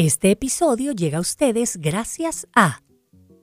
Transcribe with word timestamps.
Este 0.00 0.30
episodio 0.30 0.92
llega 0.92 1.18
a 1.18 1.20
ustedes 1.20 1.76
gracias 1.76 2.46
a 2.54 2.82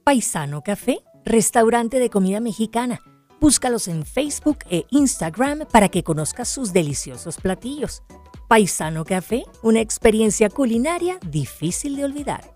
Paisano 0.05 0.61
Café, 0.61 0.99
restaurante 1.25 1.99
de 1.99 2.09
comida 2.09 2.39
mexicana. 2.39 3.01
Búscalos 3.41 3.89
en 3.89 4.05
Facebook 4.05 4.59
e 4.69 4.85
Instagram 4.89 5.65
para 5.69 5.89
que 5.89 6.01
conozcas 6.01 6.47
sus 6.47 6.71
deliciosos 6.71 7.35
platillos. 7.35 8.03
Paisano 8.47 9.03
Café, 9.03 9.43
una 9.63 9.81
experiencia 9.81 10.49
culinaria 10.49 11.17
difícil 11.29 11.97
de 11.97 12.05
olvidar. 12.05 12.55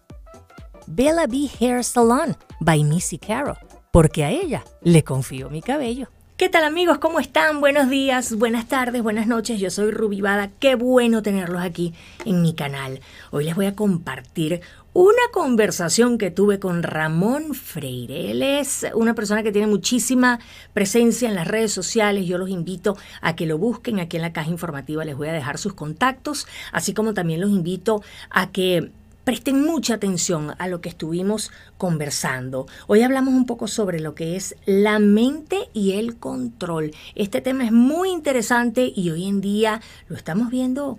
Bella 0.87 1.27
B 1.27 1.49
Hair 1.59 1.83
Salon 1.83 2.37
by 2.61 2.85
Missy 2.85 3.17
Caro, 3.17 3.57
porque 3.91 4.23
a 4.23 4.31
ella 4.31 4.63
le 4.81 5.03
confío 5.03 5.49
mi 5.49 5.61
cabello. 5.61 6.07
¿Qué 6.39 6.47
tal 6.47 6.63
amigos? 6.63 6.99
¿Cómo 6.99 7.19
están? 7.19 7.59
Buenos 7.59 7.89
días, 7.89 8.33
buenas 8.37 8.69
tardes, 8.69 9.03
buenas 9.03 9.27
noches. 9.27 9.59
Yo 9.59 9.69
soy 9.69 9.91
Ruby 9.91 10.21
Bada. 10.21 10.49
Qué 10.57 10.75
bueno 10.75 11.21
tenerlos 11.21 11.61
aquí 11.61 11.93
en 12.23 12.41
mi 12.41 12.53
canal. 12.53 13.01
Hoy 13.31 13.43
les 13.43 13.55
voy 13.55 13.65
a 13.65 13.75
compartir 13.75 14.61
una 14.93 15.21
conversación 15.33 16.17
que 16.17 16.31
tuve 16.31 16.57
con 16.57 16.81
Ramón 16.81 17.55
Freire. 17.55 18.31
Él 18.31 18.41
es 18.41 18.87
una 18.93 19.15
persona 19.15 19.43
que 19.43 19.51
tiene 19.51 19.67
muchísima 19.67 20.39
presencia 20.71 21.27
en 21.27 21.35
las 21.35 21.45
redes 21.45 21.73
sociales. 21.73 22.25
Yo 22.25 22.37
los 22.37 22.49
invito 22.49 22.95
a 23.19 23.35
que 23.35 23.45
lo 23.45 23.57
busquen. 23.57 23.99
Aquí 23.99 24.15
en 24.15 24.21
la 24.21 24.31
caja 24.31 24.49
informativa 24.49 25.03
les 25.03 25.17
voy 25.17 25.27
a 25.27 25.33
dejar 25.33 25.57
sus 25.57 25.73
contactos, 25.73 26.47
así 26.71 26.93
como 26.93 27.13
también 27.13 27.41
los 27.41 27.49
invito 27.49 28.01
a 28.29 28.49
que 28.49 28.93
presten 29.29 29.63
mucha 29.63 29.93
atención 29.93 30.55
a 30.57 30.67
lo 30.67 30.81
que 30.81 30.89
estuvimos 30.89 31.51
conversando. 31.77 32.65
Hoy 32.87 33.03
hablamos 33.03 33.35
un 33.35 33.45
poco 33.45 33.67
sobre 33.67 33.99
lo 33.99 34.15
que 34.15 34.35
es 34.35 34.55
la 34.65 34.97
mente 34.97 35.69
y 35.71 35.91
el 35.91 36.17
control. 36.17 36.95
Este 37.13 37.39
tema 37.39 37.63
es 37.63 37.71
muy 37.71 38.09
interesante 38.09 38.91
y 38.95 39.11
hoy 39.11 39.27
en 39.27 39.39
día 39.39 39.81
lo 40.07 40.15
estamos 40.15 40.49
viendo 40.49 40.97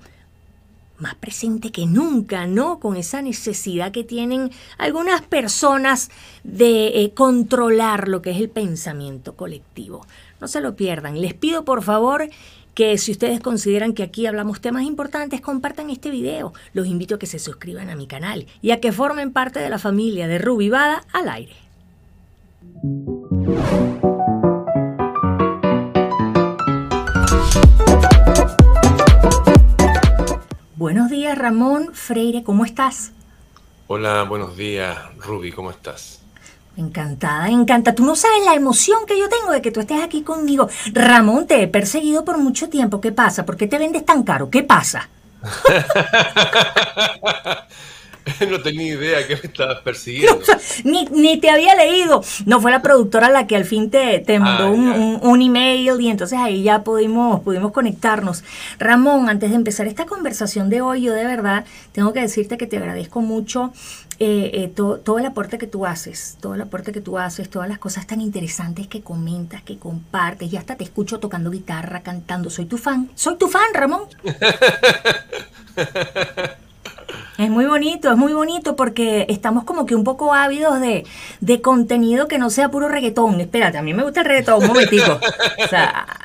más 0.99 1.17
presente 1.17 1.73
que 1.73 1.87
nunca, 1.87 2.47
¿no? 2.47 2.79
Con 2.79 2.97
esa 2.97 3.21
necesidad 3.21 3.91
que 3.91 4.05
tienen 4.05 4.53
algunas 4.79 5.23
personas 5.23 6.13
de 6.45 7.03
eh, 7.03 7.13
controlar 7.15 8.07
lo 8.07 8.23
que 8.23 8.31
es 8.31 8.37
el 8.37 8.49
pensamiento 8.49 9.35
colectivo. 9.35 10.07
No 10.41 10.47
se 10.47 10.61
lo 10.61 10.77
pierdan. 10.77 11.21
Les 11.21 11.35
pido 11.35 11.65
por 11.65 11.83
favor 11.83 12.31
que 12.75 12.97
si 12.99 13.13
ustedes 13.13 13.41
consideran 13.41 13.93
que 13.93 14.03
aquí 14.03 14.27
hablamos 14.27 14.61
temas 14.61 14.85
importantes, 14.85 15.41
compartan 15.41 15.91
este 15.91 16.11
video. 16.11 16.53
Los 16.73 16.87
invito 16.87 17.17
a 17.17 17.19
que 17.19 17.27
se 17.27 17.39
suscriban 17.39 17.91
a 17.91 17.97
mi 17.97 18.07
canal 18.07 18.47
y 18.63 18.71
a 18.71 18.81
que 18.81 18.93
formen 18.93 19.33
parte 19.33 19.61
de 19.61 19.71
la 19.71 19.79
familia 19.79 20.29
de 20.29 20.39
Rubivada 20.39 21.05
al 21.13 21.29
aire. 21.29 21.57
Buenos 30.77 31.11
días, 31.11 31.37
Ramón 31.37 31.91
Freire, 31.93 32.43
¿cómo 32.43 32.65
estás? 32.65 33.13
Hola, 33.87 34.23
buenos 34.23 34.57
días, 34.57 34.97
Ruby, 35.19 35.53
¿cómo 35.53 35.71
estás? 35.71 36.23
Encantada, 36.77 37.49
encantada. 37.49 37.95
Tú 37.95 38.05
no 38.05 38.17
sabes 38.17 38.45
la 38.45 38.55
emoción 38.55 39.01
que 39.07 39.19
yo 39.19 39.29
tengo 39.29 39.53
de 39.53 39.61
que 39.61 39.71
tú 39.71 39.81
estés 39.81 40.03
aquí 40.03 40.23
conmigo. 40.23 40.69
Ramón, 40.93 41.47
te 41.47 41.63
he 41.63 41.69
perseguido 41.69 42.25
por 42.25 42.39
mucho 42.39 42.69
tiempo. 42.69 43.01
¿Qué 43.01 43.13
pasa? 43.13 43.45
¿Por 43.45 43.57
qué 43.57 43.67
te 43.67 43.79
vendes 43.79 44.05
tan 44.05 44.23
caro? 44.23 44.51
¿Qué 44.51 44.63
pasa? 44.63 45.09
no 48.51 48.61
tenía 48.61 48.95
idea 48.95 49.27
que 49.27 49.37
me 49.37 49.43
estabas 49.43 49.81
persiguiendo. 49.81 50.41
ni, 50.85 51.39
te 51.39 51.51
había 51.51 51.75
leído. 51.75 52.23
No 52.47 52.61
fue 52.61 52.71
la 52.71 52.83
productora 52.83 53.31
la 53.31 53.47
que 53.47 53.57
al 53.57 53.65
fin 53.65 53.91
te, 53.91 54.21
te 54.21 54.39
mandó 54.39 54.65
ah, 54.65 55.19
un, 55.23 55.43
email 55.43 56.01
y 56.01 56.09
entonces 56.09 56.39
ahí 56.39 56.63
ya 56.63 56.83
pudimos, 56.83 57.41
pudimos 57.41 57.73
conectarnos. 57.73 58.45
Ramón, 58.79 59.29
antes 59.29 59.51
de 59.51 59.57
empezar 59.57 59.87
esta 59.87 60.07
conversación 60.07 60.71
de 60.71 60.83
hoy, 60.83 61.03
yo 61.03 61.15
de 61.15 61.25
verdad 61.25 61.65
tengo 61.93 62.13
que 62.13 62.21
decirte 62.21 62.59
que 62.59 62.67
te 62.67 62.77
agradezco 62.77 63.21
mucho 63.21 63.73
eh, 64.19 64.51
eh, 64.53 64.73
todo 64.75 65.19
el 65.19 65.25
aporte 65.25 65.57
que 65.57 65.67
tú 65.67 65.87
haces, 65.87 66.37
todo 66.41 66.55
el 66.55 66.61
aporte 66.61 66.93
que 66.93 67.01
tú 67.01 67.19
haces, 67.19 67.49
todas 67.49 67.69
las 67.69 67.79
cosas 67.79 68.07
tan 68.07 68.21
interesantes 68.21 68.87
que 68.87 69.01
comentas, 69.01 69.63
que 69.63 69.79
compartes, 69.79 70.53
y 70.53 70.59
hasta 70.59 70.77
te 70.77 70.85
escucho 70.85 71.21
tocando 71.21 71.51
guitarra, 71.51 72.03
cantando. 72.03 72.51
Soy 72.51 72.67
tu 72.67 72.77
fan, 72.77 73.11
soy 73.15 73.39
tu 73.39 73.49
fan, 73.49 73.73
Ramón. 73.73 74.03
Es 77.39 77.49
muy 77.49 77.65
bonito, 77.65 78.11
es 78.11 78.17
muy 78.17 78.33
bonito 78.33 78.77
porque 78.77 79.27
estamos 79.29 79.65
como 79.65 79.87
que 79.87 79.95
un 79.95 80.05
poco 80.05 80.35
ávidos 80.35 80.81
de, 80.81 81.63
contenido 81.63 82.29
que 82.29 82.39
no 82.39 82.51
sea 82.51 82.71
puro 82.71 82.89
reggaetón. 82.89 83.41
Espérate, 83.41 83.79
a 83.79 83.83
mí 83.83 83.95
me 83.95 84.03
gusta 84.03 84.21
el 84.21 84.27
reggaetón, 84.27 84.63
un 84.63 84.69
momentico. 84.69 85.19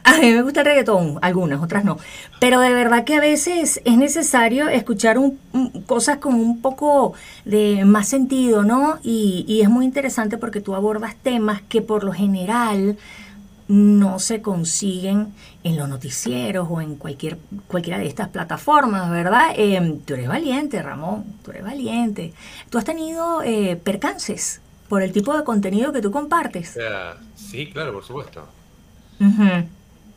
A 0.07 0.17
mí 0.19 0.31
me 0.31 0.43
gusta 0.43 0.61
el 0.61 0.65
reggaetón, 0.67 1.19
algunas, 1.21 1.61
otras 1.61 1.83
no. 1.83 1.97
Pero 2.39 2.59
de 2.59 2.71
verdad 2.73 3.03
que 3.03 3.15
a 3.15 3.19
veces 3.19 3.81
es 3.83 3.97
necesario 3.97 4.69
escuchar 4.69 5.17
un, 5.17 5.39
cosas 5.87 6.17
con 6.17 6.35
un 6.35 6.61
poco 6.61 7.13
de 7.43 7.85
más 7.85 8.07
sentido, 8.07 8.63
¿no? 8.63 8.99
Y, 9.03 9.45
y 9.47 9.61
es 9.61 9.69
muy 9.69 9.83
interesante 9.83 10.37
porque 10.37 10.61
tú 10.61 10.75
abordas 10.75 11.15
temas 11.21 11.61
que 11.67 11.81
por 11.81 12.03
lo 12.03 12.13
general 12.13 12.97
no 13.67 14.19
se 14.19 14.41
consiguen 14.41 15.33
en 15.63 15.77
los 15.77 15.89
noticieros 15.89 16.67
o 16.69 16.81
en 16.81 16.95
cualquier, 16.95 17.37
cualquiera 17.67 17.97
de 17.97 18.07
estas 18.07 18.29
plataformas, 18.29 19.09
¿verdad? 19.09 19.53
Eh, 19.55 19.99
tú 20.05 20.13
eres 20.13 20.27
valiente, 20.27 20.81
Ramón, 20.81 21.25
tú 21.43 21.51
eres 21.51 21.63
valiente. 21.63 22.33
¿Tú 22.69 22.77
has 22.77 22.85
tenido 22.85 23.41
eh, 23.41 23.75
percances 23.83 24.61
por 24.87 25.01
el 25.01 25.11
tipo 25.11 25.35
de 25.35 25.43
contenido 25.43 25.91
que 25.91 26.01
tú 26.01 26.11
compartes? 26.11 26.77
sí, 27.35 27.71
claro, 27.71 27.93
por 27.93 28.03
supuesto. 28.03 28.47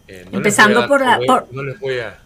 Eh, 0.08 0.26
Empezando 0.30 0.86
por 0.86 1.00
la... 1.00 1.18
No, 1.50 1.62
les 1.62 1.80
voy 1.80 2.00
a, 2.00 2.18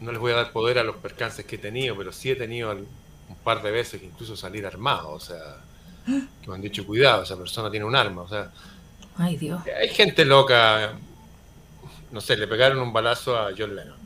no 0.00 0.12
les 0.12 0.20
voy 0.20 0.32
a 0.32 0.36
dar 0.36 0.52
poder 0.52 0.78
a 0.78 0.84
los 0.84 0.96
percances 0.96 1.44
que 1.44 1.56
he 1.56 1.58
tenido, 1.58 1.96
pero 1.96 2.12
sí 2.12 2.30
he 2.30 2.36
tenido 2.36 2.70
un 2.70 3.36
par 3.42 3.60
de 3.62 3.72
veces 3.72 4.00
incluso 4.04 4.36
salir 4.36 4.64
armado, 4.66 5.10
o 5.10 5.20
sea, 5.20 5.56
que 6.06 6.48
me 6.48 6.54
han 6.54 6.60
dicho, 6.60 6.86
cuidado, 6.86 7.24
esa 7.24 7.36
persona 7.36 7.72
tiene 7.72 7.86
un 7.86 7.96
arma, 7.96 8.22
o 8.22 8.28
sea... 8.28 8.52
Ay, 9.16 9.36
Dios. 9.36 9.62
Hay 9.80 9.88
gente 9.88 10.24
loca. 10.24 10.94
No 12.10 12.20
sé, 12.20 12.36
le 12.36 12.46
pegaron 12.46 12.78
un 12.78 12.92
balazo 12.92 13.36
a 13.36 13.50
John 13.56 13.74
Lennon. 13.74 13.98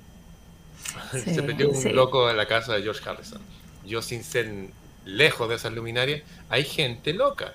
Se 1.24 1.42
metió 1.42 1.70
un 1.70 1.94
loco 1.94 2.30
en 2.30 2.36
la 2.36 2.46
casa 2.46 2.74
de 2.74 2.82
George 2.82 3.08
Harrison. 3.08 3.40
Yo, 3.84 4.02
sin 4.02 4.24
ser 4.24 4.70
lejos 5.04 5.48
de 5.48 5.56
esas 5.56 5.72
luminarias, 5.72 6.22
hay 6.48 6.64
gente 6.64 7.12
loca. 7.12 7.54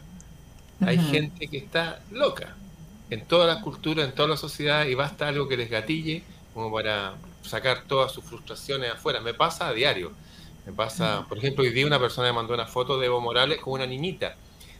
Hay 0.81 0.97
gente 0.97 1.47
que 1.47 1.57
está 1.57 2.01
loca. 2.11 2.55
En 3.09 3.25
todas 3.25 3.47
las 3.47 3.63
culturas, 3.63 4.05
en 4.05 4.13
todas 4.13 4.29
las 4.29 4.39
sociedades, 4.39 4.91
y 4.91 4.95
basta 4.95 5.27
algo 5.27 5.47
que 5.47 5.55
les 5.55 5.69
gatille 5.69 6.23
como 6.53 6.71
para 6.71 7.15
sacar 7.43 7.83
todas 7.87 8.11
sus 8.11 8.23
frustraciones 8.23 8.91
afuera. 8.91 9.21
Me 9.21 9.33
pasa 9.33 9.67
a 9.67 9.73
diario. 9.73 10.11
Me 10.65 10.73
pasa, 10.73 11.25
por 11.27 11.37
ejemplo, 11.37 11.63
hoy 11.63 11.71
día 11.71 11.85
una 11.85 11.99
persona 11.99 12.27
me 12.27 12.33
mandó 12.33 12.53
una 12.53 12.65
foto 12.65 12.99
de 12.99 13.07
Evo 13.07 13.19
Morales 13.19 13.59
con 13.59 13.73
una 13.73 13.85
niñita, 13.85 14.35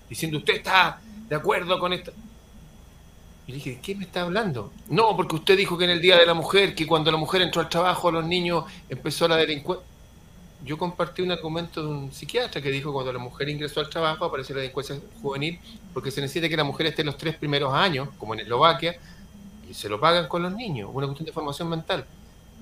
diciendo, 0.09 0.37
usted 0.37 0.55
está 0.55 1.01
de 1.27 1.35
acuerdo 1.35 1.77
con 1.77 1.91
esto. 1.91 2.13
Y 3.45 3.51
le 3.51 3.57
dije, 3.57 3.79
¿qué 3.81 3.95
me 3.95 4.05
está 4.05 4.21
hablando? 4.21 4.71
No, 4.87 5.15
porque 5.17 5.35
usted 5.35 5.57
dijo 5.57 5.77
que 5.77 5.83
en 5.83 5.91
el 5.91 6.01
Día 6.01 6.17
de 6.17 6.25
la 6.25 6.33
Mujer, 6.33 6.73
que 6.75 6.87
cuando 6.87 7.11
la 7.11 7.17
mujer 7.17 7.41
entró 7.41 7.61
al 7.61 7.69
trabajo, 7.69 8.09
los 8.11 8.25
niños 8.25 8.63
empezó 8.89 9.27
la 9.27 9.35
delincuencia. 9.35 9.85
Yo 10.63 10.77
compartí 10.77 11.21
un 11.21 11.31
argumento 11.31 11.81
de 11.81 11.87
un 11.89 12.13
psiquiatra 12.13 12.61
que 12.61 12.69
dijo 12.69 12.89
que 12.89 12.93
cuando 12.93 13.11
la 13.11 13.19
mujer 13.19 13.49
ingresó 13.49 13.81
al 13.81 13.89
trabajo 13.89 14.23
apareció 14.23 14.55
la 14.55 14.61
delincuencia 14.61 14.97
juvenil, 15.21 15.59
porque 15.93 16.09
se 16.09 16.21
necesita 16.21 16.47
que 16.47 16.55
la 16.55 16.63
mujer 16.63 16.87
esté 16.87 17.01
en 17.01 17.07
los 17.07 17.17
tres 17.17 17.35
primeros 17.35 17.73
años, 17.73 18.07
como 18.17 18.33
en 18.33 18.39
Eslovaquia, 18.39 18.95
y 19.69 19.73
se 19.73 19.89
lo 19.89 19.99
pagan 19.99 20.29
con 20.29 20.41
los 20.41 20.53
niños, 20.53 20.89
una 20.93 21.05
cuestión 21.05 21.25
de 21.25 21.33
formación 21.33 21.69
mental. 21.69 22.05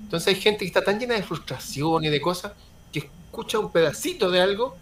Entonces 0.01 0.33
hay 0.33 0.41
gente 0.41 0.59
que 0.59 0.65
está 0.65 0.83
tan 0.83 0.99
llena 0.99 1.13
de 1.13 1.21
frustración 1.21 2.03
y 2.03 2.09
de 2.09 2.19
cosas 2.19 2.53
que 2.91 2.99
escucha 2.99 3.59
un 3.59 3.71
pedacito 3.71 4.31
de 4.31 4.41
algo 4.41 4.77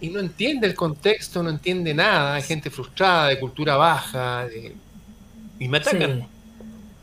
y 0.00 0.08
no 0.10 0.20
entiende 0.20 0.66
el 0.66 0.74
contexto, 0.74 1.42
no 1.42 1.50
entiende 1.50 1.94
nada, 1.94 2.34
hay 2.34 2.42
gente 2.42 2.70
frustrada, 2.70 3.28
de 3.28 3.40
cultura 3.40 3.76
baja, 3.76 4.46
y 5.58 5.68
me 5.68 5.78
atacan. 5.78 6.28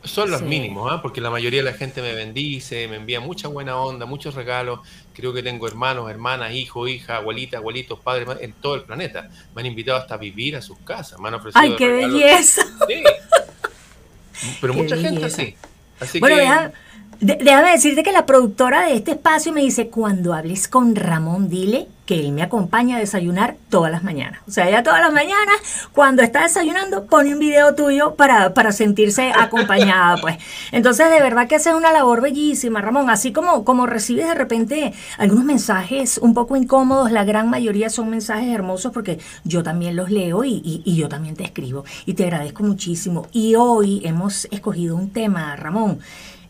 Son 0.04 0.30
los 0.30 0.42
mínimos, 0.42 0.92
¿ah? 0.92 1.02
porque 1.02 1.22
la 1.22 1.30
mayoría 1.30 1.64
de 1.64 1.72
la 1.72 1.78
gente 1.78 2.02
me 2.02 2.14
bendice, 2.14 2.90
me 2.90 2.98
envía 2.98 3.22
mucha 3.22 3.48
buena 3.48 3.78
onda, 3.78 4.06
muchos 4.06 4.36
regalos. 4.36 4.82
Creo 5.14 5.34
que 5.34 5.42
tengo 5.42 5.66
hermanos, 5.66 6.10
hermanas, 6.10 6.52
hijos, 6.52 6.90
hijas, 6.90 7.22
abuelitas, 7.22 7.60
abuelitos, 7.60 8.00
padres 8.00 8.28
en 8.42 8.52
todo 8.52 8.76
el 8.76 8.82
planeta. 8.82 9.30
Me 9.56 9.62
han 9.62 9.68
invitado 9.68 9.98
hasta 9.98 10.16
a 10.16 10.18
vivir 10.18 10.58
a 10.58 10.62
sus 10.62 10.78
casas, 10.80 11.22
me 11.22 11.30
han 11.30 11.36
ofrecido. 11.36 11.62
¡Ay, 11.62 11.78
qué 11.78 11.88
belleza! 11.88 12.64
Pero 14.60 14.74
mucha 14.74 14.98
gente 14.98 15.24
así. 15.24 15.56
Así 16.02 16.20
bueno, 16.20 16.36
que... 16.36 17.36
déjame 17.36 17.72
decirte 17.72 18.04
que 18.04 18.12
la 18.12 18.26
productora 18.26 18.86
de 18.86 18.96
este 18.96 19.12
espacio 19.12 19.54
me 19.54 19.62
dice: 19.62 19.88
cuando 19.88 20.34
hables 20.34 20.68
con 20.68 20.98
Ramón, 20.98 21.50
dile 21.50 21.88
que 22.06 22.20
él 22.20 22.32
me 22.34 22.44
acompaña 22.44 22.98
a 22.98 23.00
desayunar 23.00 23.56
todas 23.70 23.92
las 23.92 24.04
mañanas. 24.04 24.42
O 24.48 24.52
sea, 24.52 24.70
ya 24.70 24.84
todas 24.84 25.00
las 25.00 25.14
mañanas, 25.14 25.56
cuando 25.94 26.22
está 26.22 26.44
desayunando, 26.44 27.06
pone 27.06 27.34
un 27.34 27.40
video 27.40 27.76
tuyo 27.76 28.16
para, 28.16 28.54
para 28.54 28.72
sentirse 28.72 29.32
acompañada, 29.32 30.18
pues. 30.22 30.38
Entonces, 30.72 31.10
de 31.10 31.22
verdad 31.22 31.48
que 31.48 31.56
haces 31.56 31.74
una 31.74 31.94
labor 31.94 32.22
bellísima, 32.22 32.82
Ramón. 32.82 33.10
Así 33.10 33.32
como, 33.32 33.64
como 33.64 33.86
recibes 33.86 34.28
de 34.28 34.36
repente 34.36 34.94
algunos 35.18 35.46
mensajes 35.46 36.18
un 36.18 36.34
poco 36.34 36.58
incómodos, 36.58 37.12
la 37.12 37.24
gran 37.24 37.50
mayoría 37.50 37.90
son 37.90 38.10
mensajes 38.10 38.54
hermosos 38.54 38.92
porque 38.92 39.20
yo 39.44 39.64
también 39.64 39.96
los 39.96 40.12
leo 40.12 40.44
y, 40.44 40.62
y 40.64 40.96
yo 40.96 41.08
también 41.08 41.36
te 41.36 41.44
escribo. 41.44 41.86
Y 42.06 42.16
te 42.16 42.26
agradezco 42.26 42.64
muchísimo. 42.64 43.28
Y 43.32 43.56
hoy 43.56 44.02
hemos 44.04 44.46
escogido 44.52 44.96
un 44.96 45.10
tema, 45.12 45.56
Ramón, 45.56 46.00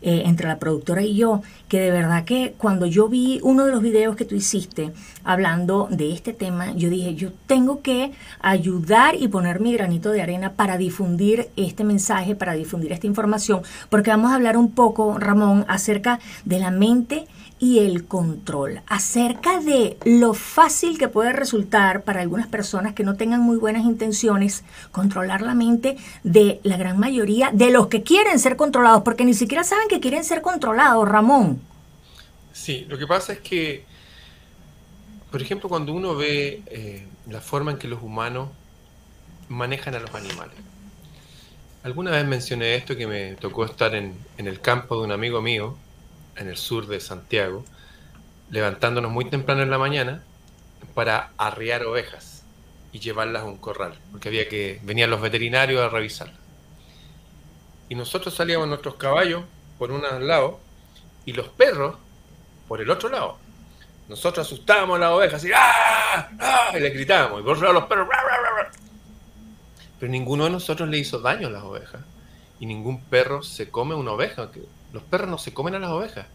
eh, 0.06 0.24
entre 0.26 0.48
la 0.48 0.58
productora 0.58 1.00
y 1.00 1.16
yo, 1.16 1.40
que 1.66 1.80
de 1.80 1.90
verdad 1.90 2.26
que 2.26 2.54
cuando 2.58 2.84
yo 2.84 3.08
vi 3.08 3.40
uno 3.42 3.64
de 3.64 3.72
los 3.72 3.80
videos 3.80 4.16
que 4.16 4.26
tú 4.26 4.34
hiciste 4.34 4.92
hablando 5.24 5.88
de 5.90 6.12
este 6.12 6.34
tema, 6.34 6.72
yo 6.74 6.90
dije, 6.90 7.14
yo 7.14 7.30
tengo 7.46 7.80
que 7.80 8.12
ayudar 8.42 9.14
y 9.18 9.28
poner 9.28 9.60
mi 9.60 9.72
granito 9.72 10.10
de 10.10 10.20
arena 10.20 10.52
para 10.52 10.76
difundir 10.76 11.48
este 11.56 11.84
mensaje, 11.84 12.36
para 12.36 12.52
difundir 12.52 12.92
esta 12.92 13.06
información, 13.06 13.62
porque 13.88 14.10
vamos 14.10 14.30
a 14.30 14.34
hablar 14.34 14.58
un 14.58 14.72
poco, 14.72 15.18
Ramón, 15.18 15.64
acerca 15.68 16.20
de 16.44 16.58
la 16.58 16.70
mente 16.70 17.26
y 17.64 17.78
el 17.78 18.04
control, 18.04 18.82
acerca 18.86 19.58
de 19.58 19.96
lo 20.04 20.34
fácil 20.34 20.98
que 20.98 21.08
puede 21.08 21.32
resultar 21.32 22.02
para 22.02 22.20
algunas 22.20 22.46
personas 22.46 22.92
que 22.92 23.04
no 23.04 23.16
tengan 23.16 23.40
muy 23.40 23.56
buenas 23.56 23.86
intenciones 23.86 24.64
controlar 24.92 25.40
la 25.40 25.54
mente 25.54 25.96
de 26.24 26.60
la 26.62 26.76
gran 26.76 26.98
mayoría 26.98 27.52
de 27.54 27.70
los 27.70 27.86
que 27.86 28.02
quieren 28.02 28.38
ser 28.38 28.56
controlados, 28.56 29.02
porque 29.02 29.24
ni 29.24 29.32
siquiera 29.32 29.64
saben 29.64 29.88
que 29.88 29.98
quieren 29.98 30.24
ser 30.24 30.42
controlados, 30.42 31.08
Ramón. 31.08 31.58
Sí, 32.52 32.84
lo 32.86 32.98
que 32.98 33.06
pasa 33.06 33.32
es 33.32 33.40
que, 33.40 33.86
por 35.30 35.40
ejemplo, 35.40 35.70
cuando 35.70 35.94
uno 35.94 36.14
ve 36.14 36.60
eh, 36.66 37.06
la 37.30 37.40
forma 37.40 37.70
en 37.70 37.78
que 37.78 37.88
los 37.88 38.02
humanos 38.02 38.50
manejan 39.48 39.94
a 39.94 40.00
los 40.00 40.14
animales. 40.14 40.56
Alguna 41.82 42.10
vez 42.10 42.26
mencioné 42.26 42.74
esto 42.74 42.94
que 42.94 43.06
me 43.06 43.36
tocó 43.36 43.64
estar 43.64 43.94
en, 43.94 44.18
en 44.36 44.48
el 44.48 44.60
campo 44.60 44.98
de 44.98 45.04
un 45.04 45.12
amigo 45.12 45.40
mío 45.40 45.78
en 46.36 46.48
el 46.48 46.56
sur 46.56 46.86
de 46.86 47.00
Santiago, 47.00 47.64
levantándonos 48.50 49.10
muy 49.10 49.24
temprano 49.26 49.62
en 49.62 49.70
la 49.70 49.78
mañana 49.78 50.22
para 50.94 51.30
arriar 51.38 51.84
ovejas 51.84 52.44
y 52.92 53.00
llevarlas 53.00 53.42
a 53.42 53.46
un 53.46 53.58
corral, 53.58 53.94
porque 54.12 54.28
había 54.28 54.48
que 54.48 54.80
venían 54.82 55.10
los 55.10 55.20
veterinarios 55.20 55.82
a 55.82 55.88
revisarlas. 55.88 56.38
Y 57.88 57.94
nosotros 57.94 58.34
salíamos 58.34 58.68
nuestros 58.68 58.94
caballos 58.94 59.44
por 59.78 59.90
un 59.90 60.02
lado 60.26 60.60
y 61.24 61.32
los 61.32 61.48
perros 61.48 61.96
por 62.68 62.80
el 62.80 62.90
otro 62.90 63.08
lado. 63.08 63.38
Nosotros 64.08 64.46
asustábamos 64.46 64.96
a 64.96 65.00
las 65.00 65.10
ovejas 65.10 65.44
y, 65.44 65.50
¡ah! 65.54 66.28
¡ah! 66.38 66.72
y 66.74 66.80
le 66.80 66.90
gritábamos, 66.90 67.40
y 67.40 67.42
por 67.42 67.56
otro 67.56 67.66
lado 67.66 67.80
los 67.80 67.88
perros, 67.88 68.08
pero 70.04 70.12
ninguno 70.12 70.44
de 70.44 70.50
nosotros 70.50 70.88
le 70.90 70.98
hizo 70.98 71.20
daño 71.20 71.48
a 71.48 71.50
las 71.50 71.62
ovejas. 71.62 72.02
Y 72.60 72.66
ningún 72.66 73.02
perro 73.04 73.42
se 73.42 73.70
come 73.70 73.94
una 73.94 74.12
oveja. 74.12 74.50
Los 74.94 75.02
perros 75.02 75.28
no 75.28 75.38
se 75.38 75.52
comen 75.52 75.74
a 75.74 75.80
las 75.80 75.90
ovejas. 75.90 76.26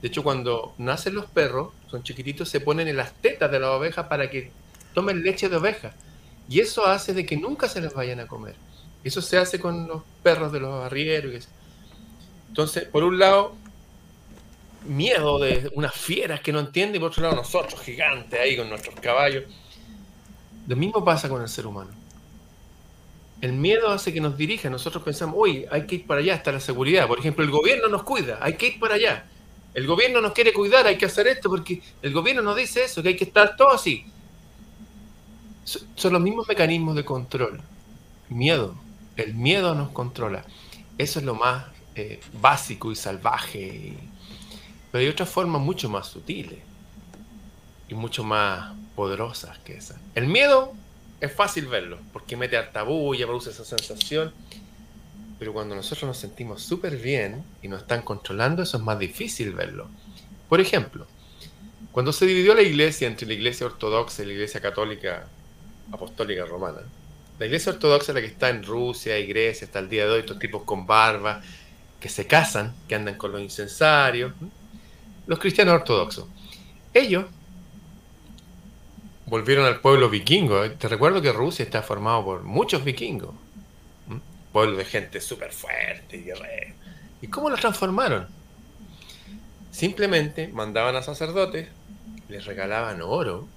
De 0.00 0.06
hecho, 0.08 0.22
cuando 0.22 0.72
nacen 0.78 1.14
los 1.14 1.26
perros, 1.26 1.72
son 1.90 2.04
chiquititos, 2.04 2.48
se 2.48 2.60
ponen 2.60 2.86
en 2.86 2.96
las 2.96 3.12
tetas 3.14 3.50
de 3.50 3.58
la 3.58 3.72
oveja 3.72 4.08
para 4.08 4.30
que 4.30 4.52
tomen 4.94 5.24
leche 5.24 5.48
de 5.48 5.56
oveja. 5.56 5.92
Y 6.48 6.60
eso 6.60 6.86
hace 6.86 7.12
de 7.12 7.26
que 7.26 7.36
nunca 7.36 7.68
se 7.68 7.80
les 7.80 7.92
vayan 7.92 8.20
a 8.20 8.28
comer. 8.28 8.54
Eso 9.02 9.20
se 9.20 9.36
hace 9.36 9.58
con 9.58 9.88
los 9.88 10.02
perros 10.22 10.52
de 10.52 10.60
los 10.60 10.84
arrieros. 10.84 11.48
Entonces, 12.48 12.84
por 12.84 13.02
un 13.02 13.18
lado, 13.18 13.56
miedo 14.86 15.40
de 15.40 15.68
unas 15.74 15.94
fieras 15.94 16.40
que 16.40 16.52
no 16.52 16.60
entienden, 16.60 16.96
y 16.96 16.98
por 17.00 17.10
otro 17.10 17.24
lado, 17.24 17.34
nosotros, 17.34 17.80
gigantes 17.80 18.38
ahí 18.38 18.56
con 18.56 18.68
nuestros 18.68 18.94
caballos. 19.00 19.42
Lo 20.68 20.76
mismo 20.76 21.04
pasa 21.04 21.28
con 21.28 21.42
el 21.42 21.48
ser 21.48 21.66
humano. 21.66 21.90
El 23.44 23.52
miedo 23.52 23.90
hace 23.90 24.10
que 24.10 24.22
nos 24.22 24.38
dirija. 24.38 24.70
Nosotros 24.70 25.02
pensamos, 25.02 25.36
uy, 25.38 25.66
hay 25.70 25.86
que 25.86 25.96
ir 25.96 26.06
para 26.06 26.20
allá, 26.22 26.34
está 26.34 26.50
la 26.50 26.60
seguridad. 26.60 27.06
Por 27.06 27.18
ejemplo, 27.18 27.44
el 27.44 27.50
gobierno 27.50 27.88
nos 27.88 28.02
cuida, 28.02 28.38
hay 28.40 28.54
que 28.54 28.68
ir 28.68 28.80
para 28.80 28.94
allá. 28.94 29.26
El 29.74 29.86
gobierno 29.86 30.22
nos 30.22 30.32
quiere 30.32 30.54
cuidar, 30.54 30.86
hay 30.86 30.96
que 30.96 31.04
hacer 31.04 31.26
esto 31.26 31.50
porque 31.50 31.82
el 32.00 32.14
gobierno 32.14 32.40
nos 32.40 32.56
dice 32.56 32.84
eso, 32.84 33.02
que 33.02 33.10
hay 33.10 33.16
que 33.16 33.24
estar 33.24 33.54
todo 33.54 33.72
así. 33.72 34.06
Son 35.62 36.14
los 36.14 36.22
mismos 36.22 36.48
mecanismos 36.48 36.96
de 36.96 37.04
control. 37.04 37.60
Miedo. 38.30 38.76
El 39.14 39.34
miedo 39.34 39.74
nos 39.74 39.90
controla. 39.90 40.46
Eso 40.96 41.18
es 41.18 41.26
lo 41.26 41.34
más 41.34 41.66
eh, 41.96 42.22
básico 42.40 42.92
y 42.92 42.96
salvaje. 42.96 43.92
Pero 44.90 45.02
hay 45.02 45.08
otras 45.08 45.28
formas 45.28 45.60
mucho 45.60 45.90
más 45.90 46.06
sutiles 46.06 46.60
y 47.90 47.94
mucho 47.94 48.24
más 48.24 48.72
poderosas 48.96 49.58
que 49.58 49.76
esa. 49.76 50.00
El 50.14 50.28
miedo 50.28 50.72
es 51.24 51.32
fácil 51.32 51.66
verlo, 51.66 51.98
porque 52.12 52.36
mete 52.36 52.56
harta 52.56 52.82
bulla, 52.82 53.26
produce 53.26 53.50
esa 53.50 53.64
sensación. 53.64 54.32
Pero 55.38 55.52
cuando 55.52 55.74
nosotros 55.74 56.06
nos 56.06 56.18
sentimos 56.18 56.62
súper 56.62 56.96
bien 56.96 57.44
y 57.62 57.68
nos 57.68 57.82
están 57.82 58.02
controlando, 58.02 58.62
eso 58.62 58.76
es 58.76 58.82
más 58.82 58.98
difícil 58.98 59.52
verlo. 59.52 59.88
Por 60.48 60.60
ejemplo, 60.60 61.06
cuando 61.92 62.12
se 62.12 62.26
dividió 62.26 62.54
la 62.54 62.62
iglesia 62.62 63.06
entre 63.06 63.26
la 63.26 63.34
iglesia 63.34 63.66
ortodoxa 63.66 64.22
y 64.22 64.26
la 64.26 64.32
iglesia 64.32 64.60
católica 64.60 65.26
apostólica 65.92 66.44
romana, 66.44 66.80
la 67.38 67.46
iglesia 67.46 67.72
ortodoxa 67.72 68.12
es 68.12 68.14
la 68.14 68.20
que 68.20 68.28
está 68.28 68.48
en 68.48 68.62
Rusia 68.62 69.18
y 69.18 69.26
Grecia 69.26 69.66
hasta 69.66 69.80
el 69.80 69.88
día 69.88 70.04
de 70.04 70.12
hoy, 70.12 70.20
estos 70.20 70.38
tipos 70.38 70.62
con 70.62 70.86
barba, 70.86 71.42
que 71.98 72.08
se 72.08 72.26
casan, 72.26 72.74
que 72.86 72.94
andan 72.94 73.16
con 73.16 73.32
los 73.32 73.40
incensarios, 73.40 74.32
los 75.26 75.38
cristianos 75.38 75.74
ortodoxos. 75.74 76.26
Ellos 76.92 77.24
volvieron 79.26 79.66
al 79.66 79.80
pueblo 79.80 80.10
vikingo. 80.10 80.70
Te 80.72 80.88
recuerdo 80.88 81.22
que 81.22 81.32
Rusia 81.32 81.64
está 81.64 81.82
formado 81.82 82.24
por 82.24 82.42
muchos 82.42 82.84
vikingos. 82.84 83.34
Pueblo 84.52 84.76
de 84.76 84.84
gente 84.84 85.20
súper 85.20 85.52
fuerte 85.52 86.16
y 86.16 86.22
guerrera. 86.22 86.72
¿Y 87.20 87.26
cómo 87.28 87.50
los 87.50 87.60
transformaron? 87.60 88.28
Simplemente 89.70 90.48
mandaban 90.48 90.94
a 90.94 91.02
sacerdotes, 91.02 91.68
les 92.28 92.44
regalaban 92.44 93.02
oro. 93.02 93.48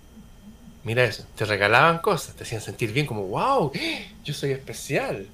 Mira 0.83 1.03
eso, 1.03 1.25
te 1.35 1.45
regalaban 1.45 1.99
cosas, 1.99 2.35
te 2.35 2.43
hacían 2.43 2.61
sentir 2.61 2.93
bien 2.93 3.05
como, 3.05 3.27
wow, 3.27 3.71
yo 4.23 4.33
soy 4.33 4.51
especial. 4.51 5.27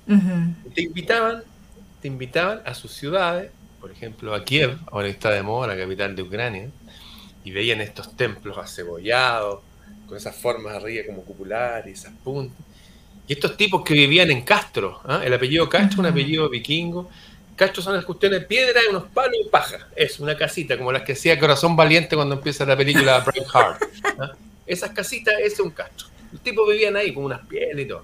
Te 0.73 0.81
invitaban, 0.81 1.43
te 2.01 2.07
invitaban 2.07 2.61
a 2.65 2.73
sus 2.73 2.91
ciudades, 2.91 3.51
por 3.79 3.91
ejemplo 3.91 4.33
a 4.33 4.43
Kiev, 4.43 4.79
ahora 4.91 5.07
está 5.07 5.29
de 5.29 5.43
moda, 5.43 5.67
la 5.67 5.77
capital 5.77 6.15
de 6.15 6.23
Ucrania, 6.23 6.69
y 7.43 7.51
veían 7.51 7.81
estos 7.81 8.17
templos 8.17 8.57
acebollados, 8.57 9.61
con 10.07 10.17
esas 10.17 10.35
formas 10.35 10.75
arriba 10.75 11.05
como 11.07 11.23
cupular 11.23 11.87
y 11.87 11.91
esas 11.91 12.13
puntas. 12.23 12.57
Y 13.27 13.33
estos 13.33 13.55
tipos 13.55 13.83
que 13.83 13.93
vivían 13.93 14.31
en 14.31 14.41
Castro, 14.41 15.01
¿ah? 15.05 15.21
el 15.23 15.33
apellido 15.33 15.69
Castro, 15.69 16.01
un 16.01 16.07
apellido 16.07 16.49
vikingo. 16.49 17.09
Castro 17.55 17.81
son 17.81 17.95
las 17.95 18.03
cuestiones 18.03 18.41
de 18.41 18.45
piedra, 18.45 18.81
unos 18.89 19.05
palos 19.13 19.37
y 19.45 19.47
paja. 19.49 19.87
Es 19.95 20.19
una 20.19 20.35
casita, 20.35 20.77
como 20.77 20.91
las 20.91 21.03
que 21.03 21.13
hacía 21.13 21.39
Corazón 21.39 21.75
Valiente 21.75 22.15
cuando 22.15 22.35
empieza 22.35 22.65
la 22.65 22.75
película 22.75 23.19
Braveheart. 23.25 23.83
¿ah? 24.19 24.31
Esas 24.65 24.91
casitas, 24.91 25.35
ese 25.39 25.47
es 25.47 25.59
un 25.59 25.71
Castro. 25.71 26.07
Los 26.31 26.41
tipos 26.41 26.67
vivían 26.67 26.95
ahí 26.95 27.13
con 27.13 27.23
unas 27.23 27.45
pieles 27.47 27.85
y 27.85 27.87
todo. 27.87 28.03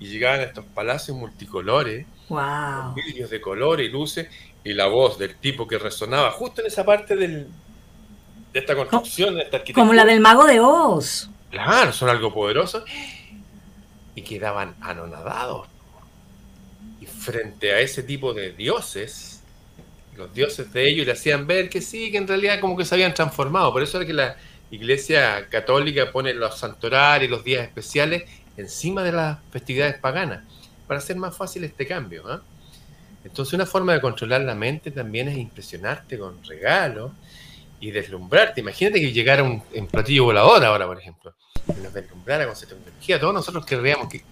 Y 0.00 0.08
llegaban 0.08 0.40
a 0.40 0.44
estos 0.44 0.64
palacios 0.66 1.16
multicolores, 1.16 2.06
wow. 2.28 2.92
vidrios 2.94 3.30
de 3.30 3.40
colores 3.40 3.88
y 3.88 3.90
luces, 3.90 4.28
y 4.64 4.74
la 4.74 4.86
voz 4.86 5.18
del 5.18 5.36
tipo 5.36 5.66
que 5.66 5.78
resonaba 5.78 6.30
justo 6.32 6.60
en 6.60 6.66
esa 6.66 6.84
parte 6.84 7.16
del, 7.16 7.46
de 8.52 8.60
esta 8.60 8.74
construcción, 8.74 9.34
de 9.34 9.42
esta 9.42 9.58
arquitectura. 9.58 9.82
Como 9.82 9.94
la 9.94 10.04
del 10.04 10.20
mago 10.20 10.44
de 10.44 10.60
Oz. 10.60 11.30
Claro, 11.50 11.92
son 11.92 12.08
algo 12.08 12.32
poderoso. 12.32 12.84
Y 14.14 14.22
quedaban 14.22 14.74
anonadados. 14.80 15.66
Y 17.00 17.06
frente 17.06 17.72
a 17.72 17.80
ese 17.80 18.02
tipo 18.02 18.34
de 18.34 18.52
dioses, 18.52 19.42
los 20.16 20.32
dioses 20.32 20.72
de 20.72 20.88
ellos 20.88 21.06
le 21.06 21.12
hacían 21.12 21.46
ver 21.46 21.68
que 21.68 21.80
sí, 21.80 22.10
que 22.10 22.18
en 22.18 22.28
realidad 22.28 22.60
como 22.60 22.76
que 22.76 22.84
se 22.84 22.94
habían 22.94 23.14
transformado. 23.14 23.72
Por 23.72 23.82
eso 23.82 24.00
es 24.00 24.06
que 24.06 24.12
la 24.12 24.36
iglesia 24.70 25.48
católica 25.48 26.12
pone 26.12 26.34
los 26.34 26.58
santorales, 26.58 27.30
los 27.30 27.44
días 27.44 27.62
especiales 27.62 28.24
encima 28.56 29.02
de 29.02 29.12
las 29.12 29.38
festividades 29.50 29.98
paganas, 29.98 30.44
para 30.86 30.98
hacer 30.98 31.16
más 31.16 31.36
fácil 31.36 31.64
este 31.64 31.86
cambio. 31.86 32.24
¿ah? 32.28 32.42
Entonces 33.24 33.54
una 33.54 33.66
forma 33.66 33.94
de 33.94 34.00
controlar 34.00 34.42
la 34.42 34.54
mente 34.54 34.90
también 34.90 35.28
es 35.28 35.38
impresionarte 35.38 36.18
con 36.18 36.42
regalos, 36.44 37.12
y 37.82 37.90
deslumbrarte. 37.90 38.60
Imagínate 38.60 39.00
que 39.00 39.12
llegara 39.12 39.42
un, 39.42 39.60
platillo 39.90 40.24
volador 40.24 40.64
ahora, 40.64 40.86
por 40.86 40.98
ejemplo. 40.98 41.34
Nos 41.82 41.92
deslumbrara 41.92 42.44
con 42.44 42.52
esa 42.52 42.66
tecnología. 42.66 43.18
Todos 43.18 43.34
nosotros 43.34 43.66
querríamos 43.66 44.08
que 44.08 44.22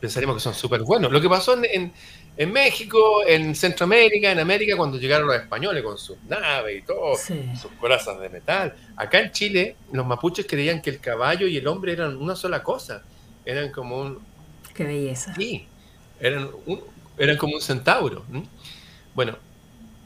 pensaríamos 0.00 0.36
que 0.36 0.42
son 0.42 0.52
súper 0.52 0.82
buenos. 0.82 1.12
Lo 1.12 1.20
que 1.20 1.28
pasó 1.28 1.56
en, 1.62 1.92
en, 2.36 2.52
México, 2.52 3.22
en 3.24 3.54
Centroamérica, 3.54 4.32
en 4.32 4.40
América, 4.40 4.76
cuando 4.76 4.98
llegaron 4.98 5.28
los 5.28 5.36
españoles 5.36 5.84
con 5.84 5.96
sus 5.96 6.16
naves 6.28 6.80
y 6.80 6.82
todo, 6.82 7.14
sus 7.16 7.70
corazas 7.78 8.18
de 8.20 8.28
metal. 8.28 8.74
Acá 8.96 9.20
en 9.20 9.30
Chile, 9.30 9.76
los 9.92 10.04
mapuches 10.04 10.44
creían 10.48 10.82
que 10.82 10.90
el 10.90 10.98
caballo 10.98 11.46
y 11.46 11.56
el 11.56 11.68
hombre 11.68 11.92
eran 11.92 12.16
una 12.16 12.34
sola 12.34 12.64
cosa. 12.64 13.04
Eran 13.44 13.70
como 13.70 14.00
un. 14.00 14.18
Qué 14.74 14.82
belleza. 14.82 15.32
Sí, 15.36 15.68
eran, 16.18 16.50
eran 17.16 17.36
como 17.36 17.54
un 17.54 17.62
centauro. 17.62 18.24
Bueno, 19.14 19.38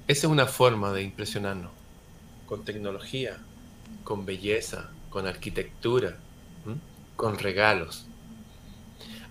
esa 0.06 0.26
es 0.26 0.30
una 0.30 0.44
forma 0.44 0.92
de 0.92 1.02
impresionarnos 1.04 1.75
con 2.46 2.64
tecnología, 2.64 3.38
con 4.04 4.24
belleza, 4.24 4.88
con 5.10 5.26
arquitectura, 5.26 6.16
con 7.16 7.38
regalos. 7.38 8.06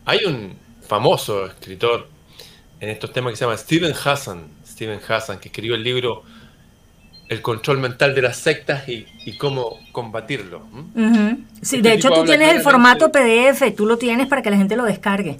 Hay 0.05 0.25
un 0.25 0.55
famoso 0.87 1.45
escritor 1.47 2.07
en 2.79 2.89
estos 2.89 3.11
temas 3.11 3.31
que 3.31 3.37
se 3.37 3.45
llama 3.45 3.57
Steven 3.57 3.93
Hassan, 4.03 4.47
Steven 4.65 4.99
Hassan, 5.07 5.39
que 5.39 5.47
escribió 5.47 5.75
el 5.75 5.83
libro 5.83 6.23
El 7.29 7.41
control 7.41 7.79
mental 7.79 8.13
de 8.13 8.21
las 8.21 8.37
sectas 8.37 8.87
y, 8.87 9.05
cómo 9.37 9.79
combatirlo. 9.91 10.63
Sí, 11.61 11.77
este 11.77 11.81
de 11.81 11.93
hecho 11.93 12.11
tú 12.11 12.25
tienes 12.25 12.53
el 12.53 12.61
formato 12.61 13.11
PDF, 13.11 13.75
tú 13.75 13.85
lo 13.85 13.97
tienes 13.97 14.27
para 14.27 14.41
que 14.41 14.51
la 14.51 14.57
gente 14.57 14.75
lo 14.75 14.83
descargue. 14.83 15.39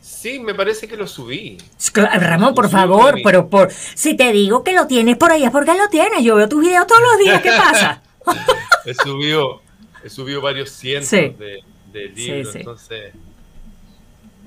Sí, 0.00 0.38
me 0.38 0.54
parece 0.54 0.88
que 0.88 0.96
lo 0.96 1.06
subí. 1.06 1.58
Ramón, 1.94 2.54
por 2.54 2.68
favor, 2.70 3.18
pero 3.22 3.48
por 3.48 3.70
si 3.70 4.16
te 4.16 4.32
digo 4.32 4.64
que 4.64 4.72
lo 4.72 4.86
tienes 4.86 5.16
por 5.16 5.30
ahí 5.30 5.44
es 5.44 5.50
porque 5.50 5.74
lo 5.74 5.88
tienes. 5.88 6.24
Yo 6.24 6.36
veo 6.36 6.48
tus 6.48 6.60
videos 6.60 6.86
todos 6.86 7.02
los 7.02 7.18
días. 7.18 7.42
¿Qué 7.42 7.50
pasa? 7.50 8.02
he 8.86 8.94
subido, 8.94 9.62
he 10.02 10.10
subido 10.10 10.40
varios 10.40 10.70
cientos 10.70 11.10
de, 11.10 11.62
libros, 11.92 12.54
entonces 12.54 13.12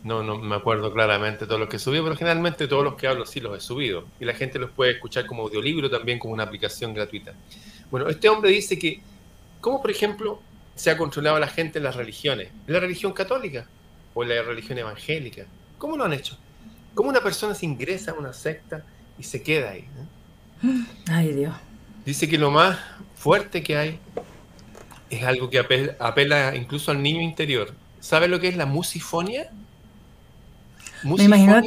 no, 0.04 0.24
no 0.24 0.38
me 0.38 0.56
acuerdo 0.56 0.92
claramente 0.92 1.46
todo 1.46 1.58
lo 1.60 1.70
que 1.70 1.80
subí, 1.80 2.00
pero 2.02 2.16
generalmente 2.16 2.68
todos 2.68 2.84
los 2.84 2.96
que 2.96 3.08
hablo 3.08 3.26
sí 3.26 3.40
los 3.40 3.58
he 3.58 3.62
subido. 3.62 4.06
Y 4.20 4.26
la 4.26 4.34
gente 4.34 4.60
los 4.60 4.72
puede 4.72 4.92
escuchar 4.92 5.26
como 5.26 5.44
audiolibro 5.44 5.90
también, 5.90 6.20
como 6.20 6.34
una 6.34 6.44
aplicación 6.44 6.94
gratuita. 6.94 7.34
Bueno, 7.92 8.10
este 8.10 8.28
hombre 8.28 8.50
dice 8.50 8.78
que, 8.78 9.02
¿cómo 9.62 9.82
por 9.82 9.92
ejemplo 9.92 10.42
se 10.76 10.90
ha 10.90 10.98
controlado 10.98 11.38
a 11.38 11.40
la 11.40 11.48
gente 11.48 11.80
en 11.80 11.84
las 11.84 11.96
religiones? 11.96 12.50
¿En 12.68 12.74
la 12.74 12.80
religión 12.80 13.14
católica? 13.14 13.68
O 14.14 14.24
la 14.24 14.42
religión 14.42 14.78
evangélica. 14.78 15.46
¿Cómo 15.78 15.98
lo 15.98 16.06
han 16.06 16.14
hecho? 16.14 16.38
¿Cómo 16.94 17.10
una 17.10 17.22
persona 17.22 17.56
se 17.56 17.66
ingresa 17.66 18.12
a 18.12 18.14
una 18.14 18.34
secta 18.34 18.86
y 19.18 19.24
se 19.24 19.42
queda 19.42 19.72
ahí? 19.72 19.86
Ay, 21.08 21.34
Dios. 21.34 21.56
Dice 22.06 22.30
que 22.30 22.38
lo 22.38 22.52
más 22.52 22.78
fuerte 23.16 23.64
que 23.64 23.78
hay 23.78 24.00
es 25.10 25.24
algo 25.24 25.50
que 25.50 25.60
apela, 25.60 26.56
incluso 26.56 26.92
al 26.92 27.02
niño 27.02 27.22
interior. 27.22 27.74
¿Sabe 28.00 28.28
lo 28.28 28.40
que 28.40 28.50
es 28.50 28.58
la 28.58 28.66
musifonia? 28.66 29.50
Me 31.04 31.24
imagino, 31.24 31.62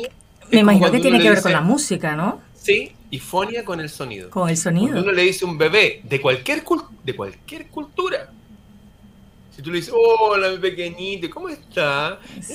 me 0.50 0.60
imagino 0.60 0.90
que 0.90 1.00
tiene 1.00 1.20
que 1.20 1.30
ver 1.30 1.42
con 1.42 1.52
la 1.52 1.60
música, 1.60 2.14
¿no? 2.14 2.40
Sí, 2.54 2.94
y 3.10 3.18
fonia 3.18 3.64
con 3.64 3.80
el 3.80 3.88
sonido. 3.88 4.30
Con 4.30 4.48
el 4.48 4.56
sonido. 4.56 4.88
Cuando 4.88 5.02
uno 5.02 5.12
le 5.12 5.22
dice 5.22 5.44
a 5.44 5.48
un 5.48 5.58
bebé 5.58 6.00
de 6.04 6.20
cualquier, 6.20 6.64
de 7.04 7.16
cualquier 7.16 7.68
cultura, 7.68 8.32
si 9.56 9.62
tú 9.62 9.70
le 9.70 9.78
dices, 9.78 9.94
hola, 9.96 10.50
mi 10.50 10.58
pequeñito, 10.58 11.30
¿cómo 11.30 11.48
está? 11.48 12.20
Sí. 12.42 12.52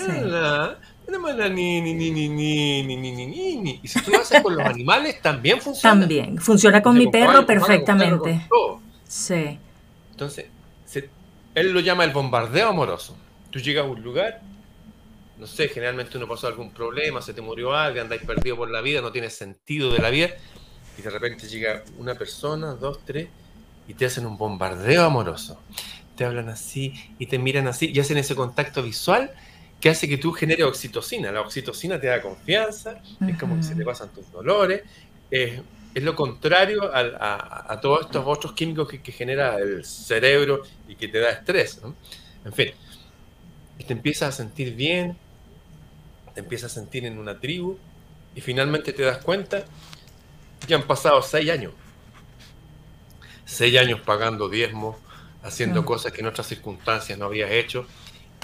Y 3.81 3.87
si 3.87 4.01
tú 4.03 4.11
lo 4.11 4.19
haces 4.19 4.39
con 4.43 4.55
los 4.55 4.63
animales, 4.63 5.19
también 5.19 5.59
funciona. 5.59 5.99
También, 5.99 6.37
funciona 6.37 6.79
con 6.79 6.95
mi 6.95 7.07
perro 7.07 7.43
perfectamente. 7.43 8.47
sí. 9.07 9.57
Entonces, 10.11 10.45
él 11.55 11.71
lo 11.73 11.79
llama 11.79 12.03
el 12.03 12.11
bombardeo 12.11 12.69
amoroso. 12.69 13.17
Tú 13.49 13.57
llegas 13.57 13.83
a 13.83 13.87
un 13.87 14.03
lugar, 14.03 14.39
no 15.39 15.47
sé, 15.47 15.69
generalmente 15.69 16.19
uno 16.19 16.27
pasó 16.27 16.45
algún 16.45 16.69
problema, 16.69 17.19
se 17.19 17.33
te 17.33 17.41
murió 17.41 17.73
alguien, 17.73 18.03
andáis 18.03 18.21
perdido 18.21 18.57
por 18.57 18.69
la 18.69 18.81
vida, 18.81 19.01
no 19.01 19.11
tienes 19.11 19.35
sentido 19.35 19.91
de 19.91 19.97
la 19.97 20.11
vida, 20.11 20.29
y 20.99 21.01
de 21.01 21.09
repente 21.09 21.47
llega 21.47 21.83
una 21.97 22.13
persona, 22.13 22.75
dos, 22.75 22.99
tres, 23.03 23.27
y 23.87 23.95
te 23.95 24.05
hacen 24.05 24.27
un 24.27 24.37
bombardeo 24.37 25.03
amoroso 25.03 25.59
te 26.15 26.25
hablan 26.25 26.49
así 26.49 26.93
y 27.19 27.25
te 27.25 27.39
miran 27.39 27.67
así 27.67 27.91
y 27.93 27.99
hacen 27.99 28.17
ese 28.17 28.35
contacto 28.35 28.83
visual 28.83 29.31
que 29.79 29.89
hace 29.89 30.07
que 30.07 30.17
tú 30.17 30.31
generes 30.31 30.65
oxitocina. 30.65 31.31
La 31.31 31.41
oxitocina 31.41 31.99
te 31.99 32.07
da 32.07 32.21
confianza, 32.21 33.01
es 33.27 33.37
como 33.37 33.57
que 33.57 33.63
se 33.63 33.75
te 33.75 33.83
pasan 33.83 34.09
tus 34.09 34.31
dolores. 34.31 34.83
es 35.31 36.03
lo 36.03 36.15
contrario 36.15 36.91
a, 36.93 37.79
todos 37.81 38.01
estos 38.01 38.23
otros 38.25 38.53
químicos 38.53 38.87
que, 38.87 39.11
genera 39.11 39.57
el 39.57 39.83
cerebro 39.83 40.61
y 40.87 40.95
que 40.95 41.07
te 41.07 41.19
da 41.19 41.31
estrés. 41.31 41.81
En 42.45 42.53
fin, 42.53 42.71
te 43.83 43.93
empiezas 43.93 44.29
a 44.29 44.31
sentir 44.31 44.75
bien, 44.75 45.17
te 46.33 46.41
empiezas 46.41 46.71
a 46.71 46.75
sentir 46.75 47.05
en 47.05 47.17
una 47.17 47.39
tribu 47.39 47.77
y 48.35 48.41
finalmente 48.41 48.93
te 48.93 49.03
das 49.03 49.17
cuenta 49.17 49.65
que 50.65 50.73
han 50.73 50.83
pasado 50.83 51.21
seis 51.21 51.49
años. 51.49 51.73
Seis 53.45 53.77
años 53.77 53.99
pagando 53.99 54.47
diezmos, 54.47 54.95
haciendo 55.43 55.85
cosas 55.85 56.11
que 56.11 56.21
en 56.21 56.27
otras 56.27 56.47
circunstancias 56.47 57.17
no 57.17 57.25
habrías 57.25 57.51
hecho, 57.51 57.85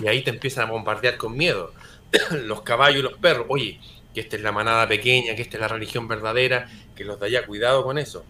y 0.02 0.08
ahí 0.08 0.24
te 0.24 0.30
empiezan 0.30 0.68
a 0.68 0.72
bombardear 0.72 1.18
con 1.18 1.36
miedo. 1.36 1.74
los 2.32 2.62
caballos 2.62 3.00
y 3.00 3.04
los 3.04 3.18
perros, 3.18 3.46
oye, 3.50 3.80
que 4.14 4.22
esta 4.22 4.36
es 4.36 4.42
la 4.42 4.52
manada 4.52 4.88
pequeña, 4.88 5.36
que 5.36 5.42
esta 5.42 5.58
es 5.58 5.62
la 5.62 5.68
religión 5.68 6.08
verdadera, 6.08 6.70
que 6.96 7.04
los 7.04 7.20
de 7.20 7.28
allá, 7.28 7.46
cuidado 7.46 7.84
con 7.84 7.98
eso, 7.98 8.26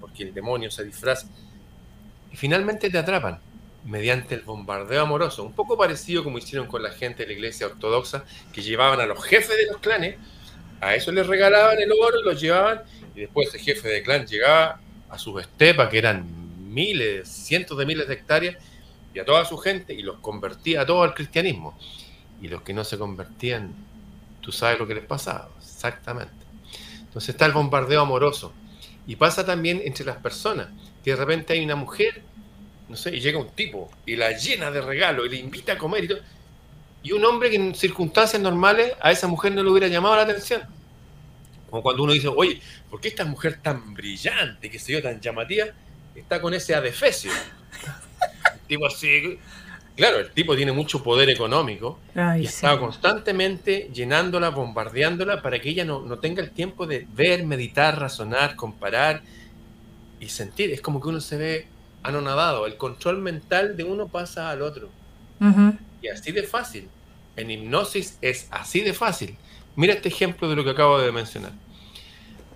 porque 0.00 0.24
el 0.24 0.34
demonio 0.34 0.70
se 0.70 0.84
disfraza. 0.84 1.28
Y 2.32 2.36
finalmente 2.36 2.90
te 2.90 2.98
atrapan 2.98 3.40
mediante 3.84 4.34
el 4.34 4.42
bombardeo 4.42 5.02
amoroso, 5.02 5.44
un 5.44 5.52
poco 5.52 5.78
parecido 5.78 6.24
como 6.24 6.38
hicieron 6.38 6.66
con 6.66 6.82
la 6.82 6.90
gente 6.90 7.22
de 7.22 7.28
la 7.28 7.32
iglesia 7.34 7.66
ortodoxa, 7.66 8.24
que 8.52 8.62
llevaban 8.62 9.00
a 9.00 9.06
los 9.06 9.22
jefes 9.24 9.56
de 9.56 9.66
los 9.66 9.78
clanes, 9.78 10.16
a 10.80 10.94
eso 10.94 11.10
les 11.12 11.26
regalaban 11.26 11.78
el 11.78 11.90
oro 11.92 12.20
y 12.20 12.24
los 12.24 12.40
llevaban, 12.40 12.82
y 13.14 13.20
después 13.20 13.52
el 13.54 13.60
jefe 13.60 13.88
de 13.88 14.02
clan 14.02 14.26
llegaba 14.26 14.80
a 15.08 15.18
sus 15.18 15.40
estepas, 15.40 15.88
que 15.88 15.98
eran 15.98 16.37
miles, 16.68 17.28
cientos 17.28 17.76
de 17.78 17.86
miles 17.86 18.06
de 18.08 18.14
hectáreas 18.14 18.56
y 19.14 19.18
a 19.18 19.24
toda 19.24 19.44
su 19.44 19.56
gente 19.56 19.94
y 19.94 20.02
los 20.02 20.18
convertía 20.18 20.82
a 20.82 20.86
todo 20.86 21.02
al 21.02 21.14
cristianismo. 21.14 21.78
Y 22.40 22.48
los 22.48 22.62
que 22.62 22.72
no 22.72 22.84
se 22.84 22.98
convertían, 22.98 23.74
tú 24.40 24.52
sabes 24.52 24.78
lo 24.78 24.86
que 24.86 24.94
les 24.94 25.04
pasaba, 25.04 25.50
exactamente. 25.58 26.32
Entonces 27.00 27.30
está 27.30 27.46
el 27.46 27.52
bombardeo 27.52 28.02
amoroso. 28.02 28.52
Y 29.06 29.16
pasa 29.16 29.44
también 29.44 29.80
entre 29.84 30.04
las 30.04 30.18
personas, 30.18 30.68
que 31.02 31.12
de 31.12 31.16
repente 31.16 31.54
hay 31.54 31.64
una 31.64 31.76
mujer, 31.76 32.22
no 32.88 32.96
sé, 32.96 33.16
y 33.16 33.20
llega 33.20 33.38
un 33.38 33.50
tipo 33.50 33.90
y 34.04 34.16
la 34.16 34.36
llena 34.36 34.70
de 34.70 34.82
regalos 34.82 35.26
y 35.26 35.30
le 35.30 35.36
invita 35.36 35.72
a 35.72 35.78
comer 35.78 36.04
y 36.04 36.08
todo. 36.08 36.20
Y 37.02 37.12
un 37.12 37.24
hombre 37.24 37.48
que 37.48 37.56
en 37.56 37.74
circunstancias 37.74 38.40
normales 38.40 38.92
a 39.00 39.10
esa 39.10 39.26
mujer 39.26 39.52
no 39.52 39.62
le 39.62 39.70
hubiera 39.70 39.88
llamado 39.88 40.16
la 40.16 40.22
atención. 40.22 40.62
Como 41.70 41.82
cuando 41.82 42.02
uno 42.02 42.12
dice, 42.12 42.28
oye, 42.28 42.60
¿por 42.90 43.00
qué 43.00 43.08
esta 43.08 43.24
mujer 43.24 43.60
tan 43.62 43.94
brillante, 43.94 44.70
que 44.70 44.78
se 44.78 44.92
yo, 44.92 45.02
tan 45.02 45.20
llamativa? 45.20 45.66
Está 46.18 46.40
con 46.40 46.54
ese 46.54 46.74
adefesio. 46.74 47.32
tipo 48.66 48.86
así. 48.86 49.38
Claro, 49.96 50.18
el 50.18 50.30
tipo 50.30 50.54
tiene 50.54 50.70
mucho 50.70 51.02
poder 51.02 51.28
económico 51.28 51.98
y 52.38 52.44
está 52.44 52.78
constantemente 52.78 53.90
llenándola, 53.92 54.50
bombardeándola 54.50 55.42
para 55.42 55.60
que 55.60 55.70
ella 55.70 55.84
no, 55.84 56.18
tenga 56.20 56.40
el 56.40 56.52
tiempo 56.52 56.86
de 56.86 57.08
ver, 57.12 57.44
meditar, 57.44 57.98
razonar, 57.98 58.54
comparar 58.54 59.22
y 60.20 60.28
sentir. 60.28 60.70
Es 60.70 60.80
como 60.80 61.00
que 61.00 61.08
uno 61.08 61.20
se 61.20 61.36
ve 61.36 61.66
anonadado. 62.04 62.66
El 62.66 62.76
control 62.76 63.18
mental 63.18 63.76
de 63.76 63.82
uno 63.82 64.06
pasa 64.06 64.50
al 64.50 64.62
otro. 64.62 64.88
Y 66.00 66.08
así 66.08 66.30
de 66.30 66.44
fácil. 66.44 66.88
En 67.34 67.50
hipnosis 67.50 68.18
es 68.20 68.46
así 68.52 68.82
de 68.82 68.94
fácil. 68.94 69.36
Mira 69.74 69.94
este 69.94 70.08
ejemplo 70.08 70.48
de 70.48 70.54
lo 70.54 70.62
que 70.62 70.70
acabo 70.70 71.00
de 71.00 71.10
mencionar. 71.10 71.52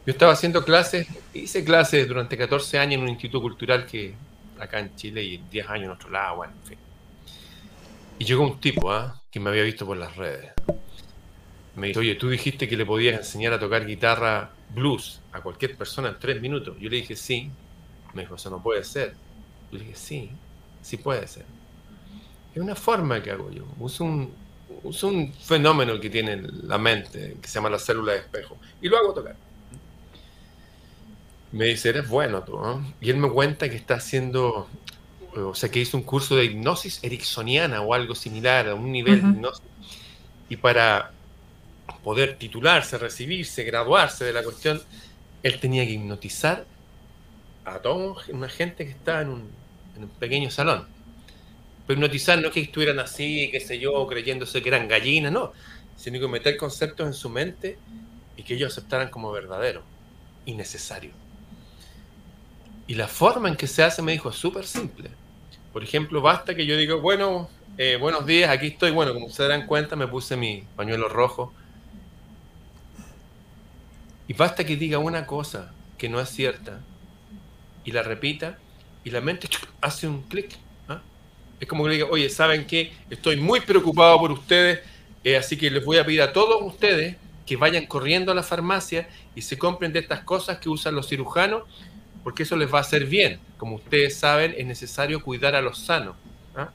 Yo 0.04 0.10
estaba 0.12 0.32
haciendo 0.32 0.64
clases, 0.64 1.06
hice 1.32 1.64
clases 1.64 2.08
durante 2.08 2.36
14 2.36 2.78
años 2.78 2.94
en 2.94 3.02
un 3.02 3.08
instituto 3.10 3.40
cultural 3.40 3.86
que 3.86 4.14
acá 4.58 4.80
en 4.80 4.96
Chile 4.96 5.22
y 5.22 5.36
10 5.38 5.68
años 5.68 5.84
en 5.84 5.90
otro 5.90 6.10
lado, 6.10 6.36
bueno, 6.36 6.52
en 6.62 6.68
fin. 6.68 6.78
Y 8.18 8.24
llegó 8.24 8.42
un 8.42 8.60
tipo 8.60 8.90
¿ah? 8.90 9.20
que 9.30 9.38
me 9.38 9.50
había 9.50 9.62
visto 9.62 9.86
por 9.86 9.96
las 9.96 10.16
redes. 10.16 10.52
Me 11.76 11.88
dijo, 11.88 12.00
oye, 12.00 12.16
tú 12.16 12.28
dijiste 12.28 12.68
que 12.68 12.76
le 12.76 12.84
podías 12.84 13.16
enseñar 13.16 13.52
a 13.52 13.60
tocar 13.60 13.86
guitarra 13.86 14.50
blues 14.74 15.20
a 15.32 15.40
cualquier 15.40 15.76
persona 15.76 16.08
en 16.08 16.18
tres 16.18 16.40
minutos. 16.40 16.76
Yo 16.80 16.90
le 16.90 16.96
dije, 16.96 17.14
sí. 17.14 17.50
Me 18.12 18.22
dijo, 18.22 18.34
eso 18.34 18.50
no 18.50 18.62
puede 18.62 18.84
ser. 18.84 19.14
Yo 19.70 19.78
le 19.78 19.84
dije, 19.84 19.96
sí, 19.96 20.30
sí 20.82 20.96
puede 20.96 21.26
ser. 21.28 21.46
Es 22.54 22.60
una 22.60 22.74
forma 22.74 23.22
que 23.22 23.30
hago 23.30 23.50
yo. 23.50 23.64
Uso 23.78 24.04
un, 24.04 24.34
uso 24.82 25.08
un 25.08 25.32
fenómeno 25.32 25.98
que 25.98 26.10
tiene 26.10 26.42
la 26.64 26.76
mente, 26.76 27.36
que 27.40 27.48
se 27.48 27.54
llama 27.54 27.70
la 27.70 27.78
célula 27.78 28.12
de 28.12 28.18
espejo, 28.18 28.58
y 28.82 28.88
lo 28.88 28.98
hago 28.98 29.14
tocar. 29.14 29.36
Me 31.52 31.66
dice, 31.66 31.90
eres 31.90 32.08
bueno 32.08 32.42
tú, 32.42 32.58
Y 33.00 33.10
él 33.10 33.16
me 33.18 33.28
cuenta 33.30 33.68
que 33.68 33.76
está 33.76 33.96
haciendo, 33.96 34.68
o 35.36 35.54
sea, 35.54 35.70
que 35.70 35.80
hizo 35.80 35.96
un 35.98 36.02
curso 36.02 36.34
de 36.34 36.46
hipnosis 36.46 36.98
ericksoniana 37.02 37.82
o 37.82 37.92
algo 37.92 38.14
similar, 38.14 38.68
a 38.68 38.74
un 38.74 38.90
nivel 38.90 39.20
de 39.22 39.28
hipnosis. 39.28 39.62
Y 40.48 40.56
para 40.56 41.12
poder 42.02 42.36
titularse, 42.38 42.98
recibirse, 42.98 43.64
graduarse 43.64 44.24
de 44.24 44.32
la 44.32 44.42
cuestión, 44.42 44.80
él 45.42 45.60
tenía 45.60 45.84
que 45.84 45.92
hipnotizar 45.92 46.64
a 47.64 47.78
toda 47.78 48.16
una 48.28 48.48
gente 48.48 48.84
que 48.84 48.90
estaba 48.90 49.22
en 49.22 49.28
un, 49.28 49.50
en 49.96 50.04
un 50.04 50.08
pequeño 50.08 50.50
salón. 50.50 50.86
Pero 51.86 51.98
hipnotizar 51.98 52.40
no 52.40 52.48
es 52.48 52.54
que 52.54 52.60
estuvieran 52.60 52.98
así, 52.98 53.50
qué 53.50 53.60
sé 53.60 53.78
yo, 53.78 54.06
creyéndose 54.06 54.62
que 54.62 54.68
eran 54.68 54.88
gallinas, 54.88 55.32
no, 55.32 55.52
sino 55.96 56.18
que 56.18 56.28
meter 56.28 56.56
conceptos 56.56 57.06
en 57.06 57.14
su 57.14 57.28
mente 57.28 57.78
y 58.36 58.42
que 58.42 58.54
ellos 58.54 58.72
aceptaran 58.72 59.10
como 59.10 59.32
verdadero 59.32 59.82
y 60.46 60.54
necesario. 60.54 61.12
Y 62.92 62.94
la 62.94 63.08
forma 63.08 63.48
en 63.48 63.56
que 63.56 63.66
se 63.68 63.82
hace, 63.82 64.02
me 64.02 64.12
dijo, 64.12 64.28
es 64.28 64.36
súper 64.36 64.66
simple. 64.66 65.08
Por 65.72 65.82
ejemplo, 65.82 66.20
basta 66.20 66.54
que 66.54 66.66
yo 66.66 66.76
diga, 66.76 66.94
bueno, 66.94 67.48
eh, 67.78 67.96
buenos 67.98 68.26
días, 68.26 68.50
aquí 68.50 68.66
estoy. 68.66 68.90
Bueno, 68.90 69.14
como 69.14 69.30
se 69.30 69.44
darán 69.44 69.66
cuenta, 69.66 69.96
me 69.96 70.06
puse 70.06 70.36
mi 70.36 70.64
pañuelo 70.76 71.08
rojo. 71.08 71.54
Y 74.28 74.34
basta 74.34 74.64
que 74.64 74.76
diga 74.76 74.98
una 74.98 75.24
cosa 75.24 75.72
que 75.96 76.10
no 76.10 76.20
es 76.20 76.28
cierta 76.28 76.80
y 77.82 77.92
la 77.92 78.02
repita 78.02 78.58
y 79.04 79.10
la 79.10 79.22
mente 79.22 79.48
hace 79.80 80.06
un 80.06 80.24
clic. 80.24 80.50
¿ah? 80.86 81.00
Es 81.60 81.66
como 81.66 81.84
que 81.84 81.88
le 81.88 81.94
diga, 81.94 82.08
oye, 82.10 82.28
¿saben 82.28 82.66
qué? 82.66 82.92
Estoy 83.08 83.36
muy 83.38 83.60
preocupado 83.60 84.18
por 84.18 84.32
ustedes, 84.32 84.80
eh, 85.24 85.38
así 85.38 85.56
que 85.56 85.70
les 85.70 85.82
voy 85.82 85.96
a 85.96 86.04
pedir 86.04 86.20
a 86.20 86.34
todos 86.34 86.60
ustedes 86.60 87.16
que 87.46 87.56
vayan 87.56 87.86
corriendo 87.86 88.32
a 88.32 88.34
la 88.34 88.42
farmacia 88.42 89.08
y 89.34 89.40
se 89.40 89.56
compren 89.56 89.94
de 89.94 90.00
estas 90.00 90.24
cosas 90.24 90.58
que 90.58 90.68
usan 90.68 90.94
los 90.94 91.08
cirujanos 91.08 91.62
porque 92.24 92.44
eso 92.44 92.56
les 92.56 92.72
va 92.72 92.78
a 92.78 92.82
hacer 92.82 93.06
bien. 93.06 93.40
Como 93.56 93.76
ustedes 93.76 94.16
saben, 94.16 94.54
es 94.56 94.66
necesario 94.66 95.22
cuidar 95.22 95.54
a 95.54 95.62
los 95.62 95.78
sanos, 95.78 96.16
¿ah? 96.56 96.70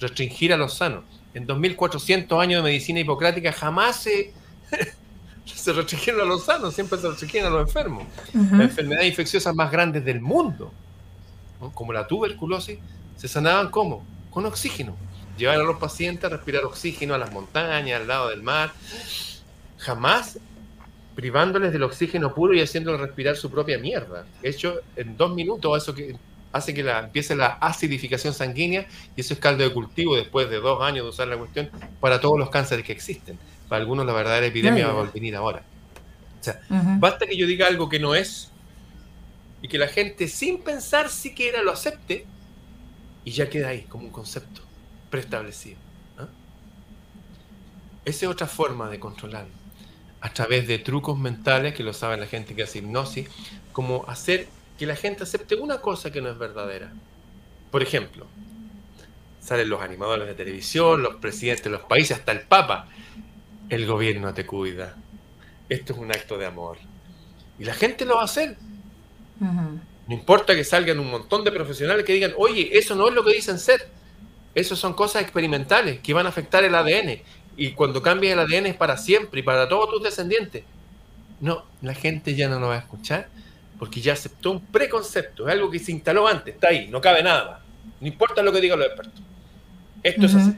restringir 0.00 0.52
a 0.52 0.56
los 0.56 0.74
sanos. 0.74 1.04
En 1.34 1.46
2400 1.46 2.40
años 2.40 2.62
de 2.62 2.70
medicina 2.70 3.00
hipocrática 3.00 3.52
jamás 3.52 3.96
se, 3.96 4.32
se 5.44 5.72
restringieron 5.72 6.22
a 6.22 6.24
los 6.24 6.44
sanos, 6.44 6.74
siempre 6.74 6.98
se 6.98 7.08
restringieron 7.08 7.52
a 7.52 7.56
los 7.56 7.68
enfermos. 7.68 8.04
Las 8.32 8.60
enfermedades 8.60 9.08
infecciosas 9.08 9.54
más 9.54 9.70
grandes 9.70 10.04
del 10.04 10.20
mundo, 10.20 10.72
como 11.74 11.92
la 11.92 12.06
tuberculosis, 12.06 12.78
se 13.16 13.28
sanaban 13.28 13.70
¿cómo? 13.70 14.04
Con 14.30 14.46
oxígeno. 14.46 14.96
Llevar 15.36 15.60
a 15.60 15.64
los 15.64 15.78
pacientes 15.78 16.24
a 16.24 16.28
respirar 16.28 16.64
oxígeno 16.64 17.14
a 17.14 17.18
las 17.18 17.32
montañas, 17.32 18.00
al 18.00 18.06
lado 18.06 18.28
del 18.28 18.42
mar. 18.42 18.72
Jamás 19.78 20.38
privándoles 21.14 21.72
del 21.72 21.82
oxígeno 21.82 22.34
puro 22.34 22.54
y 22.54 22.60
haciéndoles 22.60 23.00
respirar 23.00 23.36
su 23.36 23.50
propia 23.50 23.78
mierda. 23.78 24.26
Hecho 24.42 24.80
en 24.96 25.16
dos 25.16 25.34
minutos, 25.34 25.82
eso 25.82 25.94
que 25.94 26.16
hace 26.52 26.74
que 26.74 26.82
la, 26.82 27.00
empiece 27.00 27.34
la 27.34 27.46
acidificación 27.46 28.32
sanguínea 28.32 28.86
y 29.16 29.20
eso 29.20 29.34
es 29.34 29.40
caldo 29.40 29.64
de 29.64 29.72
cultivo 29.72 30.16
después 30.16 30.48
de 30.50 30.60
dos 30.60 30.82
años 30.82 31.04
de 31.04 31.10
usar 31.10 31.28
la 31.28 31.36
cuestión 31.36 31.70
para 32.00 32.20
todos 32.20 32.38
los 32.38 32.50
cánceres 32.50 32.84
que 32.84 32.92
existen. 32.92 33.38
Para 33.68 33.80
algunos 33.80 34.06
la 34.06 34.12
verdadera 34.12 34.46
epidemia 34.46 34.88
va 34.88 35.02
a 35.02 35.10
venir 35.10 35.34
ahora. 35.36 35.64
O 36.40 36.44
sea, 36.44 36.60
basta 36.98 37.26
que 37.26 37.36
yo 37.36 37.46
diga 37.46 37.66
algo 37.66 37.88
que 37.88 37.98
no 37.98 38.14
es 38.14 38.50
y 39.62 39.68
que 39.68 39.78
la 39.78 39.88
gente 39.88 40.28
sin 40.28 40.62
pensar 40.62 41.08
siquiera 41.08 41.62
lo 41.62 41.72
acepte 41.72 42.26
y 43.24 43.30
ya 43.30 43.48
queda 43.48 43.68
ahí 43.68 43.82
como 43.82 44.04
un 44.04 44.10
concepto 44.10 44.60
preestablecido. 45.10 45.78
Esa 48.04 48.26
es 48.26 48.30
otra 48.30 48.46
forma 48.46 48.90
de 48.90 49.00
controlar 49.00 49.46
a 50.24 50.30
través 50.30 50.66
de 50.66 50.78
trucos 50.78 51.18
mentales 51.18 51.74
que 51.74 51.82
lo 51.82 51.92
sabe 51.92 52.16
la 52.16 52.26
gente 52.26 52.54
que 52.54 52.62
hace 52.62 52.78
hipnosis, 52.78 53.28
como 53.72 54.06
hacer 54.08 54.48
que 54.78 54.86
la 54.86 54.96
gente 54.96 55.24
acepte 55.24 55.54
una 55.54 55.82
cosa 55.82 56.10
que 56.10 56.22
no 56.22 56.30
es 56.30 56.38
verdadera. 56.38 56.90
Por 57.70 57.82
ejemplo, 57.82 58.26
salen 59.38 59.68
los 59.68 59.82
animadores 59.82 60.26
de 60.26 60.32
televisión, 60.32 61.02
los 61.02 61.16
presidentes 61.16 61.64
de 61.64 61.70
los 61.72 61.82
países, 61.82 62.16
hasta 62.16 62.32
el 62.32 62.40
Papa. 62.40 62.88
El 63.68 63.86
gobierno 63.86 64.32
te 64.32 64.46
cuida. 64.46 64.96
Esto 65.68 65.92
es 65.92 65.98
un 65.98 66.10
acto 66.10 66.38
de 66.38 66.46
amor. 66.46 66.78
Y 67.58 67.64
la 67.64 67.74
gente 67.74 68.06
lo 68.06 68.14
va 68.14 68.22
a 68.22 68.24
hacer. 68.24 68.56
No 69.38 70.14
importa 70.14 70.54
que 70.54 70.64
salgan 70.64 71.00
un 71.00 71.10
montón 71.10 71.44
de 71.44 71.52
profesionales 71.52 72.02
que 72.06 72.14
digan, 72.14 72.32
oye, 72.38 72.70
eso 72.72 72.94
no 72.94 73.08
es 73.08 73.14
lo 73.14 73.22
que 73.26 73.34
dicen 73.34 73.58
ser. 73.58 73.90
Eso 74.54 74.74
son 74.74 74.94
cosas 74.94 75.20
experimentales 75.20 76.00
que 76.00 76.14
van 76.14 76.24
a 76.24 76.30
afectar 76.30 76.64
el 76.64 76.74
ADN. 76.74 77.20
Y 77.56 77.72
cuando 77.72 78.02
cambie 78.02 78.32
el 78.32 78.38
ADN 78.38 78.66
es 78.66 78.76
para 78.76 78.96
siempre 78.96 79.40
y 79.40 79.42
para 79.42 79.68
todos 79.68 79.90
tus 79.90 80.02
descendientes. 80.02 80.64
No, 81.40 81.64
la 81.82 81.94
gente 81.94 82.34
ya 82.34 82.48
no 82.48 82.58
lo 82.58 82.68
va 82.68 82.76
a 82.76 82.78
escuchar 82.78 83.28
porque 83.78 84.00
ya 84.00 84.12
aceptó 84.12 84.52
un 84.52 84.60
preconcepto, 84.60 85.46
es 85.48 85.52
algo 85.52 85.70
que 85.70 85.78
se 85.78 85.92
instaló 85.92 86.26
antes, 86.26 86.54
está 86.54 86.68
ahí, 86.68 86.88
no 86.88 87.00
cabe 87.00 87.22
nada 87.22 87.50
más. 87.50 87.60
No 88.00 88.06
importa 88.06 88.42
lo 88.42 88.52
que 88.52 88.60
digan 88.60 88.78
los 88.78 88.88
expertos. 88.88 89.22
Esto 90.02 90.26
es 90.26 90.34
así. 90.34 90.56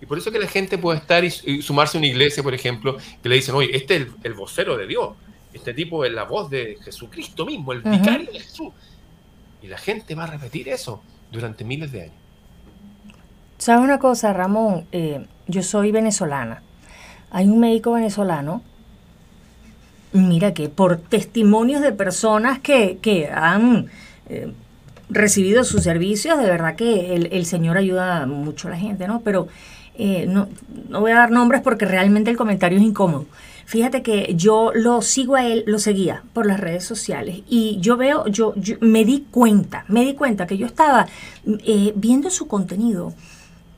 Y 0.00 0.06
por 0.06 0.18
eso 0.18 0.30
que 0.30 0.38
la 0.38 0.46
gente 0.46 0.78
puede 0.78 0.98
estar 0.98 1.24
y, 1.24 1.30
sumarse 1.62 1.98
a 1.98 2.00
una 2.00 2.06
iglesia, 2.06 2.42
por 2.42 2.54
ejemplo, 2.54 2.96
que 3.22 3.28
le 3.28 3.34
dicen, 3.36 3.54
oye, 3.54 3.76
este 3.76 3.96
es 3.96 4.06
el, 4.22 4.34
vocero 4.34 4.76
de 4.76 4.86
Dios, 4.86 5.10
este 5.52 5.74
tipo 5.74 6.04
es 6.04 6.12
la 6.12 6.24
voz 6.24 6.48
de 6.48 6.78
Jesucristo 6.82 7.44
mismo, 7.44 7.72
el 7.72 7.82
vicario 7.82 8.30
de 8.32 8.40
Jesús. 8.40 8.72
Y 9.62 9.66
la 9.66 9.76
gente 9.76 10.14
va 10.14 10.24
a 10.24 10.26
repetir 10.28 10.68
eso 10.68 11.02
durante 11.30 11.64
miles 11.64 11.92
de 11.92 12.02
años. 12.02 12.14
¿Sabes 13.58 13.84
una 13.84 13.98
cosa, 13.98 14.32
Ramón? 14.32 14.86
Eh, 14.90 15.26
yo 15.50 15.62
soy 15.62 15.92
venezolana. 15.92 16.62
Hay 17.30 17.48
un 17.48 17.60
médico 17.60 17.92
venezolano 17.92 18.62
Mira 20.12 20.54
que 20.54 20.68
por 20.68 20.96
testimonios 20.96 21.82
de 21.82 21.92
personas 21.92 22.58
que, 22.58 22.98
que 23.00 23.28
han 23.28 23.86
eh, 24.28 24.52
recibido 25.08 25.62
sus 25.62 25.84
servicios, 25.84 26.36
de 26.38 26.46
verdad 26.46 26.74
que 26.74 27.14
el, 27.14 27.46
Señor 27.46 27.76
ayuda 27.76 28.26
mucho 28.26 28.66
a 28.66 28.72
la 28.72 28.76
gente, 28.76 29.06
¿no? 29.06 29.20
Pero 29.20 29.46
eh, 29.96 30.26
no, 30.26 30.48
no 30.88 31.00
voy 31.00 31.12
a 31.12 31.16
dar 31.16 31.30
nombres 31.30 31.60
porque 31.62 31.84
realmente 31.84 32.28
el 32.28 32.36
comentario 32.36 32.78
es 32.78 32.84
incómodo. 32.84 33.26
Fíjate 33.66 34.02
que 34.02 34.34
yo 34.34 34.72
lo 34.74 35.00
sigo 35.00 35.36
a 35.36 35.46
él, 35.46 35.62
lo 35.68 35.78
seguía 35.78 36.24
por 36.32 36.44
las 36.44 36.58
redes 36.58 36.82
sociales 36.82 37.42
y 37.48 37.78
yo 37.78 37.96
veo, 37.96 38.26
yo, 38.26 38.52
me 38.80 39.04
di 39.04 39.26
cuenta, 39.30 39.84
me 39.86 40.04
di 40.04 40.14
cuenta 40.14 40.48
que 40.48 40.58
yo 40.58 40.66
estaba 40.66 41.06
eh, 41.46 41.92
viendo 41.94 42.30
su 42.30 42.48
contenido 42.48 43.14